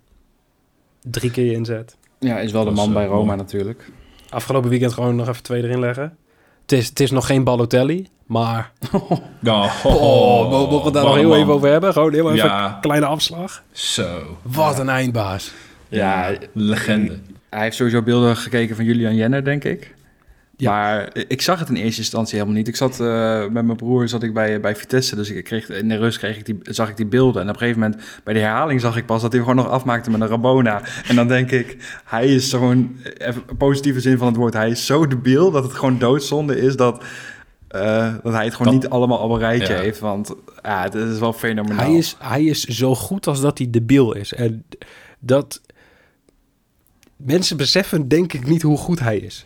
Drie 1.10 1.30
keer 1.30 1.52
inzet. 1.52 1.96
Ja, 2.18 2.38
is 2.38 2.52
wel 2.52 2.64
de 2.64 2.70
man 2.70 2.92
bij 2.92 3.06
Roma 3.06 3.34
natuurlijk. 3.34 3.90
Afgelopen 4.28 4.70
weekend 4.70 4.92
gewoon 4.92 5.16
nog 5.16 5.28
even 5.28 5.42
twee 5.42 5.62
erin 5.62 5.80
leggen. 5.80 6.16
Het 6.62 6.72
is, 6.72 6.88
het 6.88 7.00
is 7.00 7.10
nog 7.10 7.26
geen 7.26 7.44
Balotelli, 7.44 8.08
maar... 8.26 8.72
Oh, 9.42 9.84
oh, 9.84 10.02
oh, 10.02 10.50
mogen 10.50 10.84
we 10.84 10.90
daar 10.90 11.04
nog 11.04 11.14
heel 11.14 11.36
even 11.36 11.52
over 11.52 11.68
hebben? 11.68 11.92
Gewoon 11.92 12.12
heel 12.12 12.32
even 12.32 12.54
een 12.54 12.80
kleine 12.80 13.06
afslag. 13.06 13.62
Zo. 13.72 14.38
Wat 14.42 14.78
een 14.78 14.88
eindbaas. 14.88 15.52
Ja, 15.88 16.32
legende. 16.52 17.18
Hij 17.50 17.62
heeft 17.62 17.76
sowieso 17.76 18.02
beelden 18.02 18.36
gekeken 18.36 18.76
van 18.76 18.84
Julian 18.84 19.14
Jenner, 19.14 19.44
denk 19.44 19.64
ik. 19.64 19.94
Ja. 20.56 20.70
Maar 20.70 21.10
ik 21.28 21.42
zag 21.42 21.58
het 21.58 21.68
in 21.68 21.76
eerste 21.76 22.00
instantie 22.00 22.34
helemaal 22.34 22.56
niet. 22.56 22.68
Ik 22.68 22.76
zat 22.76 23.00
uh, 23.00 23.40
met 23.40 23.64
mijn 23.64 23.76
broer 23.76 24.08
zat 24.08 24.22
ik 24.22 24.34
bij, 24.34 24.60
bij 24.60 24.76
Vitesse, 24.76 25.16
dus 25.16 25.30
ik 25.30 25.44
kreeg, 25.44 25.68
in 25.68 25.88
de 25.88 25.96
rust 25.96 26.18
kreeg 26.18 26.36
ik 26.36 26.46
die, 26.46 26.58
zag 26.62 26.88
ik 26.88 26.96
die 26.96 27.06
beelden. 27.06 27.42
En 27.42 27.48
op 27.48 27.54
een 27.54 27.60
gegeven 27.60 27.80
moment, 27.80 28.02
bij 28.24 28.34
de 28.34 28.40
herhaling 28.40 28.80
zag 28.80 28.96
ik 28.96 29.06
pas 29.06 29.22
dat 29.22 29.32
hij 29.32 29.40
gewoon 29.40 29.56
nog 29.56 29.68
afmaakte 29.68 30.10
met 30.10 30.20
een 30.20 30.28
Rabona. 30.28 30.82
En 31.08 31.16
dan 31.16 31.28
denk 31.28 31.50
ik, 31.50 32.00
hij 32.04 32.34
is 32.34 32.48
zo'n, 32.48 33.00
even 33.18 33.42
positieve 33.58 34.00
zin 34.00 34.18
van 34.18 34.26
het 34.26 34.36
woord, 34.36 34.54
hij 34.54 34.70
is 34.70 34.86
zo 34.86 35.06
debiel 35.06 35.50
dat 35.50 35.62
het 35.62 35.72
gewoon 35.72 35.98
doodzonde 35.98 36.60
is 36.60 36.76
dat... 36.76 37.04
Uh, 37.70 38.14
dat 38.22 38.32
hij 38.32 38.44
het 38.44 38.54
gewoon 38.54 38.72
dat, 38.72 38.82
niet 38.82 38.92
allemaal 38.92 39.18
op 39.18 39.30
een 39.30 39.38
rijtje 39.38 39.72
ja. 39.72 39.80
heeft. 39.80 39.98
Want 39.98 40.34
ja, 40.62 40.82
het 40.82 40.94
is 40.94 41.18
wel 41.18 41.32
fenomenaal. 41.32 41.86
Hij 41.86 41.94
is, 41.94 42.16
hij 42.18 42.44
is 42.44 42.64
zo 42.64 42.94
goed 42.94 43.26
als 43.26 43.40
dat 43.40 43.58
hij 43.58 43.70
debiel 43.70 44.14
is. 44.14 44.32
En 44.32 44.64
dat, 45.18 45.60
mensen 47.16 47.56
beseffen 47.56 48.08
denk 48.08 48.32
ik 48.32 48.46
niet 48.46 48.62
hoe 48.62 48.76
goed 48.76 49.00
hij 49.00 49.18
is. 49.18 49.44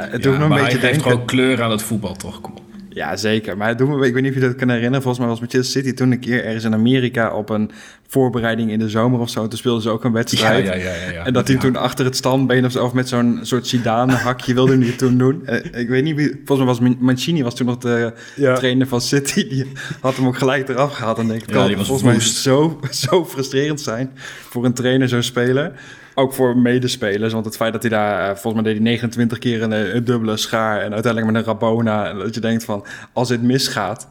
Uh, 0.00 0.10
het 0.10 0.22
doet 0.22 0.38
me 0.38 0.44
een 0.44 0.48
beetje 0.48 0.78
hij 0.78 0.90
geeft 0.90 1.02
gewoon 1.02 1.24
kleur 1.24 1.62
aan 1.62 1.70
het 1.70 1.82
voetbal, 1.82 2.14
toch? 2.14 2.40
Kom 2.40 2.52
op. 2.52 2.62
Ja, 2.88 3.16
zeker. 3.16 3.56
Maar 3.56 3.68
het 3.68 3.78
doet 3.78 3.88
me, 3.88 4.06
ik 4.06 4.12
weet 4.12 4.22
niet 4.22 4.34
of 4.34 4.40
je 4.40 4.46
dat 4.46 4.56
kan 4.56 4.68
herinneren. 4.68 5.02
Volgens 5.02 5.18
mij 5.18 5.28
was 5.28 5.40
Manchester 5.40 5.82
City 5.82 5.94
toen 5.94 6.10
een 6.10 6.20
keer 6.20 6.44
ergens 6.44 6.64
in 6.64 6.74
Amerika 6.74 7.34
op 7.34 7.48
een 7.48 7.70
voorbereiding 8.12 8.70
in 8.70 8.78
de 8.78 8.88
zomer 8.88 9.20
of 9.20 9.30
zo. 9.30 9.48
Toen 9.48 9.58
speelden 9.58 9.82
ze 9.82 9.90
ook 9.90 10.04
een 10.04 10.12
wedstrijd. 10.12 10.66
Ja, 10.66 10.74
ja, 10.74 10.94
ja, 10.94 11.10
ja, 11.12 11.24
En 11.24 11.32
dat 11.32 11.48
hij 11.48 11.56
toen 11.56 11.76
achter 11.76 12.04
het 12.04 12.16
standbeen 12.16 12.64
of 12.64 12.72
zo, 12.72 12.84
of 12.84 12.92
met 12.92 13.08
zo'n 13.08 13.38
soort 13.42 13.66
Zidane 13.66 14.12
hakje 14.12 14.54
wilde 14.54 14.78
hij 14.78 14.92
toen 14.96 15.18
doen. 15.18 15.42
Uh, 15.46 15.80
ik 15.80 15.88
weet 15.88 16.04
niet 16.04 16.16
wie, 16.16 16.42
volgens 16.44 16.78
mij 16.78 16.88
was 16.88 16.96
Mancini 16.98 17.42
was 17.42 17.54
toen 17.54 17.66
nog 17.66 17.78
de 17.78 18.12
trainer 18.36 18.86
van 18.86 19.00
City. 19.00 19.48
Die 19.48 19.66
had 20.00 20.16
hem 20.16 20.26
ook 20.26 20.36
gelijk 20.36 20.68
eraf 20.68 20.92
gehaald. 20.92 21.18
En 21.18 21.28
denk 21.28 21.42
ik, 21.42 21.54
ja, 21.54 21.68
volgens 21.74 22.02
mij 22.02 22.20
zo, 22.20 22.80
zo 22.90 23.24
frustrerend 23.24 23.80
zijn 23.80 24.10
voor 24.48 24.64
een 24.64 24.74
trainer, 24.74 25.08
zo'n 25.08 25.22
speler. 25.22 25.72
Ook 26.14 26.34
voor 26.34 26.56
medespelers. 26.56 27.32
Want 27.32 27.44
het 27.44 27.56
feit 27.56 27.72
dat 27.72 27.82
hij 27.82 27.90
daar, 27.90 28.20
uh, 28.20 28.36
volgens 28.36 28.54
mij 28.54 28.62
deed 28.62 28.82
hij 28.82 28.82
29 28.82 29.38
keer 29.38 29.62
een, 29.62 29.96
een, 29.96 30.04
dubbele 30.04 30.36
schaar. 30.36 30.80
En 30.80 30.92
uiteindelijk 30.92 31.32
met 31.32 31.42
een 31.42 31.52
Rabona. 31.52 32.08
En 32.08 32.18
dat 32.18 32.34
je 32.34 32.40
denkt 32.40 32.64
van, 32.64 32.86
als 33.12 33.28
dit 33.28 33.42
misgaat. 33.42 34.08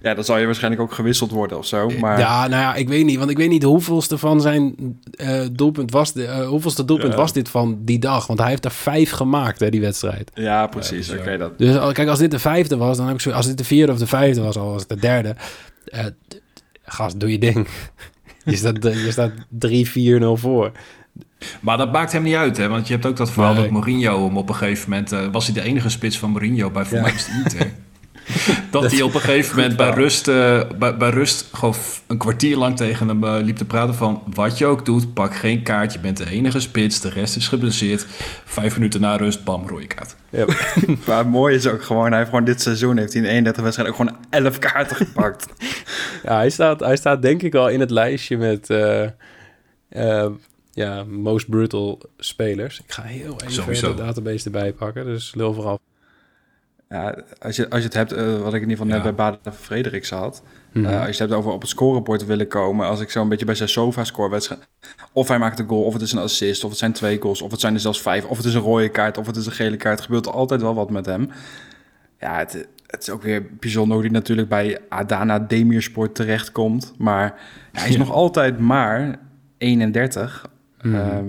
Ja, 0.00 0.14
dan 0.14 0.24
zal 0.24 0.38
je 0.38 0.44
waarschijnlijk 0.46 0.82
ook 0.82 0.92
gewisseld 0.92 1.30
worden 1.30 1.58
of 1.58 1.66
zo. 1.66 1.88
Maar 2.00 2.18
Ja, 2.18 2.46
nou 2.48 2.62
ja, 2.62 2.74
ik 2.74 2.88
weet 2.88 3.04
niet. 3.04 3.18
Want 3.18 3.30
ik 3.30 3.36
weet 3.36 3.48
niet 3.48 3.62
hoeveelste 3.62 4.18
van 4.18 4.40
zijn 4.40 4.74
eh, 5.10 5.40
doelpunt 5.52 5.90
was... 5.90 6.12
De, 6.12 6.24
eh, 6.24 6.46
hoeveelste 6.48 6.84
doelpunt 6.84 7.12
Ja. 7.12 7.18
was 7.18 7.32
dit 7.32 7.48
van 7.48 7.78
die 7.80 7.98
dag? 7.98 8.26
Want 8.26 8.38
hij 8.38 8.48
heeft 8.48 8.64
er 8.64 8.70
vijf 8.70 9.10
gemaakt, 9.10 9.60
hè, 9.60 9.70
die 9.70 9.80
wedstrijd. 9.80 10.30
ja, 10.34 10.66
precies. 10.66 11.06
Zo. 11.08 11.36
dat. 11.36 11.58
Dus 11.58 11.92
kijk, 11.92 12.08
als 12.08 12.18
dit 12.18 12.30
de 12.30 12.38
vijfde 12.38 12.76
was, 12.76 12.96
dan 12.96 13.06
heb 13.06 13.14
ik 13.14 13.20
zo... 13.20 13.30
Als 13.30 13.46
dit 13.46 13.58
de 13.58 13.64
vierde 13.64 13.92
of 13.92 13.98
de 13.98 14.06
vijfde 14.06 14.40
was, 14.42 14.56
al 14.56 14.70
was 14.70 14.80
het 14.80 14.88
de 14.88 14.96
derde. 14.96 15.36
eh, 15.84 16.04
gast, 16.84 17.20
doe 17.20 17.30
je 17.32 17.38
ding. 17.38 17.66
je 18.44 18.56
staat, 18.56 18.82
je 18.82 19.08
staat 19.10 19.32
3-4-0 20.38 20.40
voor. 20.40 20.72
Maar 21.60 21.76
dat 21.76 21.92
maakt 21.92 22.12
hem 22.12 22.22
niet 22.22 22.34
uit, 22.34 22.56
hè? 22.56 22.68
Want 22.68 22.86
je 22.86 22.92
hebt 22.92 23.06
ook 23.06 23.16
dat 23.16 23.30
verhaal 23.30 23.52
Nee. 23.52 23.62
dat 23.62 23.70
Mourinho 23.70 24.24
hem 24.26 24.36
op 24.36 24.48
een 24.48 24.54
gegeven 24.54 24.90
moment... 24.90 25.12
eh, 25.12 25.26
was 25.32 25.44
hij 25.46 25.54
de 25.54 25.62
enige 25.62 25.88
spits 25.88 26.18
van 26.18 26.30
Mourinho 26.30 26.70
bij 26.70 26.84
Ja. 26.90 27.06
Inter. 27.44 27.72
dat 28.70 28.92
hij 28.92 29.02
op 29.02 29.14
een 29.14 29.20
gegeven 29.20 29.56
moment 29.56 29.76
bij 29.76 29.90
rust, 29.90 30.28
eh, 30.28 30.60
bij, 30.78 30.96
bij 30.96 31.10
rust 31.10 31.48
gewoon 31.52 31.74
een 32.06 32.18
kwartier 32.18 32.56
lang 32.56 32.76
tegen 32.76 33.08
hem 33.08 33.24
eh, 33.24 33.36
liep 33.42 33.56
te 33.56 33.64
praten 33.64 33.94
van... 33.94 34.22
Wat 34.34 34.58
je 34.58 34.66
ook 34.66 34.84
doet, 34.84 35.14
pak 35.14 35.34
geen 35.34 35.62
kaart. 35.62 35.92
Je 35.92 35.98
bent 35.98 36.16
de 36.16 36.30
enige 36.30 36.60
spits, 36.60 37.00
de 37.00 37.08
rest 37.08 37.36
is 37.36 37.48
geblesseerd. 37.48 38.06
Vijf 38.44 38.74
minuten 38.76 39.00
na 39.00 39.16
rust, 39.16 39.44
bam, 39.44 39.68
rode 39.68 39.86
kaart. 39.86 40.16
Maar 41.06 41.18
het 41.18 41.28
mooie 41.28 41.54
is 41.56 41.66
ook 41.66 41.82
gewoon, 41.82 42.08
hij 42.08 42.16
heeft 42.18 42.30
gewoon 42.30 42.44
dit 42.44 42.62
seizoen 42.62 42.96
heeft 42.96 43.12
hij 43.12 43.22
in 43.22 43.28
31 43.28 43.62
wedstrijden 43.62 43.94
ook 43.94 44.00
gewoon 44.00 44.24
11 44.30 44.58
kaarten 44.58 44.96
gepakt. 44.96 45.46
Ja, 46.22 46.36
hij 46.36 46.50
staat, 46.50 46.80
hij 46.80 46.96
staat 46.96 47.22
denk 47.22 47.42
ik 47.42 47.54
al 47.54 47.68
in 47.68 47.80
het 47.80 47.90
lijstje 47.90 48.36
met... 48.36 48.70
eh, 48.70 49.02
eh, 49.88 50.30
ja, 50.72 51.04
most 51.04 51.48
brutal 51.48 52.00
spelers. 52.18 52.80
Ik 52.80 52.92
ga 52.92 53.02
heel 53.02 53.34
even 53.40 53.52
Sowieso. 53.52 53.94
de 53.94 54.02
database 54.02 54.44
erbij 54.44 54.72
pakken. 54.72 55.04
Dus 55.04 55.34
lul 55.34 55.54
vooral. 55.54 55.80
Ja, 56.88 57.22
als, 57.38 57.56
je, 57.56 57.70
als 57.70 57.78
je 57.78 57.84
het 57.84 57.94
hebt, 57.94 58.12
eh, 58.12 58.24
wat 58.38 58.54
ik 58.54 58.62
in 58.62 58.68
ieder 58.68 58.70
geval 58.70 58.86
net 58.86 58.96
Ja. 58.96 59.02
bij 59.02 59.14
Baden 59.14 59.52
Frederik 59.52 60.08
had. 60.08 60.42
Mhm. 60.72 60.84
eh, 60.84 60.92
als 60.96 61.04
je 61.04 61.10
het 61.10 61.18
hebt 61.18 61.32
over 61.32 61.52
op 61.52 61.60
het 61.60 61.70
scorebord 61.70 62.26
willen 62.26 62.48
komen. 62.48 62.86
Als 62.86 63.00
ik 63.00 63.10
zo 63.10 63.22
een 63.22 63.28
beetje 63.28 63.44
bij 63.44 63.54
zijn 63.54 63.68
sofa 63.68 64.04
score 64.04 64.30
wedstrijd. 64.30 64.68
Of 65.12 65.28
hij 65.28 65.38
maakt 65.38 65.58
een 65.58 65.68
goal, 65.68 65.82
of 65.84 65.92
het 65.92 66.02
is 66.02 66.12
een 66.12 66.18
assist, 66.18 66.64
of 66.64 66.70
het 66.70 66.78
zijn 66.78 66.92
twee 66.92 67.20
goals, 67.20 67.42
of 67.42 67.50
het 67.50 67.60
zijn 67.60 67.74
er 67.74 67.80
zelfs 67.80 68.00
vijf. 68.02 68.24
Of 68.24 68.36
het 68.36 68.46
is 68.46 68.54
een 68.54 68.60
rode 68.60 68.88
kaart, 68.88 69.18
of 69.18 69.26
het 69.26 69.36
is 69.36 69.46
een 69.46 69.52
gele 69.52 69.76
kaart. 69.76 69.98
Er 69.98 70.04
gebeurt 70.04 70.28
altijd 70.28 70.60
wel 70.62 70.74
wat 70.74 70.90
met 70.90 71.06
hem. 71.06 71.30
Ja, 72.20 72.38
het, 72.38 72.68
het 72.86 73.02
is 73.02 73.10
ook 73.10 73.22
weer 73.22 73.46
bijzonder 73.60 73.96
hoe 73.96 74.04
hij 74.04 74.12
natuurlijk 74.14 74.48
bij 74.48 74.78
Adana 74.88 75.38
Demirsport 75.38 76.14
terechtkomt. 76.14 76.94
Maar 76.98 77.34
hij 77.72 77.86
is 77.88 77.92
Ja. 77.94 77.98
nog 77.98 78.12
altijd 78.12 78.58
maar 78.58 79.18
31. 79.58 80.46
Mhm. 80.82 80.94
Ehm, 80.94 81.24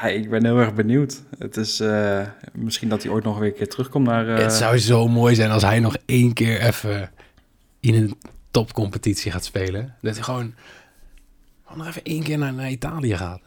ja, 0.00 0.06
ik 0.06 0.30
ben 0.30 0.44
heel 0.44 0.58
erg 0.58 0.74
benieuwd. 0.74 1.22
Het 1.38 1.56
is 1.56 1.80
eh, 1.80 2.20
misschien 2.52 2.88
dat 2.88 3.02
hij 3.02 3.12
ooit 3.12 3.24
nog 3.24 3.38
weer 3.38 3.48
een 3.48 3.54
keer 3.54 3.68
terugkomt 3.68 4.06
naar. 4.06 4.28
eh, 4.28 4.42
Het 4.42 4.52
zou 4.52 4.78
zo 4.78 5.08
mooi 5.08 5.34
zijn 5.34 5.50
als 5.50 5.62
hij 5.62 5.80
nog 5.80 5.96
één 6.06 6.32
keer 6.32 6.60
even 6.60 7.10
in 7.80 7.94
een 7.94 8.16
topcompetitie 8.50 9.30
gaat 9.32 9.44
spelen. 9.44 9.94
Dat 10.00 10.14
hij 10.14 10.22
gewoon, 10.22 10.54
gewoon 11.64 11.78
nog 11.78 11.86
even 11.86 12.02
één 12.04 12.22
keer 12.22 12.38
naar, 12.38 12.52
naar 12.52 12.70
Italië 12.70 13.16
gaat. 13.16 13.40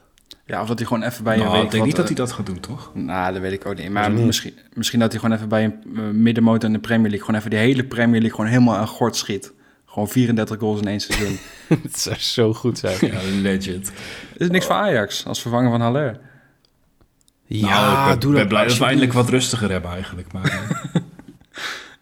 Ja, 0.46 0.62
of 0.62 0.68
dat 0.68 0.78
hij 0.80 0.88
gewoon 0.88 1.04
even 1.04 1.24
bij 1.24 1.34
een 1.34 1.40
nou, 1.40 1.52
week 1.54 1.64
ik 1.64 1.72
denk 1.72 1.78
wat, 1.84 1.88
niet 1.88 1.96
dat 1.96 2.08
hij 2.08 2.16
eh, 2.18 2.22
dat 2.24 2.32
gaat 2.32 2.46
doen, 2.46 2.60
toch? 2.60 2.92
Nou, 2.94 3.34
dat 3.34 3.42
weet 3.42 3.52
ik 3.52 3.66
ook 3.66 3.78
niet. 3.78 3.90
Maar 3.90 4.12
niet? 4.12 4.26
misschien, 4.26 4.54
misschien 4.74 5.00
dat 5.00 5.12
hij 5.12 5.20
gewoon 5.20 5.36
even 5.36 5.50
bij 5.50 5.64
een 5.64 5.74
uh, 5.94 6.10
middenmotor 6.10 6.64
in 6.70 6.74
de 6.74 6.80
Premier 6.80 7.10
League... 7.10 7.20
gewoon 7.26 7.36
even 7.40 7.50
die 7.50 7.60
hele 7.60 7.84
Premier 7.84 8.20
League 8.20 8.36
gewoon 8.36 8.52
helemaal 8.52 8.76
aan 8.78 8.88
gort 8.88 9.16
schiet. 9.16 9.52
Gewoon 9.86 10.10
34 10.10 10.60
goals 10.60 10.82
in 10.82 10.88
één 10.88 11.00
seizoen. 11.00 11.38
Het 11.84 12.00
zou 12.00 12.16
zo 12.20 12.54
goed 12.54 12.78
zijn. 12.78 12.98
Ja, 13.02 13.20
legend. 13.42 13.92
is 14.38 14.50
niks 14.50 14.66
voor 14.66 14.76
Ajax 14.76 15.26
als 15.26 15.42
vervanger 15.42 15.70
van 15.70 15.82
Haller. 15.82 16.20
Ja, 17.60 17.82
nou, 17.82 18.02
ik 18.02 18.10
ben, 18.10 18.20
doe 18.20 18.32
ben 18.32 18.40
dat 18.40 18.50
blij 18.50 18.68
dat 18.68 18.78
we 18.78 18.86
eindelijk 18.86 19.14
wat 19.14 19.30
rustiger 19.30 19.72
hebben 19.72 19.92
eigenlijk. 19.92 20.34
Maar 20.34 20.44
eh, 20.94 21.02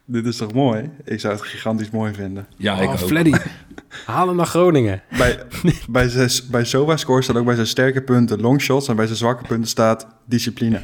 Dit 0.05 0.25
is 0.25 0.37
toch 0.37 0.53
mooi? 0.53 0.89
Ik 1.05 1.19
zou 1.19 1.33
het 1.33 1.43
gigantisch 1.43 1.89
mooi 1.89 2.13
vinden. 2.13 2.47
ja, 2.57 2.79
ik 2.79 2.87
Oh, 2.87 2.91
ook. 3.01 3.07
Fleddy, 3.07 3.33
haal 4.05 4.27
hem 4.27 4.35
naar 4.35 4.45
Groningen. 4.45 5.01
Bij, 5.17 5.39
bij, 5.89 6.09
zijn, 6.09 6.29
bij 6.51 6.65
Sova 6.65 6.97
score 6.97 7.21
staat 7.21 7.35
ook 7.35 7.45
bij 7.45 7.55
zijn 7.55 7.67
sterke 7.67 8.01
punten 8.01 8.41
longshots... 8.41 8.87
en 8.87 8.95
bij 8.95 9.05
zijn 9.05 9.17
zwakke 9.17 9.47
punten 9.47 9.69
staat 9.69 10.07
discipline. 10.25 10.81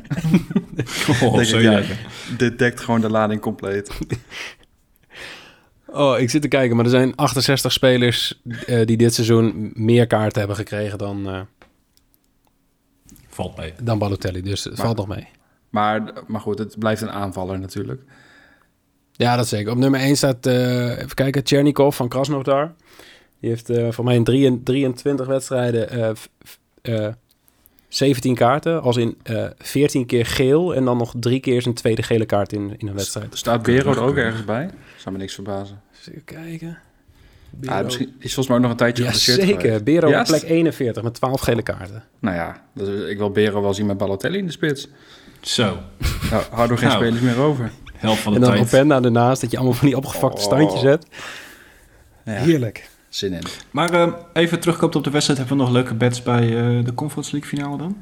Oh, 1.21 1.41
ik, 1.41 1.47
ja, 1.47 1.81
dit 2.37 2.59
dekt 2.59 2.79
gewoon 2.79 3.01
de 3.01 3.09
lading 3.09 3.41
compleet. 3.41 3.91
Oh, 5.85 6.19
ik 6.19 6.29
zit 6.29 6.41
te 6.41 6.47
kijken, 6.47 6.75
maar 6.75 6.85
er 6.85 6.91
zijn 6.91 7.15
68 7.15 7.71
spelers 7.71 8.41
eh, 8.65 8.85
die 8.85 8.97
dit 8.97 9.13
seizoen 9.13 9.71
meer 9.73 10.07
kaarten 10.07 10.39
hebben 10.39 10.57
gekregen 10.57 10.97
dan, 10.97 11.27
eh, 11.29 11.39
Valt 13.35 13.57
mee. 13.57 13.73
dan 13.83 13.97
Balotelli. 13.99 14.41
Dus 14.41 14.63
het 14.63 14.77
Maar- 14.77 14.85
valt 14.85 14.97
nog 14.97 15.07
mee. 15.07 15.27
Maar, 15.69 16.13
maar 16.27 16.41
goed, 16.41 16.59
het 16.59 16.79
blijft 16.79 17.01
een 17.01 17.11
aanvaller 17.11 17.59
natuurlijk. 17.59 18.01
Ja, 19.11 19.35
dat 19.35 19.47
zeker. 19.47 19.71
Op 19.71 19.77
nummer 19.77 19.99
1 19.99 20.17
staat, 20.17 20.45
eh, 20.45 20.89
even 20.97 21.13
kijken, 21.15 21.41
Chernikov 21.45 21.95
van 21.95 22.07
Krasnodar. 22.09 22.73
Die 23.39 23.49
heeft 23.49 23.69
eh, 23.69 23.91
voor 23.91 24.03
mij 24.03 24.15
in 24.15 24.23
3 24.23 24.63
23 24.63 25.27
wedstrijden 25.27 25.89
eh, 25.89 26.09
f- 26.15 26.29
f- 26.47 26.59
eh, 26.81 27.07
17 27.87 28.35
kaarten. 28.35 28.81
Als 28.81 28.97
in 28.97 29.17
eh 29.23 29.45
14 29.57 30.05
keer 30.05 30.25
geel 30.25 30.75
en 30.75 30.85
dan 30.85 30.97
nog 30.97 31.13
drie 31.19 31.39
keer 31.39 31.61
zijn 31.61 31.73
tweede 31.73 32.03
gele 32.03 32.25
kaart 32.25 32.53
in, 32.53 32.75
in 32.77 32.87
een 32.87 32.93
wedstrijd. 32.95 33.37
Staat 33.37 33.63
Bero 33.63 33.91
er 33.91 34.01
ook 34.01 34.15
ergens 34.15 34.45
bij? 34.45 34.69
Zou 34.97 35.15
me 35.15 35.21
niks 35.21 35.33
verbazen. 35.33 35.81
Even 36.09 36.23
kijken. 36.23 36.77
Ja, 37.61 37.81
misschien 37.81 38.07
is 38.19 38.33
volgens 38.33 38.47
mij 38.47 38.55
ook 38.55 38.61
nog 38.61 38.71
een 38.71 38.77
tijdje 38.77 39.03
Ja, 39.03 39.11
zeker. 39.13 39.59
geweest. 39.61 39.83
Bero 39.83 40.19
op 40.19 40.25
plek 40.25 40.41
41 40.43 41.03
met 41.03 41.13
12 41.13 41.41
gele 41.41 41.61
kaarten. 41.61 42.03
Nou 42.19 42.35
ja, 42.35 42.61
dus 42.73 43.09
ik 43.09 43.17
wil 43.17 43.29
Bero 43.31 43.61
wel 43.61 43.73
zien 43.73 43.85
met 43.85 43.97
Balotelli 43.97 44.37
in 44.37 44.45
de 44.45 44.51
spits. 44.51 44.87
Zo, 45.41 45.77
Nou, 46.31 46.43
hou 46.51 46.71
er 46.71 46.77
geen 46.77 46.87
Nou. 46.87 46.99
spelers 47.03 47.21
meer 47.23 47.37
over. 47.39 47.71
helft 47.95 48.21
van 48.21 48.31
de 48.33 48.37
En 48.39 48.45
dan 48.45 48.53
tijd. 48.55 48.65
Openda 48.73 49.01
ernaast, 49.01 49.41
dat 49.41 49.51
je 49.51 49.57
allemaal 49.57 49.75
van 49.75 49.87
die 49.87 49.97
opgefakte 49.97 50.37
Oh. 50.37 50.43
standjes 50.43 50.81
hebt. 50.81 51.07
Ja, 52.25 52.31
Heerlijk. 52.33 52.89
zin 53.09 53.33
in. 53.33 53.41
Maar 53.71 53.93
eh, 53.93 54.13
even 54.33 54.59
terugkomt 54.59 54.95
op 54.95 55.03
de 55.03 55.09
wedstrijd. 55.09 55.39
Hebben 55.39 55.57
we 55.57 55.63
nog 55.63 55.71
leuke 55.73 55.93
bets 55.93 56.23
bij 56.23 56.43
eh, 56.43 56.85
de 56.85 56.93
Conference 56.93 57.31
League 57.31 57.49
finale 57.49 57.77
dan? 57.77 57.97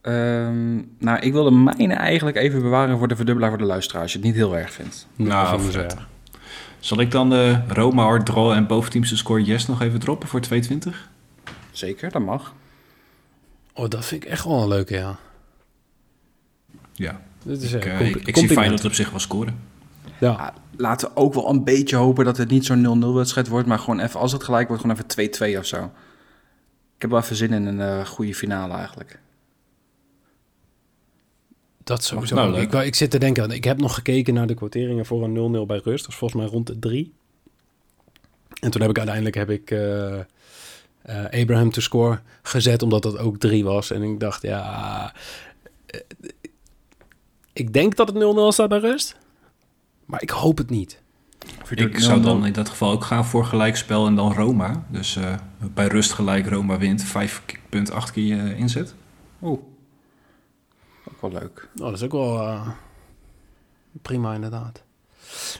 Ehm, 0.00 0.76
nou, 0.98 1.18
ik 1.20 1.32
wilde 1.32 1.50
mijne 1.50 1.94
eigenlijk 1.94 2.36
even 2.36 2.62
bewaren 2.62 2.98
voor 2.98 3.08
de 3.08 3.16
verdubbelaar 3.16 3.50
voor 3.50 3.58
de 3.58 3.64
luisteraar, 3.64 4.02
als 4.02 4.12
je 4.12 4.18
het 4.18 4.26
niet 4.26 4.36
heel 4.36 4.56
erg 4.56 4.72
vindt. 4.72 5.06
Nou, 5.16 5.60
vind 5.60 5.94
Zal 6.80 7.00
ik 7.00 7.10
dan 7.10 7.30
de 7.30 7.60
Roma 7.68 8.02
hard 8.02 8.26
draw 8.26 8.50
en 8.50 8.66
boventeamse 8.66 9.16
score 9.16 9.42
yes 9.44 9.66
nog 9.66 9.82
even 9.82 9.98
droppen 10.00 10.28
voor 10.28 10.40
220? 10.40 11.08
Zeker, 11.70 12.10
dat 12.10 12.22
mag. 12.22 12.54
Oh, 13.74 13.88
dat 13.88 14.04
vind 14.04 14.24
ik 14.24 14.28
echt 14.30 14.44
wel 14.44 14.62
een 14.62 14.68
leuke, 14.68 14.94
ja. 14.94 15.16
Ja, 16.92 17.20
Dit 17.42 17.62
is 17.62 17.72
ik, 17.72 17.84
eh, 17.84 17.96
compli- 17.98 18.20
ik, 18.20 18.26
ik 18.26 18.36
zie. 18.36 18.48
Feyenoord 18.48 18.84
op 18.84 18.92
zich 18.92 19.10
wel 19.10 19.18
scoren. 19.20 19.58
Ja. 20.20 20.30
Ja, 20.30 20.54
laten 20.76 21.08
we 21.08 21.16
ook 21.16 21.34
wel 21.34 21.48
een 21.50 21.64
beetje 21.64 21.96
hopen 21.96 22.24
dat 22.24 22.36
het 22.36 22.50
niet 22.50 22.64
zo'n 22.66 23.02
0-0 23.02 23.14
wedstrijd 23.14 23.48
wordt, 23.48 23.66
maar 23.66 23.78
gewoon 23.78 24.00
even, 24.00 24.20
als 24.20 24.32
het 24.32 24.42
gelijk 24.44 24.68
wordt, 24.68 24.82
gewoon 24.82 24.96
even 24.96 25.54
2-2 25.54 25.58
of 25.58 25.66
zo. 25.66 25.84
Ik 26.96 27.02
heb 27.04 27.10
wel 27.10 27.20
even 27.20 27.36
zin 27.36 27.52
in 27.52 27.66
een 27.66 27.80
eh, 27.80 28.06
goede 28.06 28.34
finale 28.34 28.74
eigenlijk. 28.74 29.18
Dat 31.88 32.04
sowieso. 32.04 32.34
Nou, 32.34 32.60
ik, 32.60 32.72
ik 32.72 32.94
zit 32.94 33.10
te 33.10 33.18
denken, 33.18 33.50
ik 33.50 33.64
heb 33.64 33.78
nog 33.80 33.94
gekeken 33.94 34.34
naar 34.34 34.46
de 34.46 34.54
kwarteringen 34.54 35.06
voor 35.06 35.24
een 35.24 35.56
0-0 35.62 35.66
bij 35.66 35.80
rust. 35.84 36.04
Dat 36.04 36.12
is 36.12 36.18
volgens 36.18 36.40
mij 36.40 36.50
rond 36.50 36.66
de 36.66 36.78
3. 36.78 37.12
En 38.60 38.70
toen 38.70 38.80
heb 38.80 38.90
ik 38.90 38.96
uiteindelijk 38.96 39.36
heb 39.36 39.50
ik, 39.50 39.70
eh, 39.70 40.18
eh, 40.18 40.24
Abraham 41.40 41.70
to 41.70 41.80
score 41.80 42.20
gezet, 42.42 42.82
omdat 42.82 43.02
dat 43.02 43.18
ook 43.18 43.38
3 43.38 43.64
was. 43.64 43.90
En 43.90 44.02
ik 44.02 44.20
dacht, 44.20 44.42
ja... 44.42 45.14
eh, 45.86 46.00
ik 47.52 47.72
denk 47.72 47.96
dat 47.96 48.08
het 48.08 48.16
0-0 48.16 48.48
staat 48.48 48.68
bij 48.68 48.78
rust. 48.78 49.16
Maar 50.04 50.22
ik 50.22 50.30
hoop 50.30 50.58
het 50.58 50.70
niet. 50.70 51.00
Ik 51.70 51.98
zou 51.98 52.20
0-0. 52.20 52.22
dan 52.22 52.46
in 52.46 52.52
dat 52.52 52.68
geval 52.68 52.90
ook 52.90 53.04
gaan 53.04 53.24
voor 53.24 53.44
gelijkspel 53.44 54.06
en 54.06 54.14
dan 54.14 54.32
Roma. 54.32 54.86
Dus 54.88 55.16
eh, 55.16 55.34
bij 55.74 55.86
rust 55.86 56.12
gelijk 56.12 56.48
Roma 56.48 56.78
wint. 56.78 57.04
5,8 57.04 58.12
keer 58.12 58.56
inzet. 58.56 58.94
Oeh. 59.42 59.60
Ook 61.20 61.32
wel 61.32 61.40
leuk. 61.40 61.68
Oh, 61.76 61.84
dat 61.84 61.92
is 61.92 62.02
ook 62.02 62.12
wel 62.12 62.40
eh, 62.40 62.68
prima 64.02 64.34
inderdaad. 64.34 64.82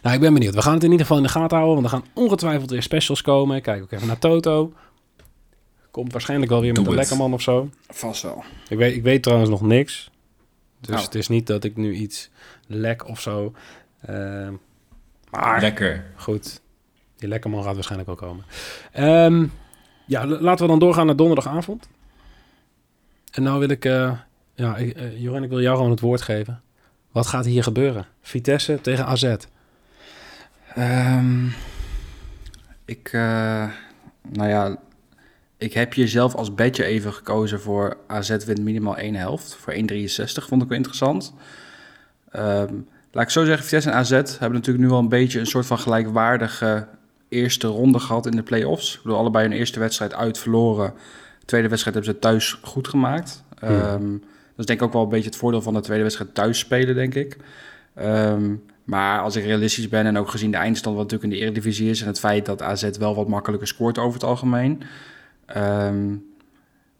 Nou, 0.02 0.14
ik 0.14 0.20
ben 0.20 0.32
benieuwd. 0.34 0.54
We 0.54 0.62
gaan 0.62 0.74
het 0.74 0.82
in 0.84 0.90
ieder 0.90 1.06
geval 1.06 1.20
in 1.22 1.26
de 1.26 1.32
gaten 1.32 1.56
houden, 1.58 1.82
want 1.82 1.92
er 1.94 1.98
gaan 1.98 2.10
ongetwijfeld 2.24 2.70
weer 2.70 2.82
specials 2.82 3.22
komen. 3.22 3.62
Kijk 3.62 3.82
ook 3.82 3.92
even 3.92 4.06
naar 4.06 4.18
Toto. 4.18 4.72
Komt 5.90 6.12
waarschijnlijk 6.12 6.50
wel 6.50 6.60
weer 6.60 6.72
met 6.72 6.86
een 6.86 6.94
lekkerman 6.94 7.32
of 7.32 7.42
zo. 7.42 7.70
Vast 7.88 8.22
wel. 8.22 8.44
Ik 8.68 8.78
weet, 8.78 8.94
ik 8.96 9.02
weet 9.02 9.22
trouwens 9.22 9.50
nog 9.50 9.60
niks. 9.60 10.10
Dus 10.80 10.96
Oh. 10.96 11.02
het 11.02 11.14
is 11.14 11.28
niet 11.28 11.46
dat 11.46 11.64
ik 11.64 11.76
nu 11.76 11.92
iets 11.94 12.30
lek 12.66 13.08
of 13.08 13.20
zo. 13.20 13.52
Ehm, 14.00 14.52
maar 15.30 15.60
Lekker. 15.60 16.04
goed, 16.16 16.60
die 17.16 17.28
lekkerman 17.28 17.62
gaat 17.62 17.74
waarschijnlijk 17.74 18.08
wel 18.20 18.28
komen. 18.28 18.44
Ehm, 18.92 19.46
ja, 20.06 20.26
laten 20.26 20.64
we 20.64 20.70
dan 20.70 20.78
doorgaan 20.78 21.06
naar 21.06 21.16
donderdagavond. 21.16 21.88
En 23.32 23.42
nou 23.42 23.58
wil 23.58 23.68
ik, 23.68 23.84
eh 23.84 24.12
ja, 24.58 24.76
ik, 24.76 24.96
eh, 24.96 25.42
ik 25.42 25.48
wil 25.48 25.60
jou 25.60 25.76
gewoon 25.76 25.90
het 25.90 26.00
woord 26.00 26.22
geven. 26.22 26.60
Wat 27.12 27.26
gaat 27.26 27.44
hier 27.44 27.62
gebeuren? 27.62 28.06
Vitesse 28.20 28.80
tegen 28.80 29.06
AZ. 29.06 29.36
Ehm, 30.74 31.46
ik, 32.84 33.08
eh, 33.12 33.68
nou 34.28 34.48
ja, 34.48 34.76
ik 35.56 35.72
heb 35.72 35.94
hier 35.94 36.08
zelf 36.08 36.34
als 36.34 36.54
bedje 36.54 36.84
even 36.84 37.12
gekozen 37.12 37.60
voor 37.60 37.96
AZ 38.06 38.44
wint 38.44 38.60
minimaal 38.60 38.96
één 38.96 39.14
helft. 39.14 39.54
Voor 39.54 39.72
1,63 39.72 40.46
vond 40.46 40.62
ik 40.62 40.68
wel 40.68 40.76
interessant. 40.76 41.34
Ehm, 42.30 42.74
laat 43.12 43.24
ik 43.24 43.30
zo 43.30 43.44
zeggen, 43.44 43.64
Vitesse 43.64 43.90
en 43.90 43.96
AZ 43.96 44.10
hebben 44.10 44.52
natuurlijk 44.52 44.86
nu 44.86 44.90
al 44.90 44.98
een 44.98 45.08
beetje 45.08 45.40
een 45.40 45.46
soort 45.46 45.66
van 45.66 45.78
gelijkwaardige 45.78 46.86
eerste 47.28 47.66
ronde 47.66 47.98
gehad 47.98 48.26
in 48.26 48.36
de 48.36 48.42
play-offs. 48.42 48.94
Ik 48.94 49.02
bedoel, 49.02 49.18
allebei 49.18 49.48
hun 49.48 49.56
eerste 49.56 49.80
wedstrijd 49.80 50.14
uit 50.14 50.38
verloren. 50.38 50.94
De 51.38 51.46
tweede 51.46 51.68
wedstrijd 51.68 51.96
hebben 51.96 52.14
ze 52.14 52.20
thuis 52.20 52.58
goed 52.62 52.88
gemaakt. 52.88 53.44
Dat 53.60 54.10
is 54.58 54.66
denk 54.66 54.80
ik 54.80 54.86
ook 54.86 54.92
wel 54.92 55.02
een 55.02 55.08
beetje 55.08 55.28
het 55.28 55.38
voordeel 55.38 55.62
van 55.62 55.74
de 55.74 55.80
tweede 55.80 56.02
wedstrijd 56.02 56.34
thuis 56.34 56.58
spelen, 56.58 56.94
denk 56.94 57.14
ik. 57.14 57.36
Ehm, 57.94 58.54
maar 58.84 59.20
als 59.20 59.36
ik 59.36 59.44
realistisch 59.44 59.88
ben 59.88 60.06
en 60.06 60.16
ook 60.16 60.28
gezien 60.28 60.50
de 60.50 60.56
eindstand 60.56 60.96
wat 60.96 61.04
natuurlijk 61.04 61.32
in 61.32 61.38
de 61.38 61.44
Eredivisie 61.44 61.90
is... 61.90 62.00
en 62.00 62.06
het 62.06 62.18
feit 62.18 62.46
dat 62.46 62.62
AZ 62.62 62.90
wel 62.98 63.14
wat 63.14 63.28
makkelijker 63.28 63.68
scoort 63.68 63.98
over 63.98 64.12
het 64.12 64.28
algemeen... 64.28 64.82
ehm, 65.46 66.16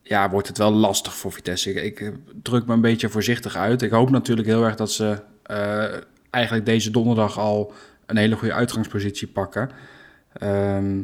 ja, 0.03 0.31
wordt 0.31 0.49
het 0.49 0.59
wel 0.59 0.73
lastig 0.73 1.15
voor 1.15 1.33
Vitesse. 1.33 1.73
Ik, 1.73 2.01
ik 2.01 2.13
druk 2.43 2.67
me 2.67 2.73
een 2.73 2.81
beetje 2.81 3.09
voorzichtig 3.09 3.57
uit. 3.57 3.83
Ik 3.83 3.91
hoop 3.91 4.11
natuurlijk 4.11 4.49
heel 4.49 4.65
erg 4.65 4.75
dat 4.75 4.93
ze 4.93 5.23
eh, 5.43 5.85
eigenlijk 6.31 6.67
deze 6.67 6.91
donderdag 6.91 7.39
al 7.39 7.73
een 8.07 8.17
hele 8.17 8.37
goede 8.37 8.55
uitgangspositie 8.55 9.29
pakken. 9.29 9.71
Ehm, 10.33 11.03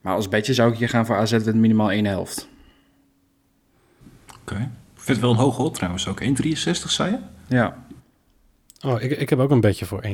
maar 0.00 0.14
als 0.14 0.28
bedje 0.28 0.54
zou 0.54 0.72
ik 0.72 0.78
hier 0.78 0.88
gaan 0.88 1.06
voor 1.06 1.16
AZ 1.16 1.32
met 1.32 1.54
minimaal 1.54 1.90
één 1.90 2.04
helft. 2.04 2.48
Oké. 4.40 4.70
Vind 5.08 5.18
het 5.18 5.20
wel 5.20 5.30
een 5.30 5.36
hoge 5.36 5.60
hot 5.62 5.74
trouwens 5.74 6.06
ook. 6.08 6.22
1,63 6.22 6.26
zei 6.72 7.10
je? 7.10 7.18
Ja. 7.56 7.84
Oh, 8.84 9.02
ik, 9.02 9.10
ik 9.10 9.28
heb 9.30 9.38
ook 9.38 9.50
een 9.50 9.60
beetje 9.60 9.84
voor 9.86 10.02
1,63. 10.04 10.10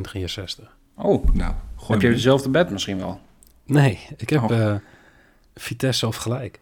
Oh, 0.97 1.25
Nou, 1.33 1.55
gooi 1.77 1.91
heb 1.93 2.01
je 2.01 2.11
dezelfde 2.11 2.49
bed 2.49 2.71
misschien 2.71 2.99
wel? 2.99 3.21
Nee, 3.67 4.07
ik 4.17 4.31
heb 4.31 4.43
Oh. 4.43 4.61
eh, 4.61 4.75
Vitesse 5.55 6.07
of 6.07 6.17
gelijk. 6.17 6.61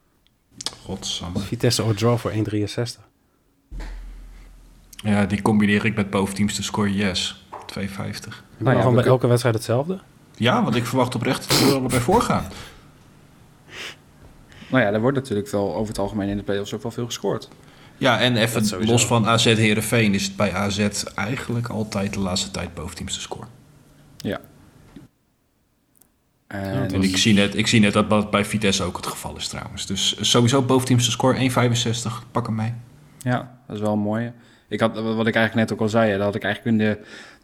Godsamme. 0.85 1.39
Vitesse 1.39 1.83
or 1.83 1.95
draw 1.95 2.18
voor 2.18 2.30
1,63. 2.33 3.01
Ja, 4.97 5.26
die 5.26 5.43
combineer 5.43 5.85
ik 5.85 5.95
met 5.97 6.11
boventeams 6.11 6.55
te 6.55 6.62
score 6.62 6.95
yes. 6.95 7.45
2,50. 7.51 7.85
Nou 8.59 8.76
ja, 8.76 8.83
ja, 8.83 8.89
we 8.89 8.95
bij 8.95 9.05
elke 9.05 9.26
wedstrijd 9.26 9.55
hetzelfde. 9.55 10.01
Ja, 10.37 10.62
want 10.62 10.74
ik 10.74 10.87
verwacht 10.87 11.14
oprecht 11.14 11.49
dat 11.49 11.59
we 11.61 11.66
er 11.66 11.74
allebei 11.74 12.01
voor 12.01 12.22
gaan. 12.22 12.45
Nou 14.70 14.85
ja, 14.85 14.93
er 14.93 15.01
wordt 15.01 15.16
natuurlijk 15.16 15.49
wel 15.51 15.74
over 15.74 15.89
het 15.89 15.99
algemeen 15.99 16.28
in 16.28 16.37
de 16.37 16.43
play-offs 16.43 16.74
ook 16.74 16.83
wel 16.83 16.91
veel 16.91 17.05
gescoord. 17.07 17.49
Ja, 18.03 18.20
en 18.20 18.36
even 18.36 18.86
los 18.86 19.07
van 19.07 19.26
AZ 19.26 19.44
Heerenveen 19.44 20.14
is 20.14 20.24
het 20.24 20.36
bij 20.36 20.53
AZ 20.53 21.05
eigenlijk 21.14 21.68
altijd 21.68 22.12
de 22.12 22.20
laatste 22.20 22.50
tijd 22.50 22.74
boventeams 22.74 23.14
te 23.14 23.20
scoren. 23.20 23.48
Ja. 24.16 24.40
En, 26.46 26.92
En 26.92 27.03
ik 27.03 27.16
zie, 27.16 27.34
net, 27.34 27.57
ik 27.57 27.66
zie 27.66 27.80
net 27.80 27.92
dat 27.92 28.11
dat 28.11 28.30
bij 28.30 28.44
Vitesse 28.44 28.82
ook 28.82 28.96
het 28.96 29.07
geval 29.07 29.36
is 29.36 29.48
trouwens. 29.48 29.86
Dus 29.86 30.30
sowieso 30.30 30.62
boventeams 30.62 31.05
te 31.05 31.11
score 31.11 31.50
1,65. 31.50 32.30
Pak 32.30 32.46
hem 32.46 32.55
mee. 32.55 32.74
Ja, 33.18 33.59
dat 33.66 33.76
is 33.76 33.82
wel 33.82 33.96
mooi. 33.96 34.32
Ik 34.68 34.80
had, 34.80 34.94
wat 34.94 35.26
ik 35.26 35.34
eigenlijk 35.34 35.55
net 35.55 35.72
ook 35.72 35.80
al 35.80 35.88
zei, 35.88 36.11
hè, 36.11 36.16
dat 36.16 36.26
had 36.26 36.34
ik 36.34 36.42
eigenlijk 36.44 36.76
in 36.76 36.84
de 36.86 36.98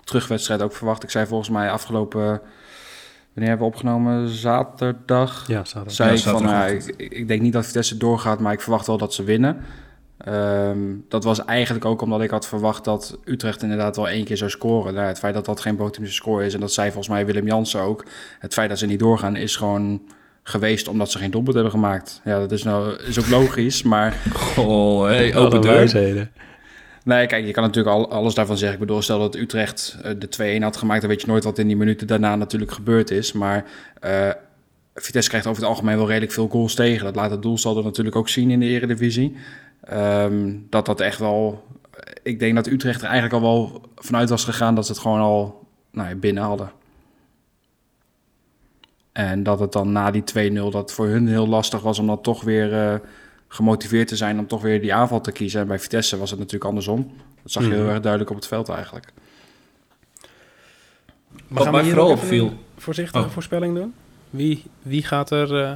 terugwedstrijd 0.05 0.63
ook 0.63 0.75
verwacht. 0.75 1.03
Ik 1.03 1.11
zei 1.11 1.27
volgens 1.27 1.51
mij 1.51 1.71
afgelopen, 1.71 2.21
wanneer 3.33 3.49
hebben 3.49 3.59
we 3.59 3.65
opgenomen? 3.65 4.29
Zaterdag. 4.29 5.45
Ja, 5.47 5.65
zaterdag. 5.65 5.93
zei 5.93 6.11
Ja, 6.11 6.17
ik 6.17 6.23
van, 6.23 6.43
nou, 6.43 6.71
ik, 6.71 6.95
ik 6.97 7.29
denk 7.29 7.43
niet 7.43 7.53
dat 7.53 7.67
Vitesse 7.67 7.97
doorgaat, 7.97 8.41
maar 8.41 8.53
ik 8.53 8.61
verwacht 8.61 8.87
wel 8.87 8.99
dat 8.99 9.15
ze 9.15 9.25
winnen. 9.25 9.65
Ehm, 10.19 10.79
dat 11.09 11.25
was 11.25 11.45
eigenlijk 11.45 11.85
ook 11.85 12.03
omdat 12.03 12.21
ik 12.21 12.31
had 12.31 12.47
verwacht 12.47 12.85
dat 12.85 13.19
Utrecht 13.25 13.63
inderdaad 13.63 13.97
wel 13.97 14.09
één 14.09 14.25
keer 14.25 14.37
zou 14.37 14.51
scoren. 14.51 14.95
Nou, 14.95 15.07
het 15.07 15.19
feit 15.19 15.35
dat 15.35 15.45
dat 15.45 15.61
geen 15.61 15.77
boventeamse 15.77 16.13
score 16.13 16.47
is, 16.47 16.55
en 16.55 16.61
dat 16.61 16.73
zei 16.73 16.87
volgens 16.87 17.15
mij 17.15 17.27
Willem 17.27 17.47
Jansen 17.47 17.81
ook. 17.81 18.05
Het 18.39 18.53
feit 18.53 18.69
dat 18.69 18.79
ze 18.79 18.87
niet 18.87 18.99
doorgaan 18.99 19.37
is 19.37 19.57
gewoon 19.57 20.01
geweest 20.43 20.89
omdat 20.89 21.11
ze 21.11 21.19
geen 21.19 21.31
doelpunt 21.31 21.55
hebben 21.55 21.73
gemaakt. 21.73 22.21
Ja, 22.25 22.39
dat 22.39 22.53
is, 22.53 22.63
nou, 22.63 23.03
is 23.03 23.19
ook 23.19 23.29
logisch, 23.29 23.83
maar... 23.83 24.17
Oh, 24.57 25.05
hey, 25.05 25.35
Alle 25.35 25.47
open 25.47 25.61
deur. 25.61 26.31
Nee, 27.05 27.27
kijk, 27.27 27.47
je 27.47 27.53
kan 27.53 27.63
natuurlijk 27.63 27.97
al, 27.97 28.11
alles 28.11 28.35
daarvan 28.35 28.57
zeggen. 28.57 28.81
Ik 28.81 28.87
bedoel, 28.87 29.03
stel 29.03 29.19
dat 29.19 29.37
Utrecht 29.37 29.99
eh, 30.03 30.13
de 30.19 30.59
2-1 30.59 30.63
had 30.63 30.77
gemaakt... 30.77 31.01
dan 31.01 31.11
weet 31.11 31.21
je 31.21 31.27
nooit 31.27 31.45
wat 31.45 31.59
in 31.59 31.67
die 31.67 31.77
minuten 31.77 32.07
daarna 32.07 32.37
natuurlijk 32.37 32.73
gebeurd 32.73 33.11
is. 33.11 33.33
Maar 33.33 33.65
eh, 34.01 34.31
Vitesse 34.95 35.29
krijgt 35.29 35.47
over 35.47 35.63
het 35.63 35.71
algemeen 35.71 35.97
wel 35.97 36.07
redelijk 36.07 36.33
veel 36.33 36.49
goals 36.49 36.75
tegen. 36.75 37.05
Dat 37.05 37.17
laat 37.17 37.31
het 37.31 37.43
doelsaldo 37.43 37.83
natuurlijk 37.83 38.17
ook 38.17 38.29
zien 38.29 38.51
in 38.51 38.61
de 38.61 38.67
eredivisie. 38.67 39.37
Ehm, 39.89 40.57
dat 40.71 40.87
dat 40.87 41.01
echt 41.01 41.19
wel... 41.19 41.67
Ik 42.23 42.39
denk 42.39 42.55
dat 42.55 42.67
Utrecht 42.67 43.01
er 43.03 43.09
eigenlijk 43.09 43.35
al 43.35 43.41
wel 43.51 43.81
vanuit 43.97 44.29
was 44.29 44.45
gegaan... 44.45 44.75
dat 44.75 44.87
ze 44.87 44.93
het 44.93 45.01
gewoon 45.01 45.21
al 45.21 45.67
nou 45.91 46.09
ja, 46.09 46.15
binnen 46.15 46.43
hadden. 46.43 46.71
En 49.13 49.43
dat 49.43 49.61
het 49.61 49.73
dan 49.73 49.93
na 49.93 50.11
die 50.11 50.51
2-0... 50.51 50.55
dat 50.55 50.73
het 50.75 50.93
voor 50.93 51.07
hun 51.07 51.29
heel 51.29 51.49
lastig 51.49 51.81
was 51.81 51.99
om 51.99 52.07
dan 52.07 52.21
toch 52.21 52.43
weer... 52.43 52.73
eh, 52.93 52.99
gemotiveerd 53.51 54.09
te 54.09 54.17
zijn 54.17 54.39
om 54.39 54.47
toch 54.47 54.63
weer 54.63 54.81
die 54.81 54.95
aanval 54.95 55.21
te 55.21 55.33
kiezen. 55.33 55.61
En 55.61 55.67
bij 55.67 55.79
Vitesse 55.79 56.19
was 56.19 56.31
het 56.31 56.39
natuurlijk 56.39 56.65
andersom. 56.65 57.13
Dat 57.43 57.53
zag 57.53 57.63
je 57.63 57.69
Mhm. 57.69 57.79
heel 57.79 57.89
erg 57.89 58.01
duidelijk 58.01 58.31
op 58.31 58.37
het 58.37 58.47
veld 58.47 58.69
eigenlijk. 58.69 59.13
Maar 61.49 61.63
gaan 61.63 61.65
we 61.65 61.71
mij 61.71 61.83
hier 61.83 61.93
vooral 61.95 62.11
opviel- 62.11 62.47
een 62.47 62.59
voorzichtige 62.77 63.25
Oh. 63.25 63.31
voorspelling 63.31 63.75
doen? 63.75 63.95
Wie, 64.31 64.65
wie 64.83 65.03
gaat 65.05 65.31
er 65.31 65.63
eh, 65.65 65.73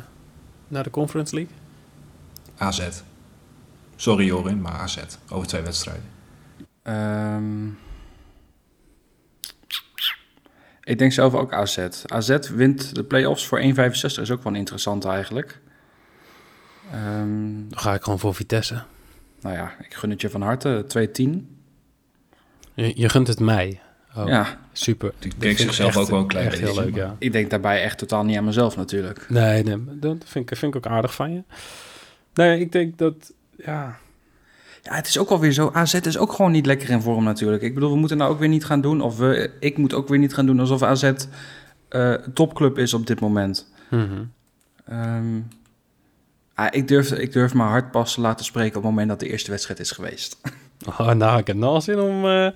naar 0.68 0.82
de 0.82 0.90
Conference 0.90 1.34
League? 1.34 1.52
AZ. 2.56 2.88
Sorry 4.02 4.24
Jorin, 4.26 4.60
maar 4.60 4.72
AZ. 4.72 4.98
Over 5.30 5.46
twee 5.48 5.62
wedstrijden. 5.62 6.04
Ehm, 6.82 7.66
ik 10.82 10.98
denk 10.98 11.12
zelf 11.12 11.34
ook 11.34 11.52
AZ. 11.52 11.78
AZ 12.06 12.38
wint 12.54 12.94
de 12.94 13.04
play-offs 13.04 13.46
voor 13.46 13.58
1,65. 13.60 14.22
Is 14.22 14.30
ook 14.30 14.42
wel 14.42 14.54
interessant 14.54 15.04
eigenlijk. 15.04 15.60
Ehm, 16.92 17.68
Dan 17.68 17.78
ga 17.78 17.94
ik 17.94 18.02
gewoon 18.02 18.18
voor 18.18 18.34
Vitesse. 18.34 18.82
nou 19.40 19.56
ja, 19.56 19.74
ik 19.80 19.94
gun 19.94 20.10
het 20.10 20.20
je 20.20 20.30
van 20.30 20.42
harte. 20.42 20.84
2-10. 20.88 21.56
Je, 22.74 22.92
je 23.00 23.08
gunt 23.08 23.26
het 23.28 23.40
mij. 23.40 23.80
Oh, 24.16 24.28
Ja, 24.28 24.58
super. 24.72 25.12
Ik 25.38 25.58
zichzelf 25.58 25.88
echt- 25.88 25.98
ook 25.98 26.08
wel 26.08 26.18
een 26.20 26.26
klein 26.26 26.52
heel 26.52 26.74
leuk, 26.74 26.94
ja. 26.94 27.16
ik 27.18 27.32
denk 27.32 27.50
daarbij 27.50 27.82
echt 27.82 27.98
totaal 27.98 28.24
niet 28.24 28.36
aan 28.36 28.44
mezelf 28.44 28.76
natuurlijk. 28.76 29.26
Nee, 29.28 29.62
nee, 29.62 29.98
dat 29.98 30.16
vind 30.26 30.50
ik, 30.50 30.56
vind 30.56 30.74
ik 30.74 30.86
ook 30.86 30.92
aardig 30.92 31.14
van 31.14 31.32
je. 31.32 31.42
Nee, 32.34 32.60
ik 32.60 32.72
denk 32.72 32.98
dat, 32.98 33.32
ja... 33.64 33.98
Ja, 34.82 34.94
het 34.94 35.06
is 35.06 35.18
ook 35.18 35.28
alweer 35.28 35.52
zo. 35.52 35.70
AZ 35.72 35.94
is 35.94 36.18
ook 36.18 36.32
gewoon 36.32 36.50
niet 36.50 36.66
lekker 36.66 36.90
in 36.90 37.02
vorm 37.02 37.24
natuurlijk. 37.24 37.62
Ik 37.62 37.74
bedoel, 37.74 37.90
we 37.90 37.96
moeten 37.96 38.16
nou 38.16 38.30
ook 38.30 38.38
weer 38.38 38.48
niet 38.48 38.64
gaan 38.64 38.80
doen. 38.80 39.00
Of 39.00 39.18
we, 39.18 39.50
ik 39.60 39.78
moet 39.78 39.94
ook 39.94 40.08
weer 40.08 40.18
niet 40.18 40.34
gaan 40.34 40.46
doen 40.46 40.60
alsof 40.60 40.82
AZ 40.82 41.12
eh, 41.88 42.14
topclub 42.14 42.78
is 42.78 42.94
op 42.94 43.06
dit 43.06 43.20
moment. 43.20 43.72
mhm. 43.90 44.24
Ehm, 44.84 45.40
ah, 46.54 46.66
ik, 46.70 46.88
durf, 46.88 47.12
ik 47.12 47.32
durf 47.32 47.54
mijn 47.54 47.68
hart 47.68 47.90
pas 47.90 48.14
te 48.14 48.20
laten 48.20 48.44
spreken 48.44 48.76
op 48.76 48.82
het 48.82 48.90
moment 48.90 49.08
dat 49.08 49.20
de 49.20 49.28
eerste 49.28 49.50
wedstrijd 49.50 49.80
is 49.80 49.90
geweest. 49.90 50.40
Oh, 50.86 51.12
nou, 51.22 51.38
ik 51.38 51.46
heb 51.46 51.56
nou 51.56 51.80
zin 51.80 52.00
om 52.00 52.26
eh, 52.26 52.48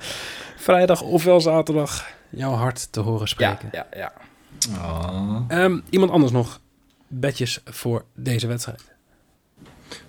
vrijdag 0.57 1.03
ofwel 1.03 1.41
zaterdag 1.41 2.07
jouw 2.31 2.53
hart 2.53 2.93
te 2.93 3.01
horen 3.01 3.29
spreken. 3.29 3.69
ja, 3.73 3.87
ja. 3.97 4.13
Oh. 4.71 5.41
Ehm, 5.49 5.81
iemand 5.91 6.11
anders 6.11 6.33
nog 6.33 6.61
bedjes 7.09 7.61
voor 7.65 8.05
deze 8.15 8.47
wedstrijd? 8.47 8.96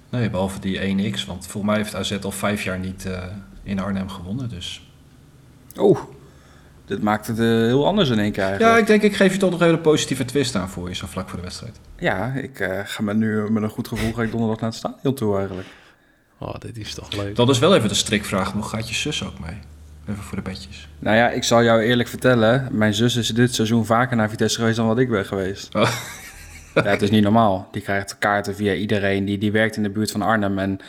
Nee, 0.09 0.29
behalve 0.29 0.59
die 0.59 0.79
1x. 0.79 1.25
Want 1.25 1.47
volgens 1.47 1.63
mij 1.63 1.75
heeft 1.75 1.95
AZ 1.95 2.17
al 2.23 2.31
vijf 2.31 2.63
jaar 2.63 2.79
niet 2.79 3.05
eh, 3.05 3.23
in 3.63 3.79
Arnhem 3.79 4.09
gewonnen. 4.09 4.49
Dus. 4.49 4.81
Oeh, 5.77 5.99
dit 6.85 7.01
maakt 7.01 7.27
het 7.27 7.39
eh, 7.39 7.45
heel 7.45 7.85
anders 7.85 8.09
in 8.09 8.19
één 8.19 8.31
keer 8.31 8.43
Ja, 8.43 8.49
eigenlijk. 8.49 8.79
ik 8.79 8.87
denk 8.87 9.01
ik 9.01 9.15
geef 9.15 9.33
je 9.33 9.39
toch 9.39 9.51
nog 9.51 9.61
even 9.61 9.73
een 9.73 9.81
positieve 9.81 10.25
twist 10.25 10.55
aan 10.55 10.69
voor 10.69 10.89
je, 10.89 10.95
zo 10.95 11.07
vlak 11.07 11.29
voor 11.29 11.37
de 11.37 11.43
wedstrijd. 11.43 11.79
Ja, 11.97 12.33
ik 12.33 12.59
eh, 12.59 12.79
ga 12.83 13.03
me 13.03 13.13
nu 13.13 13.51
met 13.51 13.63
een 13.63 13.69
goed 13.69 13.87
gevoel 13.87 14.13
ga 14.13 14.21
ik 14.21 14.31
donderdag 14.31 14.59
naar 14.59 14.69
het 14.69 14.79
stadion 14.79 15.13
toe 15.13 15.37
eigenlijk. 15.37 15.67
Oh, 16.37 16.55
dit 16.59 16.77
is 16.77 16.93
toch 16.93 17.11
leuk. 17.11 17.35
Dat 17.35 17.49
is 17.49 17.59
wel 17.59 17.75
even 17.75 17.89
de 17.89 17.95
strikvraag 17.95 18.55
nog. 18.55 18.69
Gaat 18.69 18.89
je 18.89 18.95
zus 18.95 19.23
ook 19.23 19.39
mee? 19.39 19.57
Even 20.09 20.23
voor 20.23 20.37
de 20.37 20.43
bedjes. 20.43 20.87
Nou 20.99 21.17
ja, 21.17 21.29
ik 21.29 21.43
zal 21.43 21.63
jou 21.63 21.81
eerlijk 21.81 22.09
vertellen. 22.09 22.67
Mijn 22.71 22.93
zus 22.93 23.15
is 23.15 23.27
dit 23.27 23.55
seizoen 23.55 23.85
vaker 23.85 24.17
naar 24.17 24.29
Vitesse 24.29 24.57
geweest 24.59 24.77
dan 24.77 24.87
wat 24.87 24.99
ik 24.99 25.09
ben 25.09 25.25
geweest. 25.25 25.75
Oh. 25.75 25.91
Ja, 26.83 26.89
het 26.89 27.01
is 27.01 27.09
niet 27.09 27.23
normaal. 27.23 27.67
Die 27.71 27.81
krijgt 27.81 28.17
kaarten 28.17 28.55
via 28.55 28.73
iedereen. 28.73 29.25
Die, 29.25 29.37
die 29.37 29.51
werkt 29.51 29.75
in 29.75 29.83
de 29.83 29.89
buurt 29.89 30.11
van 30.11 30.21
Arnhem. 30.21 30.59
En 30.59 30.79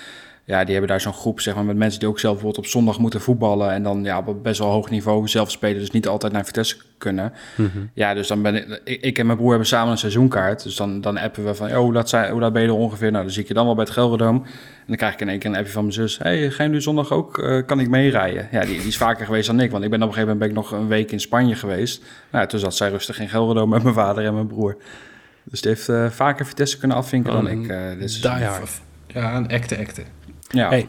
ja, 0.48 0.64
die 0.64 0.72
hebben 0.72 0.90
daar 0.90 1.00
zo'n 1.00 1.12
groep 1.12 1.40
zeg 1.40 1.54
maar, 1.54 1.64
met 1.64 1.76
mensen 1.76 2.00
die 2.00 2.08
ook 2.08 2.18
zelf 2.18 2.34
bijvoorbeeld 2.34 2.64
op 2.64 2.70
zondag 2.70 2.98
moeten 2.98 3.20
voetballen. 3.20 3.72
En 3.72 3.82
dan 3.82 4.04
ja, 4.04 4.22
op 4.26 4.42
best 4.42 4.58
wel 4.58 4.70
hoog 4.70 4.90
niveau 4.90 5.28
zelf 5.28 5.50
spelen. 5.50 5.78
Dus 5.78 5.90
niet 5.90 6.08
altijd 6.08 6.32
naar 6.32 6.44
Vitesse 6.44 6.76
kunnen. 6.98 7.32
Mhm. 7.56 7.78
Ja, 7.94 8.14
dus 8.14 8.28
dan 8.28 8.42
ben 8.42 8.54
ik, 8.54 8.80
ik, 8.84 9.00
ik 9.02 9.18
en 9.18 9.26
mijn 9.26 9.38
broer 9.38 9.50
hebben 9.50 9.68
samen 9.68 9.92
een 9.92 9.98
seizoenkaart. 9.98 10.62
Dus 10.62 10.76
dan, 10.76 11.00
dan 11.00 11.18
appen 11.18 11.44
we 11.44 11.54
van, 11.54 11.68
oh, 11.68 11.76
hoe 11.76 11.92
laat, 11.92 12.08
zijn, 12.08 12.30
hoe 12.30 12.40
laat 12.40 12.52
ben 12.52 12.62
je 12.62 12.68
er 12.68 12.74
ongeveer? 12.74 13.10
Nou, 13.10 13.24
dan 13.24 13.32
zie 13.32 13.42
ik 13.42 13.48
je 13.48 13.54
dan 13.54 13.64
wel 13.64 13.74
bij 13.74 13.84
het 13.84 13.92
Gelredome. 13.92 14.38
En 14.38 14.84
dan 14.86 14.96
krijg 14.96 15.12
ik 15.12 15.20
in 15.20 15.28
één 15.28 15.38
keer 15.38 15.50
een 15.50 15.56
appje 15.56 15.72
van 15.72 15.82
mijn 15.82 15.94
zus. 15.94 16.18
hey, 16.18 16.50
ga 16.50 16.62
je 16.62 16.68
nu 16.68 16.80
zondag 16.80 17.12
ook, 17.12 17.38
eh, 17.38 17.66
kan 17.66 17.80
ik 17.80 17.88
meerijden? 17.88 18.48
Ja, 18.50 18.60
die, 18.60 18.78
die 18.78 18.88
is 18.88 18.96
vaker 18.96 19.26
geweest 19.26 19.46
dan 19.46 19.60
ik. 19.60 19.70
Want 19.70 19.84
ik 19.84 19.90
ben 19.90 20.02
op 20.02 20.08
een 20.08 20.14
gegeven 20.14 20.34
moment 20.34 20.54
ben 20.54 20.62
ik 20.62 20.70
nog 20.70 20.80
een 20.80 20.88
week 20.88 21.12
in 21.12 21.20
Spanje 21.20 21.54
geweest. 21.54 22.04
Nou, 22.30 22.46
toen 22.46 22.60
zat 22.60 22.76
zij 22.76 22.90
rustig 22.90 23.20
in 23.20 23.28
Gelredome 23.28 23.74
met 23.74 23.82
mijn 23.82 23.94
vader 23.94 24.24
en 24.24 24.34
mijn 24.34 24.46
broer. 24.46 24.76
Dus 25.50 25.60
die 25.60 25.70
heeft 25.70 25.88
eh, 25.88 26.10
vaker 26.10 26.46
Vitesse 26.46 26.78
kunnen 26.78 26.96
afvinken 26.96 27.32
dan 27.32 27.46
Oh, 27.46 27.52
ik. 27.52 27.68
eh 27.68 27.98
dit 27.98 28.10
seizoen. 28.10 28.34
die 28.38 28.46
hard. 28.46 28.80
Ja, 29.06 29.36
een 29.36 29.48
acte 29.48 29.78
acte. 29.78 30.02
Ja. 30.48 30.68
Hey. 30.68 30.88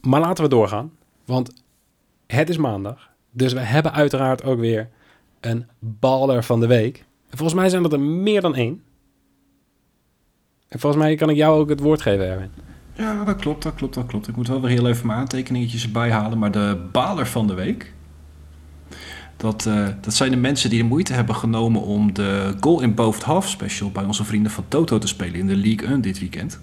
Maar 0.00 0.20
laten 0.20 0.44
we 0.44 0.50
doorgaan, 0.50 0.90
want 1.24 1.52
het 2.26 2.48
is 2.48 2.56
maandag. 2.56 3.08
Dus 3.30 3.52
we 3.52 3.60
hebben 3.60 3.92
uiteraard 3.92 4.44
ook 4.44 4.58
weer 4.58 4.88
een 5.40 5.66
baller 5.78 6.44
van 6.44 6.60
de 6.60 6.66
week. 6.66 7.04
Volgens 7.30 7.54
mij 7.60 7.68
zijn 7.68 7.82
dat 7.82 7.92
er 7.92 8.00
meer 8.00 8.40
dan 8.40 8.54
één. 8.54 8.82
En 10.68 10.78
volgens 10.78 11.02
mij 11.02 11.14
kan 11.14 11.30
ik 11.30 11.36
jou 11.36 11.60
ook 11.60 11.68
het 11.68 11.80
woord 11.80 12.02
geven, 12.02 12.26
Erwin. 12.26 12.50
Ja, 12.94 13.24
dat 13.24 13.36
klopt, 13.36 13.62
dat 13.62 13.74
klopt, 13.74 13.94
dat 13.94 14.06
klopt. 14.06 14.28
Ik 14.28 14.36
moet 14.36 14.48
wel 14.48 14.60
weer 14.60 14.70
heel 14.70 14.88
even 14.88 15.06
mijn 15.06 15.18
aantekeningetjes 15.18 15.84
erbij 15.84 16.10
halen. 16.10 16.38
Maar 16.38 16.50
de 16.50 16.88
baler 16.92 17.26
van 17.26 17.46
de 17.46 17.54
week 17.54 17.92
Dat, 19.38 19.66
eh, 19.66 19.86
dat 20.00 20.14
zijn 20.14 20.30
de 20.30 20.36
mensen 20.36 20.70
die 20.70 20.78
de 20.78 20.88
moeite 20.88 21.12
hebben 21.12 21.34
genomen 21.34 21.82
om 21.82 22.14
de 22.14 22.54
Goal 22.60 22.80
in 22.80 22.94
Both 22.94 23.22
Half 23.22 23.48
special 23.48 23.90
bij 23.90 24.04
onze 24.04 24.24
vrienden 24.24 24.52
van 24.52 24.64
Toto 24.68 24.98
te 24.98 25.06
spelen 25.06 25.34
in 25.34 25.46
de 25.46 25.56
League 25.56 25.88
1 25.88 26.00
dit 26.00 26.18
weekend. 26.18 26.60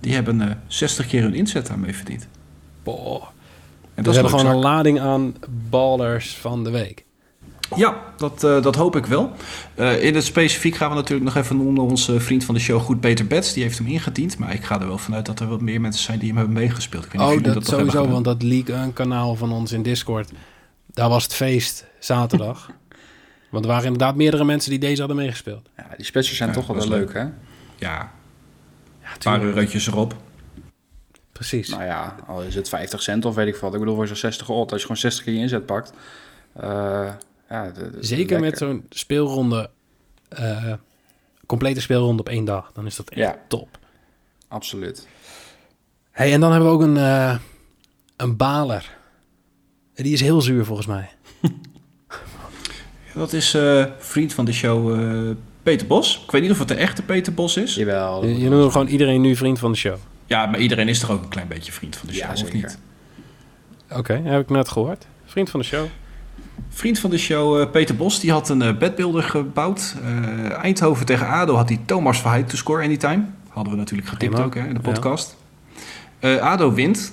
Die 0.00 0.14
hebben 0.14 0.40
eh 0.40 0.50
60 0.66 1.06
keer 1.06 1.22
hun 1.22 1.34
inzet 1.34 1.66
daarmee 1.66 1.94
verdiend. 1.94 2.28
Boah. 2.82 3.22
En 3.94 4.02
Dat 4.04 4.14
is 4.14 4.20
hebben 4.20 4.38
gewoon 4.38 4.54
een 4.54 4.62
lading 4.62 5.00
aan 5.00 5.34
ballers 5.70 6.36
van 6.36 6.64
de 6.64 6.70
week. 6.70 7.04
Ja, 7.76 8.02
dat, 8.16 8.44
eh, 8.44 8.62
dat 8.62 8.74
hoop 8.74 8.96
ik 8.96 9.06
wel. 9.06 9.32
In 10.00 10.14
het 10.14 10.24
specifiek 10.24 10.74
gaan 10.74 10.88
we 10.88 10.94
natuurlijk 10.94 11.34
nog 11.34 11.44
even 11.44 11.56
noemen 11.56 11.82
onze 11.82 12.20
vriend 12.20 12.44
van 12.44 12.54
de 12.54 12.60
show 12.60 12.80
Goed 12.80 13.00
Beter 13.00 13.26
Bets. 13.26 13.52
Die 13.52 13.62
heeft 13.62 13.78
hem 13.78 13.86
ingediend. 13.86 14.38
Maar 14.38 14.54
ik 14.54 14.64
ga 14.64 14.80
er 14.80 14.86
wel 14.86 14.98
vanuit 14.98 15.26
dat 15.26 15.40
er 15.40 15.48
wat 15.48 15.60
meer 15.60 15.80
mensen 15.80 16.02
zijn 16.02 16.18
die 16.18 16.28
hem 16.28 16.36
hebben 16.36 16.54
meegespeeld. 16.54 17.04
Ik 17.04 17.12
weet 17.12 17.20
Oh, 17.20 17.42
dat, 17.42 17.66
sowieso, 17.66 18.08
want 18.08 18.24
dat 18.24 18.42
League 18.42 18.74
een 18.74 18.92
kanaal 18.92 19.34
van 19.34 19.52
ons 19.52 19.72
in 19.72 19.82
Discord, 19.82 20.30
daar 20.98 21.08
was 21.08 21.22
het 21.22 21.34
feest 21.34 21.86
zaterdag. 21.98 22.70
want 23.50 23.64
er 23.64 23.70
waren 23.70 23.84
inderdaad 23.84 24.16
meerdere 24.16 24.44
mensen 24.44 24.70
die 24.70 24.78
deze 24.78 24.98
hadden 24.98 25.16
meegespeeld. 25.16 25.68
Ja, 25.76 25.86
die 25.96 26.04
specials 26.04 26.36
zijn 26.36 26.48
Ja, 26.48 26.54
toch 26.54 26.66
wel 26.66 26.76
is 26.76 26.86
leuk, 26.86 27.12
hè? 27.12 27.20
Ja, 27.20 27.32
Ja, 27.76 29.12
een 29.12 29.18
paar 29.22 29.42
eurotjes 29.42 29.86
erop. 29.86 30.14
Precies. 31.32 31.68
Nou 31.68 31.84
ja, 31.84 32.16
al 32.26 32.42
is 32.42 32.54
het 32.54 32.68
50 32.68 33.02
cent 33.02 33.24
of 33.24 33.34
weet 33.34 33.46
ik 33.46 33.56
wat. 33.56 33.72
Ik 33.74 33.78
bedoel, 33.78 33.94
voor 33.94 34.06
zo'n 34.06 34.16
60 34.16 34.48
odd, 34.48 34.70
als 34.72 34.80
je 34.80 34.86
gewoon 34.86 35.00
60 35.02 35.24
keer 35.24 35.34
je 35.34 35.40
inzet 35.40 35.66
pakt. 35.66 35.92
eh, 36.52 37.12
ja, 37.48 37.70
de- 37.70 37.90
de- 37.90 37.96
Zeker 38.04 38.40
met 38.40 38.58
zo'n 38.58 38.86
speelronde, 38.90 39.70
eh, 40.28 40.72
complete 41.46 41.80
speelronde 41.80 42.20
op 42.22 42.28
één 42.28 42.44
dag. 42.44 42.70
Dan 42.72 42.86
is 42.86 42.96
dat 42.96 43.08
echt 43.08 43.20
Ja. 43.20 43.38
top. 43.48 43.78
Absoluut. 44.48 45.06
Hey, 46.10 46.32
en 46.32 46.40
dan 46.40 46.50
hebben 46.52 46.68
we 46.68 46.74
ook 46.74 46.82
een, 46.82 46.96
eh, 46.96 47.38
een 48.16 48.36
baler. 48.36 48.96
En 49.98 50.04
Die 50.04 50.12
is 50.12 50.20
heel 50.20 50.40
zuur 50.42 50.64
volgens 50.64 50.86
mij. 50.86 51.08
Dat 53.14 53.32
is 53.32 53.54
eh, 53.54 53.84
vriend 53.98 54.32
van 54.34 54.44
de 54.44 54.52
show 54.52 55.00
eh, 55.00 55.34
Peter 55.62 55.86
Bos. 55.86 56.22
Ik 56.24 56.30
weet 56.30 56.42
niet 56.42 56.50
of 56.50 56.58
het 56.58 56.68
de 56.68 56.74
echte 56.74 57.02
Peter 57.02 57.34
Bos 57.34 57.56
is. 57.56 57.74
Ja, 57.74 57.80
Jawel. 57.80 58.26
Je, 58.26 58.38
je 58.38 58.48
noemt 58.48 58.72
gewoon 58.72 58.86
iedereen 58.86 59.20
nu 59.20 59.36
vriend 59.36 59.58
van 59.58 59.72
de 59.72 59.78
show. 59.78 59.96
maar 60.28 60.58
iedereen 60.58 60.88
is 60.88 60.98
toch 60.98 61.10
ook 61.10 61.22
een 61.22 61.28
klein 61.28 61.48
beetje 61.48 61.72
vriend 61.72 61.96
van 61.96 62.08
de 62.08 62.14
show, 62.14 62.24
Ja, 62.26 62.32
of 62.32 62.38
zeker. 62.38 62.54
niet? 62.54 62.78
Oké, 63.92 64.20
heb 64.24 64.40
ik 64.40 64.48
net 64.50 64.68
gehoord. 64.68 65.06
Vriend 65.24 65.50
van 65.50 65.60
de 65.60 65.66
show. 65.66 65.84
Vriend 66.68 66.98
van 66.98 67.10
de 67.10 67.18
show, 67.18 67.60
eh, 67.60 67.70
Peter 67.70 67.96
Bos, 67.96 68.20
die 68.20 68.30
had 68.32 68.48
een 68.48 68.78
bedbuilder 68.78 69.22
gebouwd. 69.22 69.94
Eh, 70.04 70.52
Eindhoven 70.52 71.06
tegen 71.06 71.26
ADO 71.28 71.54
had 71.54 71.68
hij 71.68 71.80
Thomas 71.84 72.20
Verheid 72.20 72.48
to 72.48 72.56
score 72.56 72.82
anytime. 72.82 73.24
Hadden 73.48 73.72
we 73.72 73.78
natuurlijk 73.78 74.08
getipt 74.08 74.30
Prima. 74.32 74.46
ook 74.46 74.54
hè, 74.54 74.60
in 74.60 74.74
de 74.74 74.80
Ja. 74.82 74.92
podcast. 74.92 75.36
Eh, 76.18 76.36
ADO 76.36 76.72
wint. 76.72 77.12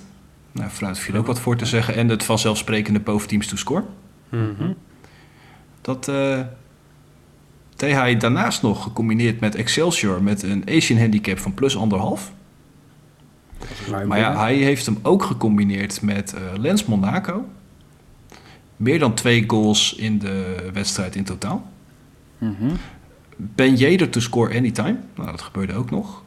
Nou, 0.56 0.70
vooruit 0.70 1.00
viel 1.00 1.16
ook 1.16 1.26
wat 1.26 1.40
voor 1.40 1.56
te 1.56 1.66
zeggen. 1.66 1.96
En 1.96 2.10
het 2.10 2.24
vanzelfsprekende 2.24 3.00
boventeams 3.00 3.48
to 3.48 3.56
score. 3.56 3.84
Mhm. 4.30 4.72
Dat 5.82 6.08
eh 6.08 6.40
deed 7.76 7.94
hij 7.94 8.18
daarnaast 8.18 8.62
nog 8.62 8.84
gecombineerd 8.84 9.40
met 9.40 9.56
Excelsior 9.56 10.24
met 10.24 10.44
een 10.44 10.64
Asian 10.70 11.00
handicap 11.00 11.38
van 11.38 11.54
plus 11.54 11.78
anderhalf. 11.78 12.34
Maar 14.08 14.20
ja, 14.20 14.38
hij 14.38 14.56
heeft 14.56 14.86
hem 14.86 14.98
ook 15.02 15.24
gecombineerd 15.24 16.02
met 16.02 16.34
eh, 16.34 16.42
Lens 16.58 16.86
Monaco. 16.86 17.46
Meer 18.76 19.00
dan 19.00 19.14
twee 19.14 19.44
goals 19.48 19.94
in 19.96 20.20
de 20.20 20.70
wedstrijd 20.74 21.16
in 21.16 21.24
totaal. 21.24 21.72
Mhm. 22.38 22.76
Ben 23.36 23.76
Jeder 23.76 24.10
to 24.10 24.20
score 24.20 24.58
anytime. 24.58 24.98
Nou, 25.16 25.32
dat 25.32 25.42
gebeurde 25.42 25.74
ook 25.74 25.90
nog. 25.90 26.24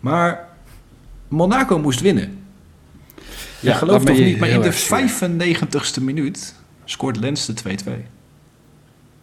Maar 0.00 0.48
Monaco 1.28 1.78
moest 1.78 2.00
winnen. 2.00 2.41
Ja, 3.62 3.70
Ja, 3.70 3.76
geloof 3.76 4.04
toch 4.04 4.16
je 4.16 4.24
niet, 4.24 4.38
maar 4.38 4.48
in 4.48 4.60
de 4.60 4.66
erg 4.66 4.76
zuur. 4.76 5.08
95ste 5.98 6.02
minuut 6.02 6.54
scoort 6.84 7.16
Lens 7.16 7.46
de 7.46 7.54
2-2. 7.54 7.90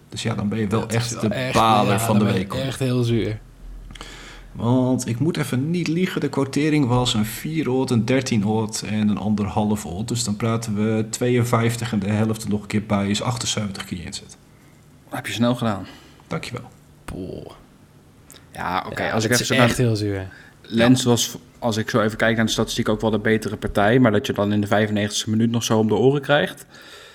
Dus 0.10 0.22
ja, 0.24 0.36
dan 0.36 0.50
ben 0.50 0.60
je 0.60 0.68
wel 0.68 0.80
Dat 0.80 0.92
echt 0.94 1.12
wel 1.12 1.22
de 1.22 1.28
echt- 1.36 1.54
baler 1.54 1.94
ja, 1.94 2.00
van 2.00 2.20
de 2.20 2.26
week. 2.26 2.54
Echt 2.54 2.80
heel 2.80 3.04
zuur. 3.04 3.40
Want 4.52 5.08
ik 5.08 5.20
moet 5.20 5.38
even 5.38 5.70
niet 5.72 5.88
liegen, 5.88 6.22
de 6.22 6.30
quotering 6.30 6.88
was 6.88 7.14
een 7.14 7.26
4 7.26 7.70
odd, 7.70 7.92
een 7.92 8.06
13 8.06 8.46
odd 8.46 8.82
en 8.84 9.08
een 9.10 9.18
anderhalf 9.18 9.86
odd. 9.86 10.08
Dus 10.08 10.24
dan 10.24 10.36
praten 10.36 10.76
we 10.76 11.06
52 11.10 11.92
en 11.92 12.00
de 12.00 12.10
helft 12.10 12.44
er 12.44 12.50
nog 12.50 12.62
een 12.62 12.68
keer 12.68 12.86
bij 12.86 13.10
is 13.10 13.22
78 13.22 13.86
keer 13.86 14.06
inzet. 14.06 14.38
heb 15.10 15.26
je 15.28 15.34
snel 15.34 15.56
gedaan. 15.56 15.86
Dankjewel. 16.28 16.70
Poh. 17.06 17.52
Ja, 18.54 18.84
oké. 18.88 19.04
Ja, 19.04 19.12
als 19.12 19.24
ik 19.24 19.30
het 19.32 19.40
even 19.42 19.56
zo 19.56 19.62
echt 19.62 19.78
naar 19.78 19.86
heel 19.88 19.96
zuur. 19.96 20.28
Lens 20.72 21.04
was, 21.04 21.38
als 21.60 21.78
ik 21.78 21.90
zo 21.90 22.02
even 22.02 22.18
kijk 22.18 22.36
naar 22.36 22.46
de 22.46 22.52
statistiek, 22.52 22.90
ook 22.90 23.02
wel 23.02 23.10
de 23.10 23.20
betere 23.20 23.58
partij. 23.58 24.00
Maar 24.00 24.12
dat 24.12 24.26
je 24.28 24.34
dan 24.34 24.52
in 24.54 24.62
de 24.62 24.68
95e 24.68 25.30
minuut 25.30 25.52
nog 25.52 25.64
zo 25.64 25.80
om 25.80 25.88
de 25.88 25.96
oren 25.96 26.22
krijgt. 26.22 26.66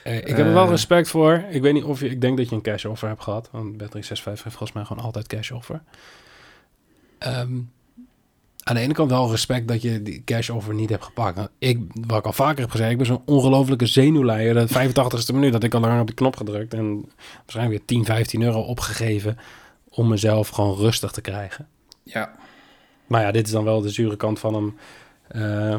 Eh, 0.04 0.16
ik 0.16 0.26
heb 0.28 0.38
er 0.38 0.52
wel 0.52 0.64
Eh. 0.64 0.70
respect 0.70 1.08
voor. 1.08 1.44
Ik 1.50 1.62
weet 1.62 1.72
niet 1.72 1.84
of 1.84 2.00
je... 2.00 2.08
Ik 2.08 2.20
denk 2.20 2.36
dat 2.36 2.48
je 2.48 2.54
een 2.54 2.62
cash 2.62 2.84
offer 2.84 3.08
hebt 3.08 3.22
gehad. 3.22 3.48
Want 3.52 3.82
Bet365 3.82 4.24
heeft 4.24 4.42
volgens 4.42 4.72
mij 4.72 4.84
gewoon 4.84 5.04
altijd 5.04 5.26
cash 5.26 5.50
offer. 5.50 5.82
Ehm, 7.18 7.58
aan 8.62 8.74
de 8.74 8.80
ene 8.80 8.92
kant 8.92 9.10
wel 9.10 9.30
respect 9.30 9.68
dat 9.68 9.82
je 9.82 10.02
die 10.02 10.22
cash 10.24 10.48
offer 10.50 10.74
niet 10.74 10.90
hebt 10.90 11.04
gepakt. 11.04 11.48
Ik, 11.58 11.78
wat 12.06 12.18
ik 12.18 12.24
al 12.24 12.32
vaker 12.32 12.60
heb 12.60 12.70
gezegd, 12.70 12.90
ik 12.90 12.96
ben 12.96 13.06
zo'n 13.06 13.22
ongelofelijke 13.24 13.86
zenuwleier. 13.86 14.54
De 14.54 14.68
85ste 14.68 15.32
minuut 15.34 15.52
dat 15.52 15.62
ik 15.64 15.74
al 15.74 15.80
lang 15.80 16.00
op 16.00 16.06
de 16.06 16.14
knop 16.14 16.36
gedrukt. 16.36 16.74
En 16.74 17.04
waarschijnlijk 17.36 17.78
weer 17.78 17.86
10, 17.86 18.04
15 18.04 18.42
euro 18.42 18.60
opgegeven 18.60 19.38
om 19.88 20.08
mezelf 20.08 20.48
gewoon 20.48 20.76
rustig 20.76 21.10
te 21.10 21.20
krijgen. 21.20 21.68
Ja. 22.02 22.34
Maar 23.06 23.22
ja, 23.22 23.30
dit 23.30 23.46
is 23.46 23.52
dan 23.52 23.64
wel 23.64 23.80
de 23.80 23.88
zure 23.88 24.16
kant 24.16 24.38
van 24.38 24.54
hem, 24.54 24.74
eh, 25.28 25.76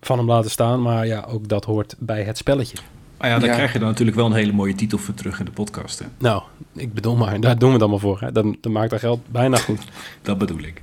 van 0.00 0.18
hem 0.18 0.26
laten 0.26 0.50
staan. 0.50 0.82
Maar 0.82 1.06
ja, 1.06 1.24
ook 1.28 1.48
dat 1.48 1.64
hoort 1.64 1.94
bij 1.98 2.22
het 2.22 2.36
spelletje. 2.38 2.76
Maar 3.18 3.28
ja, 3.28 3.38
dan 3.38 3.48
Ja. 3.48 3.54
krijg 3.54 3.72
je 3.72 3.78
dan 3.78 3.88
natuurlijk 3.88 4.16
wel 4.16 4.26
een 4.26 4.32
hele 4.32 4.52
mooie 4.52 4.74
titel 4.74 4.98
voor 4.98 5.14
terug 5.14 5.38
in 5.38 5.44
de 5.44 5.50
podcast. 5.50 5.98
Hè? 5.98 6.04
Nou, 6.18 6.42
ik 6.76 6.92
bedoel 6.94 7.16
maar, 7.16 7.40
daar 7.40 7.58
doen 7.58 7.68
we 7.68 7.72
het 7.74 7.82
allemaal 7.82 8.00
voor. 8.00 8.20
Hè? 8.20 8.32
Dan, 8.32 8.56
dan 8.60 8.72
maakt 8.72 8.90
dat 8.90 9.00
geld 9.00 9.20
bijna 9.30 9.56
goed. 9.56 9.80
Dat 10.22 10.38
bedoel 10.38 10.58
ik. 10.62 10.82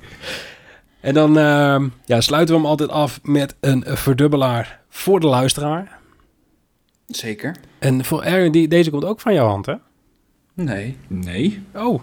En 1.00 1.14
dan 1.14 1.38
ehm, 1.38 1.88
ja, 2.04 2.20
sluiten 2.20 2.54
we 2.54 2.60
hem 2.60 2.70
altijd 2.70 2.90
af 2.90 3.20
met 3.22 3.54
een 3.60 3.84
verdubbelaar 3.86 4.80
voor 4.88 5.20
de 5.20 5.26
luisteraar. 5.26 5.98
Zeker. 7.06 7.56
En 7.78 8.04
voor 8.04 8.22
Erwin, 8.22 8.52
die, 8.52 8.68
deze 8.68 8.90
komt 8.90 9.04
ook 9.04 9.20
van 9.20 9.34
jouw 9.34 9.46
hand, 9.48 9.66
hè? 9.66 9.74
Nee. 10.54 10.96
Nee. 11.06 11.62
Oh, 11.74 12.00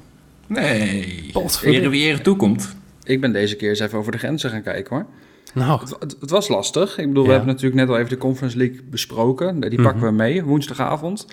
Nee. 0.48 1.32
Ere 1.64 1.90
wie 1.90 2.04
ere 2.04 2.22
toekomt. 2.22 2.76
Ik 3.04 3.22
ben 3.22 3.32
deze 3.34 3.56
keer 3.56 3.70
eens 3.70 3.80
even 3.80 3.98
over 3.98 4.12
de 4.12 4.18
grenzen 4.18 4.50
gaan 4.50 4.62
kijken 4.62 4.96
hoor. 4.96 5.06
nou, 5.54 5.80
Het, 5.80 5.96
het, 6.00 6.16
het 6.20 6.30
was 6.30 6.48
lastig. 6.48 6.98
Ik 6.98 7.08
bedoel, 7.08 7.24
we 7.24 7.30
Ja. 7.30 7.36
hebben 7.36 7.54
natuurlijk 7.54 7.82
net 7.82 7.90
al 7.90 7.98
even 7.98 8.10
de 8.10 8.18
Conference 8.18 8.58
League 8.58 8.80
besproken. 8.90 9.60
Die 9.62 9.82
pakken 9.82 9.98
Mhm. 10.02 10.06
we 10.10 10.12
mee, 10.12 10.44
woensdagavond. 10.44 11.28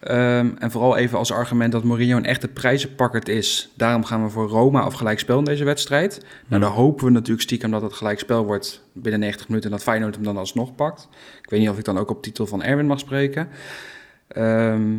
Ehm, 0.00 0.50
en 0.58 0.70
vooral 0.70 0.96
even 0.96 1.18
als 1.18 1.32
argument 1.32 1.72
dat 1.72 1.84
Mourinho 1.84 2.16
een 2.16 2.24
echte 2.24 2.48
prijzenpakkerd 2.48 3.28
is. 3.28 3.70
Daarom 3.74 4.04
gaan 4.04 4.24
we 4.24 4.30
voor 4.30 4.48
Roma 4.48 4.86
of 4.86 4.94
gelijkspel 4.94 5.38
in 5.38 5.44
deze 5.44 5.64
wedstrijd. 5.64 6.24
Nou, 6.48 6.62
dan 6.62 6.72
hopen 6.72 7.04
we 7.04 7.10
natuurlijk 7.10 7.40
stiekem 7.42 7.70
dat 7.70 7.82
het 7.82 7.92
gelijkspel 7.92 8.44
wordt 8.44 8.82
binnen 8.92 9.20
90 9.20 9.48
minuten... 9.48 9.70
en 9.70 9.76
dat 9.76 9.84
Feyenoord 9.86 10.14
hem 10.14 10.24
dan 10.24 10.36
alsnog 10.36 10.74
pakt. 10.74 11.08
Ik 11.42 11.50
weet 11.50 11.60
niet 11.60 11.68
of 11.68 11.78
ik 11.78 11.84
dan 11.84 11.98
ook 11.98 12.10
op 12.10 12.22
titel 12.22 12.46
van 12.46 12.62
Erwin 12.62 12.86
mag 12.86 12.98
spreken. 12.98 13.48
Ehm, 14.28 14.96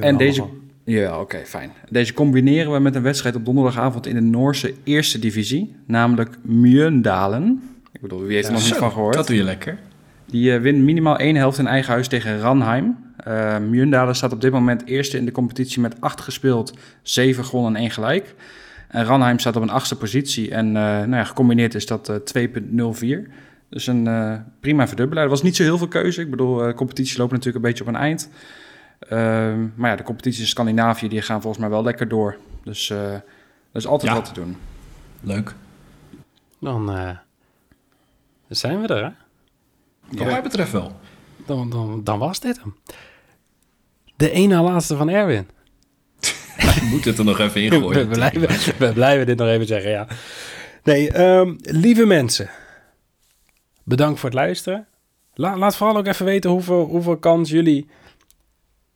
en 0.00 0.16
deze... 0.16 0.44
Ja, 0.88 1.20
oké, 1.20 1.38
fijn. 1.44 1.72
Deze 1.88 2.12
combineren 2.12 2.72
we 2.72 2.78
met 2.78 2.94
een 2.94 3.02
wedstrijd 3.02 3.36
op 3.36 3.44
donderdagavond 3.44 4.06
in 4.06 4.14
de 4.14 4.20
Noorse 4.20 4.74
eerste 4.84 5.18
divisie, 5.18 5.76
namelijk 5.86 6.36
Mjøndalen. 6.42 7.62
Ik 7.92 8.00
bedoel, 8.00 8.22
wie 8.22 8.34
heeft 8.34 8.46
er 8.46 8.52
nog 8.52 8.64
niet 8.64 8.74
van 8.74 8.92
gehoord? 8.92 9.14
Dat 9.14 9.26
doe 9.26 9.36
je 9.36 9.42
lekker. 9.42 9.78
Die 10.26 10.54
eh, 10.54 10.60
wint 10.60 10.82
minimaal 10.82 11.18
één 11.18 11.36
helft 11.36 11.58
in 11.58 11.66
eigen 11.66 11.92
huis 11.92 12.08
tegen 12.08 12.40
Ranheim. 12.40 12.96
Eh 13.16 13.58
Mjøndalen 13.58 14.14
staat 14.14 14.32
op 14.32 14.40
dit 14.40 14.52
moment 14.52 14.86
eerste 14.86 15.16
in 15.16 15.24
de 15.24 15.32
competitie 15.32 15.80
met 15.80 16.00
acht 16.00 16.20
gespeeld, 16.20 16.78
zeven 17.02 17.44
gewonnen 17.44 17.74
en 17.74 17.80
één 17.80 17.90
gelijk. 17.90 18.34
En 18.88 19.04
Ranheim 19.04 19.38
staat 19.38 19.56
op 19.56 19.62
een 19.62 19.70
achtste 19.70 19.96
positie 19.96 20.50
en 20.50 20.66
eh, 20.66 20.82
nou 20.82 21.10
ja, 21.10 21.24
gecombineerd 21.24 21.74
is 21.74 21.86
dat 21.86 22.22
eh 22.32 22.46
2.04. 22.46 23.30
Dus 23.68 23.86
een 23.86 24.08
prima 24.60 24.88
verdubbelaar. 24.88 25.24
Er 25.24 25.30
was 25.30 25.42
niet 25.42 25.56
zo 25.56 25.62
heel 25.62 25.78
veel 25.78 25.88
keuze. 25.88 26.20
Ik 26.20 26.30
bedoel, 26.30 26.64
eh 26.64 26.74
competitie 26.74 27.18
loopt 27.18 27.32
natuurlijk 27.32 27.64
een 27.64 27.70
beetje 27.70 27.84
op 27.84 27.90
een 27.90 28.00
eind. 28.00 28.30
Ehm, 28.98 29.66
maar 29.74 29.90
ja, 29.90 29.96
de 29.96 30.02
competities 30.02 30.40
in 30.40 30.46
Scandinavië 30.46 31.08
die 31.08 31.22
gaan 31.22 31.40
volgens 31.40 31.62
mij 31.62 31.70
wel 31.70 31.82
lekker 31.82 32.08
door. 32.08 32.36
Dus 32.64 32.90
eh 32.90 33.12
er 33.72 33.84
is 33.84 33.86
altijd 33.86 34.12
Ja. 34.12 34.16
wat 34.18 34.26
te 34.34 34.40
doen. 34.40 34.56
Leuk. 35.20 35.54
Dan 36.60 36.92
eh, 36.92 37.16
zijn 38.48 38.80
we 38.80 38.86
er, 38.86 39.04
hè? 39.04 39.10
Wat 40.18 40.26
mij 40.26 40.42
betreft 40.42 40.72
wel. 40.72 40.92
Dan, 41.46 41.70
dan, 41.70 42.04
dan 42.04 42.18
was 42.18 42.40
dit 42.40 42.60
hem. 42.60 42.76
De 44.16 44.30
één 44.30 44.48
na 44.48 44.62
laatste 44.62 44.96
van 44.96 45.08
Erwin. 45.08 45.48
Je 46.20 46.88
moet 46.90 47.04
het 47.04 47.18
er 47.18 47.24
nog 47.24 47.38
even 47.38 47.62
in 47.62 47.70
We 47.88 48.06
blijven, 48.06 48.76
we 48.78 48.92
blijven 48.92 49.26
dit 49.26 49.38
nog 49.38 49.48
even 49.48 49.66
zeggen, 49.66 49.90
ja. 49.90 50.06
Nee, 50.84 51.10
ehm, 51.12 51.54
lieve 51.62 52.06
mensen. 52.06 52.50
Bedankt 53.84 54.20
voor 54.20 54.28
het 54.28 54.38
luisteren. 54.38 54.86
La- 55.34 55.56
laat 55.58 55.76
vooral 55.76 55.96
ook 55.96 56.06
even 56.06 56.24
weten 56.24 56.50
hoeveel, 56.50 56.84
hoeveel 56.84 57.16
kans 57.16 57.50
jullie 57.50 57.88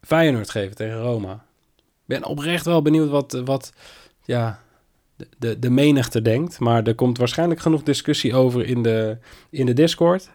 Feyenoord 0.06 0.50
geven 0.50 0.76
tegen 0.76 1.00
Roma. 1.00 1.32
Ik 1.76 2.04
ben 2.04 2.24
oprecht 2.24 2.64
wel 2.64 2.82
benieuwd 2.82 3.08
wat, 3.10 3.32
wat 3.44 3.72
ja, 4.24 4.60
de, 5.16 5.28
de, 5.38 5.58
de 5.58 5.70
menigte 5.70 6.22
denkt. 6.22 6.58
Maar 6.58 6.86
er 6.86 6.94
komt 6.94 7.18
waarschijnlijk 7.18 7.60
genoeg 7.60 7.82
discussie 7.82 8.34
over 8.34 8.66
in 8.66 8.82
de, 8.82 9.18
in 9.50 9.66
de 9.66 9.72
Discord. 9.72 10.30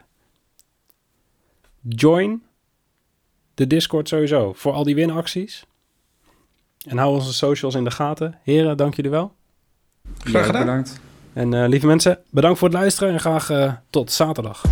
Join. 1.81 2.43
de 3.53 3.67
Discord 3.67 4.07
sowieso 4.07 4.53
voor 4.53 4.73
al 4.73 4.83
die 4.83 4.95
winacties. 4.95 5.65
En 6.87 6.97
hou 6.97 7.13
onze 7.13 7.33
socials 7.33 7.75
in 7.75 7.83
de 7.83 7.91
gaten. 7.91 8.39
Heren, 8.43 8.77
dank 8.77 8.95
jullie 8.95 9.11
wel. 9.11 9.35
Graag 10.19 10.45
gedaan. 10.45 10.65
Bedankt. 10.65 10.99
En 11.33 11.53
eh, 11.53 11.67
lieve 11.67 11.87
mensen, 11.87 12.19
bedankt 12.29 12.59
voor 12.59 12.67
het 12.67 12.77
luisteren 12.77 13.13
en 13.13 13.19
graag 13.19 13.49
eh, 13.49 13.73
tot 13.89 14.11
zaterdag. 14.11 14.63